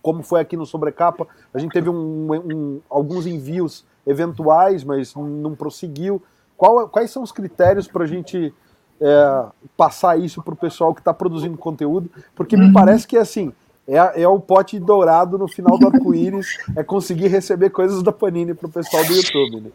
como 0.00 0.22
foi 0.22 0.40
aqui 0.40 0.56
no 0.56 0.64
Sobrecapa, 0.64 1.26
a 1.52 1.58
gente 1.58 1.72
teve 1.72 1.90
um, 1.90 2.32
um, 2.32 2.80
alguns 2.88 3.26
envios 3.26 3.84
eventuais, 4.06 4.84
mas 4.84 5.14
não 5.14 5.54
prosseguiu. 5.54 6.22
Qual, 6.56 6.88
quais 6.88 7.10
são 7.10 7.22
os 7.22 7.32
critérios 7.32 7.86
para 7.86 8.04
a 8.04 8.06
gente 8.06 8.54
é, 9.00 9.44
passar 9.76 10.18
isso 10.18 10.42
para 10.42 10.54
o 10.54 10.56
pessoal 10.56 10.94
que 10.94 11.00
está 11.00 11.12
produzindo 11.12 11.58
conteúdo? 11.58 12.10
Porque 12.34 12.56
me 12.56 12.72
parece 12.72 13.06
que 13.06 13.16
assim 13.16 13.52
é, 13.86 14.22
é 14.22 14.28
o 14.28 14.38
pote 14.38 14.78
dourado 14.78 15.38
no 15.38 15.48
final 15.48 15.78
do 15.78 15.86
arco-íris, 15.86 16.58
é 16.76 16.82
conseguir 16.82 17.28
receber 17.28 17.70
coisas 17.70 18.02
da 18.02 18.12
Panini 18.12 18.54
para 18.54 18.66
o 18.66 18.70
pessoal 18.70 19.04
do 19.04 19.12
YouTube. 19.12 19.60
Né? 19.62 19.70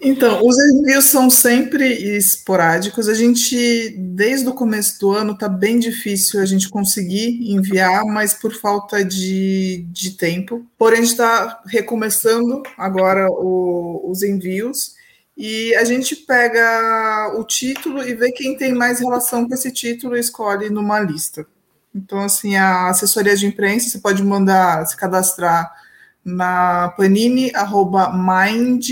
Então, 0.00 0.44
os 0.46 0.56
envios 0.58 1.06
são 1.06 1.30
sempre 1.30 1.86
esporádicos. 2.16 3.08
A 3.08 3.14
gente, 3.14 3.90
desde 3.96 4.48
o 4.48 4.54
começo 4.54 5.00
do 5.00 5.12
ano, 5.12 5.32
está 5.32 5.48
bem 5.48 5.78
difícil 5.78 6.40
a 6.40 6.44
gente 6.44 6.68
conseguir 6.68 7.50
enviar, 7.52 8.04
mas 8.04 8.34
por 8.34 8.52
falta 8.52 9.04
de, 9.04 9.86
de 9.90 10.10
tempo. 10.10 10.66
Porém, 10.76 10.98
a 10.98 11.02
gente 11.02 11.12
está 11.12 11.62
recomeçando 11.66 12.62
agora 12.76 13.28
o, 13.30 14.10
os 14.10 14.22
envios 14.22 14.94
e 15.36 15.74
a 15.76 15.84
gente 15.84 16.16
pega 16.16 17.34
o 17.38 17.44
título 17.44 18.02
e 18.06 18.14
vê 18.14 18.30
quem 18.32 18.56
tem 18.56 18.74
mais 18.74 19.00
relação 19.00 19.48
com 19.48 19.54
esse 19.54 19.70
título 19.70 20.16
e 20.16 20.20
escolhe 20.20 20.68
numa 20.68 21.00
lista. 21.00 21.46
Então, 21.94 22.20
assim, 22.20 22.56
a 22.56 22.88
assessoria 22.88 23.36
de 23.36 23.46
imprensa, 23.46 23.88
você 23.88 23.98
pode 23.98 24.22
mandar, 24.22 24.86
se 24.86 24.96
cadastrar 24.96 25.72
na 26.24 26.88
panini.mind 26.96 28.90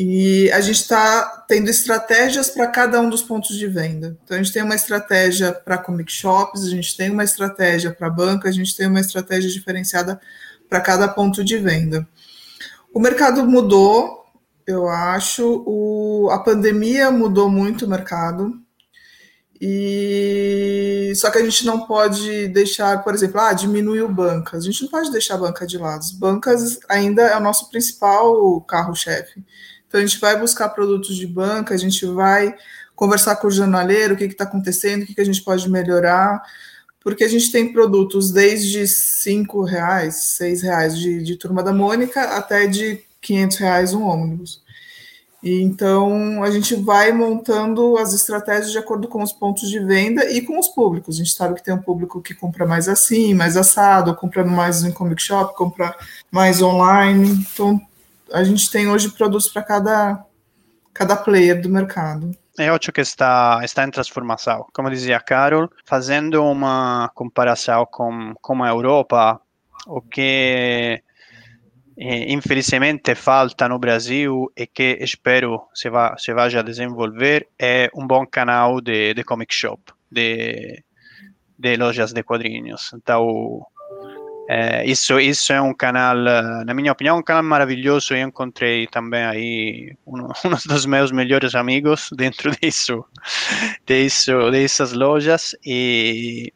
E 0.00 0.48
a 0.52 0.60
gente 0.60 0.76
está 0.76 1.44
tendo 1.48 1.68
estratégias 1.68 2.48
para 2.48 2.68
cada 2.68 3.00
um 3.00 3.10
dos 3.10 3.20
pontos 3.20 3.56
de 3.58 3.66
venda. 3.66 4.16
Então, 4.22 4.36
a 4.36 4.40
gente 4.40 4.52
tem 4.52 4.62
uma 4.62 4.76
estratégia 4.76 5.52
para 5.52 5.76
comic 5.76 6.12
shops, 6.12 6.62
a 6.62 6.70
gente 6.70 6.96
tem 6.96 7.10
uma 7.10 7.24
estratégia 7.24 7.90
para 7.90 8.08
banca, 8.08 8.48
a 8.48 8.52
gente 8.52 8.76
tem 8.76 8.86
uma 8.86 9.00
estratégia 9.00 9.50
diferenciada 9.50 10.20
para 10.68 10.80
cada 10.80 11.08
ponto 11.08 11.42
de 11.42 11.58
venda. 11.58 12.06
O 12.94 13.00
mercado 13.00 13.44
mudou, 13.44 14.24
eu 14.64 14.88
acho, 14.88 15.64
o, 15.66 16.30
a 16.30 16.38
pandemia 16.38 17.10
mudou 17.10 17.50
muito 17.50 17.84
o 17.84 17.90
mercado. 17.90 18.56
E 19.60 21.12
só 21.16 21.28
que 21.28 21.38
a 21.38 21.44
gente 21.44 21.66
não 21.66 21.88
pode 21.88 22.46
deixar, 22.46 23.02
por 23.02 23.14
exemplo, 23.14 23.40
ah, 23.40 23.52
diminuiu 23.52 24.08
bancas. 24.08 24.62
A 24.62 24.66
gente 24.70 24.82
não 24.82 24.90
pode 24.90 25.10
deixar 25.10 25.34
a 25.34 25.38
banca 25.38 25.66
de 25.66 25.76
lado. 25.76 25.98
As 25.98 26.12
bancas 26.12 26.78
ainda 26.88 27.22
é 27.22 27.36
o 27.36 27.40
nosso 27.40 27.68
principal 27.68 28.60
carro-chefe. 28.60 29.42
Então, 29.88 30.00
a 30.00 30.06
gente 30.06 30.20
vai 30.20 30.38
buscar 30.38 30.68
produtos 30.68 31.16
de 31.16 31.26
banca, 31.26 31.74
a 31.74 31.78
gente 31.78 32.04
vai 32.06 32.54
conversar 32.94 33.36
com 33.36 33.46
o 33.46 33.50
jornaleiro, 33.50 34.14
o 34.14 34.16
que 34.16 34.24
está 34.24 34.44
acontecendo, 34.44 35.02
o 35.02 35.06
que, 35.06 35.14
que, 35.14 35.20
a 35.20 35.24
gente 35.24 35.42
pode 35.42 35.68
melhorar, 35.70 36.42
porque 37.00 37.24
a 37.24 37.28
gente 37.28 37.50
tem 37.50 37.72
produtos 37.72 38.30
desde 38.30 38.86
cinco 38.86 39.62
reais, 39.62 40.16
seis 40.36 40.62
reais 40.62 40.98
de, 40.98 41.22
de 41.22 41.36
Turma 41.36 41.62
da 41.62 41.72
Mônica 41.72 42.20
até 42.36 42.66
de 42.66 43.00
500 43.20 43.56
reais 43.56 43.94
um 43.94 44.02
ônibus. 44.02 44.62
E, 45.42 45.62
então, 45.62 46.42
a 46.42 46.50
gente 46.50 46.74
vai 46.74 47.12
montando 47.12 47.96
as 47.96 48.12
estratégias 48.12 48.72
de 48.72 48.78
acordo 48.78 49.06
com 49.06 49.22
os 49.22 49.32
pontos 49.32 49.68
de 49.68 49.78
venda 49.78 50.28
e 50.30 50.40
com 50.40 50.58
os 50.58 50.66
públicos. 50.66 51.14
A 51.14 51.18
gente 51.18 51.32
sabe 51.32 51.54
que 51.54 51.62
tem 51.62 51.72
um 51.72 51.80
público 51.80 52.20
que 52.20 52.34
compra 52.34 52.66
mais 52.66 52.88
assim, 52.88 53.34
mais 53.34 53.56
assado, 53.56 54.16
comprando 54.16 54.50
mais 54.50 54.82
em 54.82 54.90
comic 54.90 55.22
shop, 55.22 55.54
compra 55.54 55.94
mais 56.32 56.60
online. 56.60 57.46
Então, 57.52 57.80
a 58.32 58.44
gente 58.44 58.70
tem 58.70 58.88
hoje 58.88 59.10
produtos 59.10 59.48
para 59.48 59.62
cada, 59.62 60.24
cada 60.92 61.16
player 61.16 61.60
do 61.60 61.68
mercado. 61.68 62.30
É 62.58 62.72
ótimo 62.72 62.92
que 62.92 63.00
está, 63.00 63.60
está 63.62 63.84
em 63.84 63.90
transformação. 63.90 64.66
Como 64.72 64.90
dizia 64.90 65.20
Carol, 65.20 65.70
fazendo 65.84 66.44
uma 66.44 67.10
comparação 67.14 67.86
com, 67.86 68.34
com 68.40 68.64
a 68.64 68.68
Europa, 68.68 69.40
o 69.86 70.02
que 70.02 71.00
eh, 71.96 72.32
infelizmente 72.32 73.14
falta 73.14 73.68
no 73.68 73.78
Brasil 73.78 74.52
e 74.56 74.66
que 74.66 74.98
espero 75.00 75.68
se, 75.72 75.88
va, 75.88 76.16
se 76.18 76.34
vá 76.34 76.46
a 76.46 76.62
desenvolver 76.62 77.48
é 77.58 77.90
um 77.94 78.06
bom 78.06 78.26
canal 78.26 78.80
de, 78.80 79.14
de 79.14 79.22
comic 79.22 79.54
shop, 79.54 79.92
de, 80.10 80.82
de 81.56 81.76
lojas 81.76 82.12
de 82.12 82.24
quadrinhos. 82.24 82.90
Então, 82.92 83.64
Eh, 84.48 84.86
isso, 84.86 85.20
isso 85.20 85.52
é 85.52 85.60
um 85.60 85.74
canal, 85.74 86.16
na 86.64 86.72
minha 86.72 86.90
opinião, 86.90 87.18
um 87.18 87.22
canal 87.22 87.42
maravilhoso. 87.42 88.14
Eu 88.14 88.26
encontrei 88.26 88.86
também 88.86 89.22
aí 89.24 89.96
um, 90.06 90.24
um 90.48 90.56
dos 90.66 90.86
meus 90.86 91.12
melhores 91.12 91.54
amigos 91.54 92.08
dentro 92.16 92.50
disso, 92.58 93.04
disso 93.86 94.50
dessas 94.50 94.92
lojas 94.92 95.54
e 95.64 96.52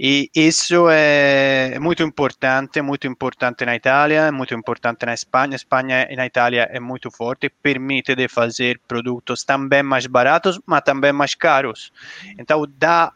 e 0.00 0.30
isso 0.32 0.88
é 0.88 1.76
muito 1.80 2.04
importante, 2.04 2.80
muito 2.80 3.08
importante 3.08 3.64
na 3.64 3.74
Itália, 3.74 4.30
muito 4.30 4.54
importante 4.54 5.04
na 5.04 5.12
Espanha. 5.12 5.56
Espanha 5.56 6.06
e 6.08 6.14
na 6.14 6.24
Itália 6.24 6.68
é 6.70 6.78
muito 6.78 7.10
forte, 7.10 7.50
permite 7.50 8.14
de 8.14 8.28
fazer 8.28 8.80
produtos 8.86 9.42
também 9.42 9.82
mais 9.82 10.06
baratos, 10.06 10.60
mas 10.64 10.82
também 10.82 11.12
mais 11.12 11.34
caros. 11.34 11.90
Então 12.38 12.64
dá 12.78 13.12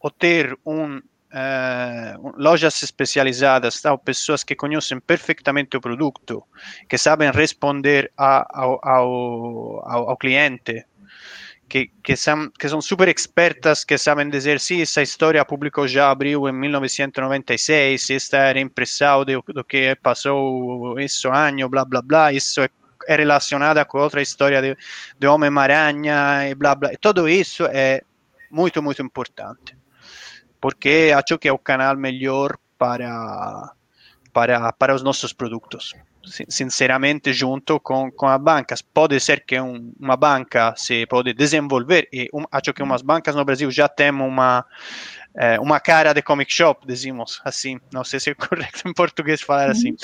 o 0.00 0.10
ter 0.10 0.58
um 0.64 1.02
uh, 1.32 2.34
lojas 2.36 2.82
especializadas, 2.82 3.82
pessoas 4.04 4.44
que 4.44 4.54
conhecem 4.54 5.00
perfeitamente 5.00 5.76
o 5.76 5.80
produto, 5.80 6.44
que 6.88 6.98
sabem 6.98 7.30
responder 7.30 8.12
a, 8.16 8.46
ao, 8.60 8.80
ao, 8.82 10.10
ao, 10.10 10.16
cliente, 10.16 10.84
que, 11.68 11.90
que, 12.02 12.16
são, 12.16 12.50
que 12.50 12.68
são 12.68 12.80
super 12.80 13.08
expertas, 13.08 13.84
que 13.84 13.98
sabem 13.98 14.30
dizer, 14.30 14.60
sim, 14.60 14.80
essa 14.82 15.02
história 15.02 15.44
publicou 15.44 15.86
já 15.88 16.10
abriu 16.10 16.48
em 16.48 16.52
1996, 16.52 18.10
esta 18.10 18.38
era 18.38 18.60
impressão 18.60 19.24
do, 19.24 19.42
do 19.48 19.64
que 19.64 19.96
passou 19.96 20.98
esse 20.98 21.26
ano, 21.28 21.68
blá, 21.68 21.84
blá, 21.84 22.02
blá, 22.02 22.32
isso 22.32 22.60
é 22.60 22.68
é 23.08 23.14
relacionada 23.14 23.84
com 23.84 23.98
outra 23.98 24.20
história 24.20 24.60
de, 24.60 24.76
de 25.16 25.26
Homem-Aranha 25.28 26.48
e 26.50 26.56
blá 26.56 26.74
blá. 26.74 26.90
Tudo 27.00 27.28
isso 27.28 27.64
é 27.66 28.02
muito, 28.50 28.82
muito 28.82 29.00
importante 29.00 29.76
porque 30.66 31.14
acho 31.14 31.38
que 31.38 31.46
é 31.46 31.52
o 31.52 31.58
canal 31.58 31.96
melhor 31.96 32.58
para 32.76 33.72
para, 34.32 34.72
para 34.72 34.94
os 34.96 35.00
nossos 35.00 35.32
produtos. 35.32 35.94
Sinceramente, 36.48 37.32
junto 37.32 37.78
com, 37.78 38.10
com 38.10 38.26
as 38.26 38.40
bancas. 38.40 38.82
Pode 38.82 39.20
ser 39.20 39.44
que 39.46 39.60
um, 39.60 39.92
uma 39.98 40.16
banca 40.16 40.74
se 40.76 41.06
pode 41.06 41.32
desenvolver, 41.34 42.08
e 42.12 42.28
um, 42.34 42.42
acho 42.50 42.74
que 42.74 42.82
umas 42.82 43.00
bancas 43.00 43.36
no 43.36 43.44
Brasil 43.44 43.70
já 43.70 43.88
têm 43.88 44.10
uma, 44.10 44.66
é, 45.36 45.60
uma 45.60 45.78
cara 45.78 46.12
de 46.12 46.20
comic 46.20 46.52
shop, 46.52 46.84
dizemos 46.84 47.40
assim. 47.44 47.78
Não 47.92 48.02
sei 48.02 48.18
se 48.18 48.30
é 48.30 48.34
correto 48.34 48.88
em 48.88 48.92
português 48.92 49.40
falar 49.40 49.70
assim. 49.70 49.94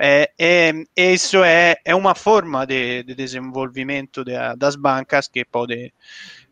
É, 0.00 0.30
é, 0.38 0.72
isso 0.96 1.44
é, 1.44 1.76
é 1.84 1.94
uma 1.94 2.16
forma 2.16 2.66
de, 2.66 3.04
de 3.04 3.14
desenvolvimento 3.14 4.24
de, 4.24 4.32
das 4.56 4.74
bancas 4.74 5.28
que 5.28 5.44
pode 5.44 5.92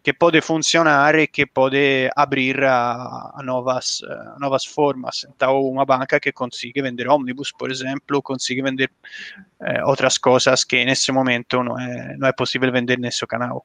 que 0.02 0.12
pode 0.12 0.40
funcionar 0.40 1.14
e 1.14 1.26
que 1.26 1.46
pode 1.46 2.10
abrir 2.16 2.62
a, 2.64 3.32
a 3.34 3.42
novas, 3.42 4.02
a 4.04 4.38
novas 4.38 4.64
formas. 4.64 5.26
Então, 5.34 5.60
uma 5.60 5.84
banca 5.84 6.18
que 6.18 6.32
consiga 6.32 6.82
vender 6.82 7.08
ônibus, 7.08 7.52
por 7.52 7.70
exemplo, 7.70 8.22
consiga 8.22 8.62
vender 8.62 8.90
eh, 9.60 9.84
outras 9.84 10.16
coisas 10.16 10.64
que 10.64 10.84
nesse 10.84 11.12
momento 11.12 11.62
não 11.62 11.78
é, 11.78 12.16
não 12.16 12.28
é 12.28 12.32
possível 12.32 12.72
vender 12.72 12.98
nesse 12.98 13.26
canal. 13.26 13.64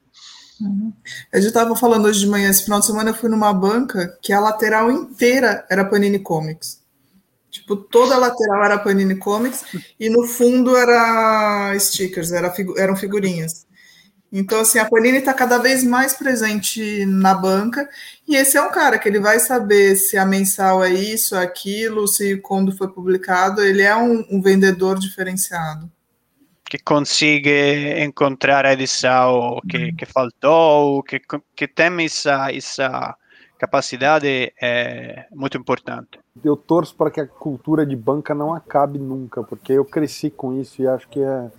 Uhum. 0.59 0.93
Eu 1.31 1.41
já 1.41 1.47
estava 1.47 1.75
falando 1.75 2.05
hoje 2.05 2.21
de 2.21 2.27
manhã, 2.27 2.49
esse 2.49 2.63
final 2.63 2.79
de 2.79 2.85
semana 2.85 3.09
eu 3.09 3.15
fui 3.15 3.29
numa 3.29 3.53
banca 3.53 4.17
que 4.21 4.33
a 4.33 4.39
lateral 4.39 4.91
inteira 4.91 5.65
era 5.69 5.85
Panini 5.85 6.19
Comics. 6.19 6.83
Tipo, 7.49 7.77
toda 7.77 8.15
a 8.15 8.17
lateral 8.17 8.65
era 8.65 8.79
Panini 8.79 9.15
Comics 9.15 9.63
e 9.97 10.09
no 10.09 10.27
fundo 10.27 10.75
era 10.75 11.73
stickers, 11.79 12.33
era, 12.33 12.53
eram 12.77 12.97
figurinhas. 12.97 13.65
Então, 14.37 14.59
assim, 14.59 14.79
a 14.79 14.89
Panini 14.89 15.19
está 15.19 15.33
cada 15.33 15.57
vez 15.59 15.81
mais 15.81 16.11
presente 16.11 17.05
na 17.05 17.33
banca, 17.33 17.89
e 18.27 18.35
esse 18.35 18.57
é 18.57 18.61
um 18.61 18.69
cara 18.69 18.99
que 18.99 19.07
ele 19.07 19.21
vai 19.21 19.39
saber 19.39 19.95
se 19.95 20.17
a 20.17 20.25
mensal 20.25 20.83
é 20.83 20.89
isso, 20.89 21.37
aquilo, 21.37 22.05
se 22.05 22.35
quando 22.41 22.75
foi 22.75 22.89
publicado, 22.89 23.61
ele 23.61 23.81
é 23.81 23.95
um, 23.95 24.25
um 24.29 24.41
vendedor 24.41 24.99
diferenciado. 24.99 25.89
Que 26.69 26.77
consiga 26.77 27.49
encontrar 28.03 28.65
a 28.65 28.73
edição 28.73 29.61
que, 29.69 29.77
uhum. 29.77 29.95
que 29.95 30.05
faltou, 30.05 31.01
que, 31.03 31.21
que 31.55 31.65
tem 31.65 32.03
essa, 32.03 32.51
essa 32.51 33.15
capacidade 33.57 34.51
é 34.61 35.27
muito 35.31 35.57
importante. 35.57 36.19
Eu 36.43 36.57
torço 36.57 36.93
para 36.93 37.09
que 37.09 37.21
a 37.21 37.25
cultura 37.25 37.85
de 37.85 37.95
banca 37.95 38.35
não 38.35 38.53
acabe 38.53 38.99
nunca, 38.99 39.41
porque 39.43 39.71
eu 39.71 39.85
cresci 39.85 40.29
com 40.29 40.59
isso 40.59 40.81
e 40.81 40.87
acho 40.87 41.07
que 41.07 41.21
é 41.21 41.49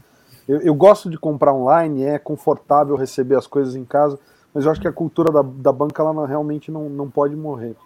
eu, 0.49 0.61
eu, 0.61 0.75
gosto 0.75 1.11
de 1.11 1.19
comprar 1.19 1.53
online, 1.53 2.05
é 2.05 2.19
confortável 2.19 2.97
receber 2.97 3.37
as 3.37 3.47
coisas 3.47 3.75
em 3.75 3.85
casa, 3.85 4.19
mas 4.55 4.65
eu 4.65 4.71
acho 4.71 4.81
que 4.81 4.89
a 4.89 4.93
cultura 4.93 5.33
da, 5.33 5.43
da 5.43 5.73
banca 5.73 6.03
ela 6.03 6.13
não, 6.13 6.25
realmente 6.25 6.71
não, 6.71 6.89
não 6.89 7.11
pode 7.11 7.35
morrer. 7.35 7.77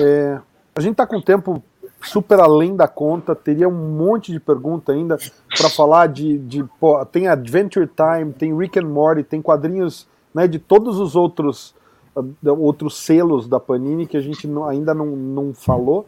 É, 0.00 0.40
a 0.74 0.80
gente 0.80 0.92
está 0.92 1.06
com 1.06 1.16
o 1.16 1.22
tempo 1.22 1.62
super 2.02 2.40
além 2.40 2.76
da 2.76 2.86
conta, 2.86 3.34
teria 3.34 3.68
um 3.68 3.96
monte 3.96 4.32
de 4.32 4.38
pergunta 4.38 4.92
ainda 4.92 5.18
para 5.56 5.68
falar 5.68 6.06
de, 6.06 6.38
de 6.38 6.64
pô, 6.78 7.04
tem 7.04 7.28
Adventure 7.28 7.88
Time, 7.88 8.32
tem 8.32 8.56
Rick 8.56 8.78
and 8.78 8.86
Morty, 8.86 9.22
tem 9.22 9.42
quadrinhos 9.42 10.06
né, 10.32 10.46
de 10.46 10.58
todos 10.58 10.98
os 10.98 11.16
outros 11.16 11.74
uh, 12.14 12.60
outros 12.60 12.96
selos 12.98 13.48
da 13.48 13.58
Panini 13.58 14.06
que 14.06 14.16
a 14.16 14.20
gente 14.20 14.46
não, 14.46 14.66
ainda 14.66 14.94
não, 14.94 15.06
não 15.06 15.54
falou, 15.54 16.06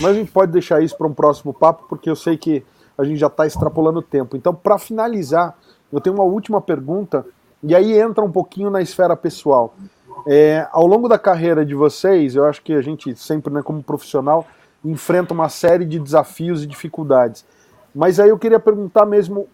mas 0.00 0.12
a 0.12 0.14
gente 0.14 0.30
pode 0.30 0.52
deixar 0.52 0.82
isso 0.82 0.96
para 0.96 1.06
um 1.06 1.14
próximo 1.14 1.52
papo 1.52 1.84
porque 1.88 2.08
eu 2.08 2.16
sei 2.16 2.36
que 2.36 2.64
a 2.96 3.04
gente 3.04 3.18
já 3.18 3.26
está 3.26 3.46
extrapolando 3.46 3.98
o 3.98 4.02
tempo. 4.02 4.36
Então, 4.36 4.54
para 4.54 4.78
finalizar, 4.78 5.56
eu 5.92 6.00
tenho 6.00 6.16
uma 6.16 6.24
última 6.24 6.60
pergunta, 6.60 7.24
e 7.62 7.74
aí 7.74 7.98
entra 7.98 8.24
um 8.24 8.30
pouquinho 8.30 8.70
na 8.70 8.82
esfera 8.82 9.16
pessoal. 9.16 9.74
É, 10.26 10.66
ao 10.72 10.86
longo 10.86 11.08
da 11.08 11.18
carreira 11.18 11.64
de 11.64 11.74
vocês, 11.74 12.34
eu 12.34 12.44
acho 12.44 12.62
que 12.62 12.72
a 12.72 12.80
gente 12.80 13.14
sempre, 13.16 13.52
né, 13.52 13.62
como 13.62 13.82
profissional, 13.82 14.46
enfrenta 14.84 15.34
uma 15.34 15.48
série 15.48 15.84
de 15.84 15.98
desafios 15.98 16.62
e 16.62 16.66
dificuldades. 16.66 17.44
Mas 17.94 18.18
aí 18.18 18.28
eu 18.28 18.38
queria 18.38 18.60
perguntar 18.60 19.06
mesmo 19.06 19.48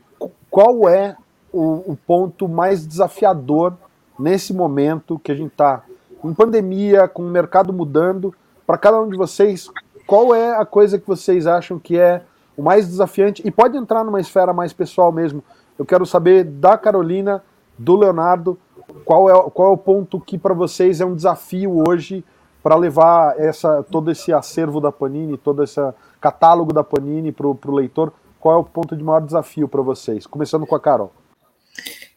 qual 0.50 0.88
é 0.88 1.16
o, 1.52 1.92
o 1.92 1.98
ponto 2.06 2.48
mais 2.48 2.86
desafiador 2.86 3.74
nesse 4.18 4.52
momento 4.52 5.18
que 5.18 5.32
a 5.32 5.34
gente 5.34 5.52
está 5.52 5.82
em 6.22 6.34
pandemia, 6.34 7.08
com 7.08 7.22
o 7.22 7.30
mercado 7.30 7.72
mudando. 7.72 8.34
Para 8.66 8.78
cada 8.78 9.00
um 9.00 9.08
de 9.08 9.16
vocês, 9.16 9.70
qual 10.06 10.34
é 10.34 10.56
a 10.56 10.64
coisa 10.64 10.98
que 10.98 11.06
vocês 11.06 11.46
acham 11.46 11.78
que 11.78 11.98
é 11.98 12.22
o 12.60 12.62
mais 12.62 12.86
desafiante, 12.86 13.42
e 13.42 13.50
pode 13.50 13.76
entrar 13.76 14.04
numa 14.04 14.20
esfera 14.20 14.52
mais 14.52 14.70
pessoal 14.70 15.10
mesmo. 15.10 15.42
Eu 15.78 15.86
quero 15.86 16.04
saber 16.04 16.44
da 16.44 16.76
Carolina, 16.76 17.42
do 17.78 17.96
Leonardo, 17.96 18.58
qual 19.02 19.30
é, 19.30 19.50
qual 19.50 19.70
é 19.70 19.72
o 19.72 19.78
ponto 19.78 20.20
que 20.20 20.36
para 20.36 20.52
vocês 20.52 21.00
é 21.00 21.06
um 21.06 21.14
desafio 21.14 21.82
hoje 21.88 22.22
para 22.62 22.76
levar 22.76 23.40
essa, 23.40 23.82
todo 23.82 24.10
esse 24.10 24.30
acervo 24.30 24.78
da 24.78 24.92
Panini, 24.92 25.38
todo 25.38 25.64
esse 25.64 25.80
catálogo 26.20 26.70
da 26.70 26.84
Panini 26.84 27.32
para 27.32 27.46
o 27.46 27.74
leitor? 27.74 28.12
Qual 28.38 28.54
é 28.54 28.58
o 28.58 28.64
ponto 28.64 28.94
de 28.94 29.02
maior 29.02 29.20
desafio 29.20 29.66
para 29.66 29.80
vocês? 29.80 30.26
Começando 30.26 30.66
com 30.66 30.74
a 30.74 30.80
Carol. 30.80 31.12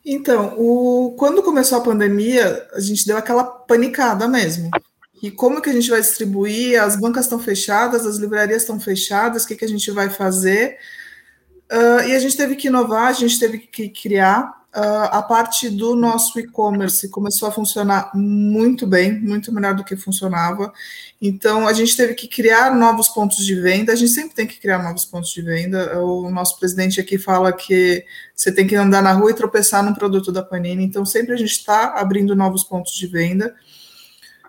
Então, 0.05 0.55
o, 0.57 1.15
quando 1.17 1.41
começou 1.41 1.77
a 1.77 1.81
pandemia, 1.81 2.67
a 2.73 2.81
gente 2.81 3.05
deu 3.05 3.15
aquela 3.15 3.45
panicada 3.45 4.27
mesmo. 4.27 4.69
E 5.23 5.31
como 5.31 5.61
que 5.61 5.69
a 5.69 5.73
gente 5.73 5.89
vai 5.89 6.01
distribuir? 6.01 6.83
As 6.83 6.97
bancas 6.97 7.23
estão 7.23 7.39
fechadas, 7.39 8.05
as 8.05 8.17
livrarias 8.17 8.63
estão 8.63 8.77
fechadas, 8.77 9.45
o 9.45 9.47
que, 9.47 9.55
que 9.55 9.63
a 9.63 9.69
gente 9.69 9.89
vai 9.89 10.09
fazer? 10.09 10.77
Uh, 11.71 12.09
e 12.09 12.13
a 12.13 12.19
gente 12.19 12.35
teve 12.35 12.57
que 12.57 12.67
inovar, 12.67 13.07
a 13.07 13.13
gente 13.13 13.39
teve 13.39 13.59
que 13.59 13.87
criar. 13.87 14.61
Uh, 14.75 15.07
a 15.11 15.21
parte 15.21 15.69
do 15.69 15.95
nosso 15.95 16.37
e-commerce 16.39 17.07
começou 17.07 17.47
a 17.47 17.53
funcionar 17.53 18.11
muito 18.13 18.85
bem, 18.85 19.17
muito 19.17 19.49
melhor 19.53 19.73
do 19.75 19.85
que 19.85 19.95
funcionava. 19.95 20.73
Então, 21.21 21.69
a 21.69 21.71
gente 21.71 21.95
teve 21.95 22.15
que 22.15 22.27
criar 22.27 22.75
novos 22.75 23.07
pontos 23.07 23.45
de 23.45 23.55
venda. 23.55 23.93
A 23.93 23.95
gente 23.95 24.11
sempre 24.11 24.35
tem 24.35 24.45
que 24.45 24.59
criar 24.59 24.83
novos 24.83 25.05
pontos 25.05 25.29
de 25.31 25.41
venda. 25.41 26.01
O 26.01 26.29
nosso 26.29 26.59
presidente 26.59 26.99
aqui 26.99 27.17
fala 27.17 27.53
que 27.53 28.03
você 28.35 28.51
tem 28.51 28.67
que 28.67 28.75
andar 28.75 29.01
na 29.01 29.13
rua 29.13 29.31
e 29.31 29.35
tropeçar 29.35 29.81
num 29.85 29.93
produto 29.93 30.33
da 30.33 30.43
Panini. 30.43 30.83
Então, 30.83 31.05
sempre 31.05 31.33
a 31.33 31.37
gente 31.37 31.53
está 31.53 31.93
abrindo 31.97 32.35
novos 32.35 32.65
pontos 32.65 32.93
de 32.93 33.07
venda. 33.07 33.55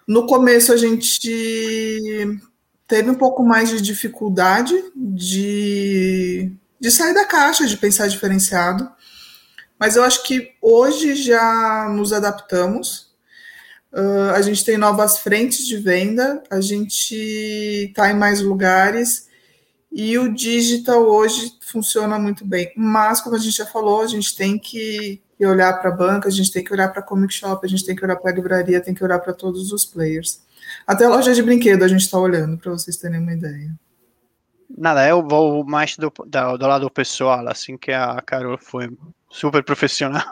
No 0.06 0.26
começo 0.26 0.72
a 0.72 0.76
gente 0.76 2.40
teve 2.86 3.10
um 3.10 3.14
pouco 3.14 3.42
mais 3.42 3.70
de 3.70 3.80
dificuldade 3.80 4.74
de, 4.94 6.52
de 6.78 6.90
sair 6.90 7.14
da 7.14 7.24
caixa, 7.24 7.66
de 7.66 7.76
pensar 7.76 8.06
diferenciado, 8.08 8.90
mas 9.78 9.96
eu 9.96 10.02
acho 10.02 10.22
que 10.22 10.52
hoje 10.60 11.14
já 11.14 11.88
nos 11.88 12.12
adaptamos. 12.12 13.12
Uh, 13.92 14.30
a 14.34 14.42
gente 14.42 14.64
tem 14.64 14.76
novas 14.76 15.18
frentes 15.18 15.66
de 15.66 15.76
venda, 15.76 16.42
a 16.50 16.60
gente 16.60 17.14
está 17.14 18.10
em 18.10 18.14
mais 18.16 18.40
lugares 18.40 19.28
e 19.90 20.18
o 20.18 20.34
digital 20.34 21.02
hoje 21.02 21.56
funciona 21.60 22.18
muito 22.18 22.44
bem. 22.44 22.72
Mas, 22.76 23.20
como 23.20 23.36
a 23.36 23.38
gente 23.38 23.56
já 23.56 23.64
falou, 23.64 24.02
a 24.02 24.06
gente 24.08 24.34
tem 24.34 24.58
que 24.58 25.22
olhar 25.46 25.72
para 25.80 25.90
a 25.90 25.94
banca, 25.94 26.28
a 26.28 26.30
gente 26.30 26.52
tem 26.52 26.62
que 26.62 26.72
olhar 26.72 26.88
para 26.88 27.00
a 27.00 27.02
comic 27.02 27.32
shop, 27.32 27.64
a 27.64 27.68
gente 27.68 27.84
tem 27.84 27.94
que 27.94 28.04
olhar 28.04 28.16
para 28.16 28.30
a 28.30 28.34
livraria, 28.34 28.80
tem 28.80 28.94
que 28.94 29.04
olhar 29.04 29.18
para 29.18 29.32
todos 29.32 29.72
os 29.72 29.84
players. 29.84 30.42
Até 30.86 31.04
a 31.04 31.08
loja 31.08 31.34
de 31.34 31.42
brinquedo 31.42 31.82
a 31.82 31.88
gente 31.88 32.02
está 32.02 32.18
olhando, 32.18 32.58
para 32.58 32.72
vocês 32.72 32.96
terem 32.96 33.20
uma 33.20 33.32
ideia. 33.32 33.70
Nada, 34.76 35.06
eu 35.06 35.26
vou 35.26 35.64
mais 35.64 35.96
do, 35.96 36.10
do, 36.10 36.56
do, 36.58 36.66
lado 36.66 36.90
pessoal, 36.90 37.46
assim 37.48 37.76
que 37.76 37.92
a 37.92 38.20
Carol 38.26 38.58
foi 38.58 38.90
super 39.28 39.62
profissional. 39.62 40.24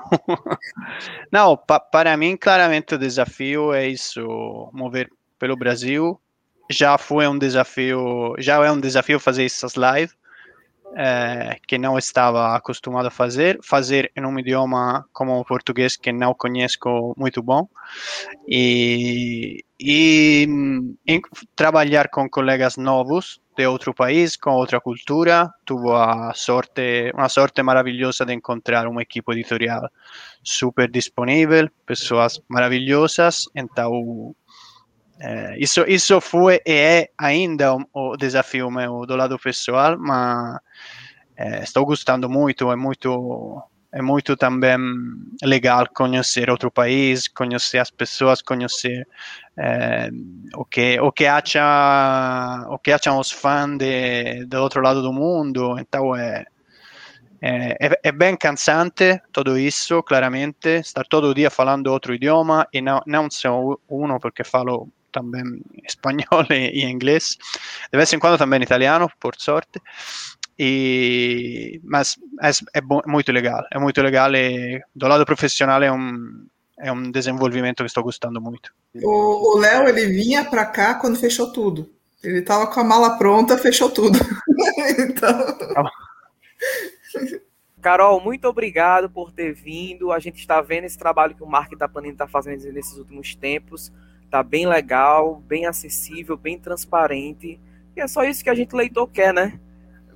Não, 1.30 1.56
pa, 1.56 1.78
para 1.78 2.16
mim, 2.16 2.36
claramente 2.36 2.94
o 2.94 2.98
desafio 2.98 3.72
é 3.72 3.88
isso, 3.88 4.70
mover 4.72 5.10
pelo 5.38 5.56
Brasil. 5.56 6.20
Já 6.70 6.98
foi 6.98 7.28
um 7.28 7.38
desafio, 7.38 8.34
já 8.38 8.64
é 8.64 8.70
um 8.70 8.80
desafio 8.80 9.20
fazer 9.20 9.44
essas 9.44 9.74
lives 9.74 10.14
é, 10.97 11.59
que 11.66 11.78
não 11.78 11.99
estava 11.99 12.55
acostumado 12.55 13.07
a 13.07 13.11
fazer, 13.11 13.59
fazer 13.62 14.11
em 14.16 14.24
um 14.24 14.38
idioma 14.38 15.07
como 15.12 15.38
o 15.38 15.45
português 15.45 15.97
que 15.97 16.12
não 16.12 16.34
conheço 16.34 17.14
muito 17.16 17.43
bom. 17.43 17.68
E, 18.49 19.64
e 19.80 20.47
em, 21.07 21.20
trabalhar 21.57 22.09
com 22.09 22.28
colegas 22.28 22.76
novos 22.76 23.40
de 23.57 23.66
outro 23.66 23.93
país, 23.95 24.36
com 24.36 24.53
outra 24.53 24.80
cultura, 24.80 25.51
tive 25.66 25.90
a 25.93 26.32
sorte, 26.34 27.11
uma 27.14 27.28
sorte 27.28 27.62
maravilhosa 27.62 28.24
de 28.24 28.32
encontrar 28.32 28.86
uma 28.86 29.03
equipe 29.03 29.30
editorial 29.32 29.90
super 30.43 30.90
disponível, 30.90 31.68
pessoas 31.86 32.40
maravilhosas, 32.49 33.45
então 33.55 34.34
é, 35.24 35.56
isso, 35.56 35.84
isso 35.86 36.20
foi 36.20 36.60
e 36.66 36.72
é 36.72 37.08
ainda 37.16 37.76
o, 37.76 37.86
o, 37.92 38.16
desafio 38.16 38.68
meu 38.72 39.06
do 39.06 39.14
lado 39.14 39.38
pessoal, 39.38 39.96
mas 39.96 40.58
é, 41.36 41.62
estou 41.62 41.86
gostando 41.86 42.28
muito, 42.28 42.72
é 42.72 42.76
muito 42.76 43.62
é 43.92 44.02
muito 44.02 44.36
também 44.36 44.76
legal 45.44 45.86
conhecer 45.94 46.50
outro 46.50 46.72
país, 46.72 47.28
conhecer 47.28 47.78
as 47.78 47.90
pessoas, 47.90 48.42
conhecer 48.42 49.06
é, 49.56 50.10
o 50.56 50.64
que 50.64 50.98
o 51.00 51.12
que 51.12 51.26
acha 51.26 52.66
o 52.68 52.78
que 52.78 52.90
acham 52.90 53.20
os 53.20 53.30
fãs 53.30 53.78
de, 53.78 54.44
do 54.46 54.60
outro 54.60 54.82
lado 54.82 55.02
do 55.02 55.12
mundo. 55.12 55.78
Então 55.78 56.16
é 56.16 56.44
é, 57.44 57.76
é, 58.04 58.12
bem 58.12 58.36
cansante 58.36 59.20
tudo 59.32 59.58
isso, 59.58 60.02
claramente, 60.04 60.68
estar 60.80 61.04
todo 61.04 61.34
dia 61.34 61.50
falando 61.50 61.88
outro 61.88 62.14
idioma 62.14 62.68
e 62.72 62.80
não, 62.80 63.02
não 63.04 63.28
só 63.30 63.76
uno, 63.88 64.20
porque 64.20 64.44
falo 64.44 64.88
também 65.12 65.62
espanhol 65.86 66.46
e, 66.50 66.84
inglês, 66.84 67.36
de 67.92 67.96
vez 67.96 68.12
em 68.12 68.18
quando 68.18 68.38
também 68.38 68.62
italiano, 68.62 69.10
por 69.20 69.34
sorte. 69.38 69.80
E, 70.58 71.80
mas 71.84 72.16
é, 72.42 72.50
é, 72.78 72.80
bom, 72.80 73.00
é 73.06 73.10
muito 73.10 73.32
legal, 73.32 73.64
é 73.72 73.78
muito 73.78 74.00
legal 74.02 74.34
e 74.34 74.80
do 74.94 75.08
lado 75.08 75.24
profissional 75.24 75.82
é 75.82 75.90
um, 75.90 76.46
é 76.78 76.92
um 76.92 77.10
desenvolvimento 77.10 77.78
que 77.78 77.86
estou 77.86 78.02
gostando 78.02 78.40
muito. 78.40 78.72
O 79.02 79.58
Léo, 79.58 79.88
ele 79.88 80.06
vinha 80.06 80.44
para 80.44 80.66
cá 80.66 80.94
quando 80.94 81.18
fechou 81.18 81.52
tudo. 81.52 81.90
Ele 82.22 82.38
estava 82.38 82.66
com 82.68 82.80
a 82.80 82.84
mala 82.84 83.18
pronta, 83.18 83.58
fechou 83.58 83.90
tudo. 83.90 84.18
então... 84.98 85.56
Carol, 87.80 88.20
muito 88.20 88.46
obrigado 88.46 89.10
por 89.10 89.32
ter 89.32 89.52
vindo. 89.52 90.12
A 90.12 90.20
gente 90.20 90.38
está 90.38 90.60
vendo 90.60 90.84
esse 90.84 90.96
trabalho 90.96 91.34
que 91.34 91.42
o 91.42 91.48
Mark 91.48 91.76
da 91.76 91.88
Panini 91.88 92.12
está 92.12 92.28
fazendo 92.28 92.62
nesses 92.72 92.96
últimos 92.96 93.34
tempos. 93.34 93.92
Tá 94.33 94.43
bem 94.43 94.66
legal, 94.66 95.43
bem 95.47 95.66
acessível, 95.66 96.39
bem 96.39 96.59
transparente. 96.59 97.61
E 97.95 98.01
é 98.01 98.09
só 98.09 98.24
isso 98.24 98.43
que 98.43 98.49
a 98.49 98.55
gente 98.55 98.74
leitor 98.74 99.07
quer, 99.07 99.30
né? 99.35 99.61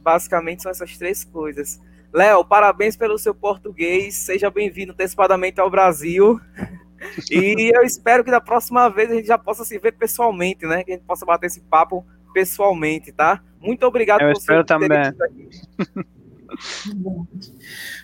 Basicamente 0.01 0.62
são 0.62 0.71
essas 0.71 0.97
três 0.97 1.23
coisas. 1.23 1.79
Léo, 2.14 2.43
parabéns 2.43 2.97
pelo 2.97 3.19
seu 3.19 3.35
português. 3.35 4.14
Seja 4.14 4.51
bem-vindo 4.51 4.93
antecipadamente 4.93 5.61
ao 5.61 5.71
Brasil. 5.71 6.41
E 7.31 7.71
eu 7.77 7.83
espero 7.83 8.25
que 8.25 8.31
da 8.31 8.41
próxima 8.41 8.89
vez 8.89 9.11
a 9.11 9.14
gente 9.14 9.27
já 9.27 9.37
possa 9.37 9.67
se 9.67 9.79
ver 9.79 9.93
pessoalmente, 9.93 10.64
né? 10.64 10.83
Que 10.83 10.93
a 10.93 10.95
gente 10.95 11.05
possa 11.05 11.27
bater 11.27 11.47
esse 11.47 11.61
papo 11.61 12.05
pessoalmente, 12.33 13.12
tá? 13.12 13.45
Muito 13.61 13.85
obrigado 13.87 14.23
eu 14.23 14.33
por 14.33 14.41
espero 14.41 14.64
também. 14.64 14.89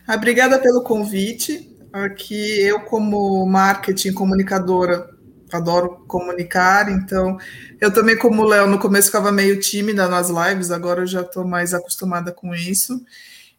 Obrigada 0.06 0.60
pelo 0.60 0.82
convite. 0.84 1.74
Aqui 1.90 2.60
eu, 2.60 2.80
como 2.80 3.46
marketing 3.46 4.12
comunicadora, 4.12 5.08
adoro 5.56 6.04
comunicar, 6.06 6.90
então 6.90 7.38
eu 7.80 7.92
também, 7.92 8.16
como 8.16 8.42
o 8.42 8.46
Léo, 8.46 8.66
no 8.66 8.78
começo 8.78 9.08
ficava 9.08 9.32
meio 9.32 9.60
tímida 9.60 10.08
nas 10.08 10.28
lives, 10.28 10.70
agora 10.70 11.02
eu 11.02 11.06
já 11.06 11.22
estou 11.22 11.46
mais 11.46 11.74
acostumada 11.74 12.32
com 12.32 12.54
isso. 12.54 13.00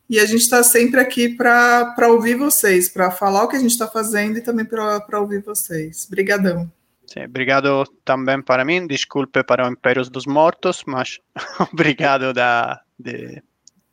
E 0.09 0.19
a 0.19 0.25
gente 0.25 0.41
está 0.41 0.61
sempre 0.61 0.99
aqui 0.99 1.29
para 1.29 2.07
ouvir 2.09 2.35
vocês, 2.35 2.89
para 2.89 3.09
falar 3.09 3.43
o 3.43 3.47
que 3.47 3.55
a 3.55 3.59
gente 3.59 3.71
está 3.71 3.87
fazendo 3.87 4.37
e 4.37 4.41
também 4.41 4.65
para 4.65 5.19
ouvir 5.19 5.41
vocês. 5.41 6.05
Obrigadão. 6.07 6.69
Sim, 7.07 7.23
obrigado 7.23 7.83
também 8.03 8.41
para 8.41 8.65
mim. 8.65 8.85
Desculpe 8.85 9.43
para 9.43 9.67
o 9.67 9.71
Impérios 9.71 10.09
dos 10.09 10.25
Mortos, 10.25 10.83
mas 10.85 11.19
obrigado 11.71 12.33
da, 12.33 12.81
de 12.99 13.41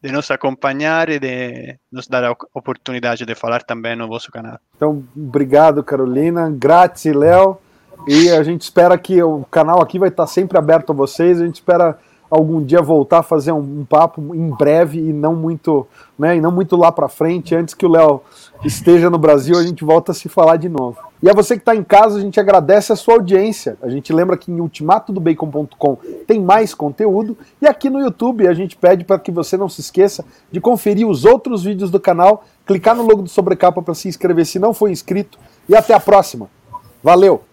de 0.03 0.11
nos 0.11 0.30
acompanhar 0.30 1.11
e 1.11 1.18
de 1.18 1.78
nos 1.92 2.09
dar 2.09 2.24
a 2.24 2.36
oportunidade 2.55 3.26
de 3.26 3.34
falar 3.34 3.62
também 3.62 3.94
no 3.94 4.09
vosso 4.09 4.32
canal. 4.32 4.59
Então, 4.74 5.05
obrigado, 5.14 5.84
Carolina. 5.84 6.51
Grazie, 6.51 7.12
Léo. 7.12 7.59
E 8.07 8.30
a 8.30 8.42
gente 8.42 8.62
espera 8.62 8.96
que 8.98 9.22
o 9.22 9.44
canal 9.51 9.80
aqui 9.80 9.98
vai 9.98 10.09
estar 10.09 10.26
sempre 10.26 10.59
aberto 10.59 10.90
a 10.90 10.94
vocês. 10.94 11.40
A 11.40 11.44
gente 11.44 11.57
espera 11.57 11.98
algum 12.30 12.62
dia 12.62 12.80
voltar 12.80 13.18
a 13.18 13.22
fazer 13.22 13.51
um, 13.53 13.80
um 13.80 13.84
papo 13.84 14.34
em 14.34 14.51
breve 14.51 15.01
e 15.01 15.12
não 15.12 15.34
muito, 15.34 15.86
né, 16.16 16.36
e 16.36 16.40
não 16.40 16.53
muito 16.53 16.76
lá 16.76 16.92
para 16.92 17.09
frente, 17.09 17.55
antes 17.57 17.74
que 17.74 17.84
o 17.84 17.88
Léo 17.88 18.22
esteja 18.64 19.11
no 19.11 19.18
Brasil, 19.18 19.59
a 19.59 19.62
gente 19.64 19.84
volta 19.84 20.12
a 20.12 20.14
se 20.14 20.28
falar 20.28 20.57
de 20.57 20.68
novo. 20.68 20.98
E 21.22 21.28
a 21.28 21.34
você 21.34 21.55
que 21.55 21.62
está 21.62 21.74
em 21.74 21.82
casa, 21.82 22.18
a 22.18 22.20
gente 22.20 22.38
agradece 22.38 22.92
a 22.92 22.96
sua 22.96 23.14
audiência. 23.14 23.76
A 23.82 23.90
gente 23.90 24.12
lembra 24.12 24.36
que 24.36 24.51
em 24.51 24.61
ultimatodobacon.com 24.61 25.98
tem 26.26 26.40
mais 26.40 26.72
conteúdo 26.72 27.36
e 27.61 27.66
aqui 27.66 27.90
no 27.90 28.01
YouTube 28.01 28.46
a 28.46 28.55
gente 28.55 28.76
pede 28.76 29.05
para 29.05 29.18
que 29.18 29.32
você 29.32 29.57
não 29.57 29.68
se 29.68 29.80
esqueça 29.80 30.24
de 30.51 30.61
conferir 30.61 31.07
os 31.07 31.24
outros 31.24 31.64
vídeos 31.64 31.90
do 31.90 32.01
canal, 32.01 32.44
clicar 32.64 32.94
no 32.94 33.03
logo 33.03 33.22
do 33.22 33.28
Sobrecapa 33.28 33.82
para 33.82 33.94
se 33.94 34.09
inscrever 34.09 34.46
se 34.46 34.59
não 34.59 34.72
for 34.72 34.88
inscrito 34.88 35.38
e 35.68 35.74
até 35.74 35.92
a 35.92 36.01
próxima. 36.01 36.48
Valeu! 37.03 37.49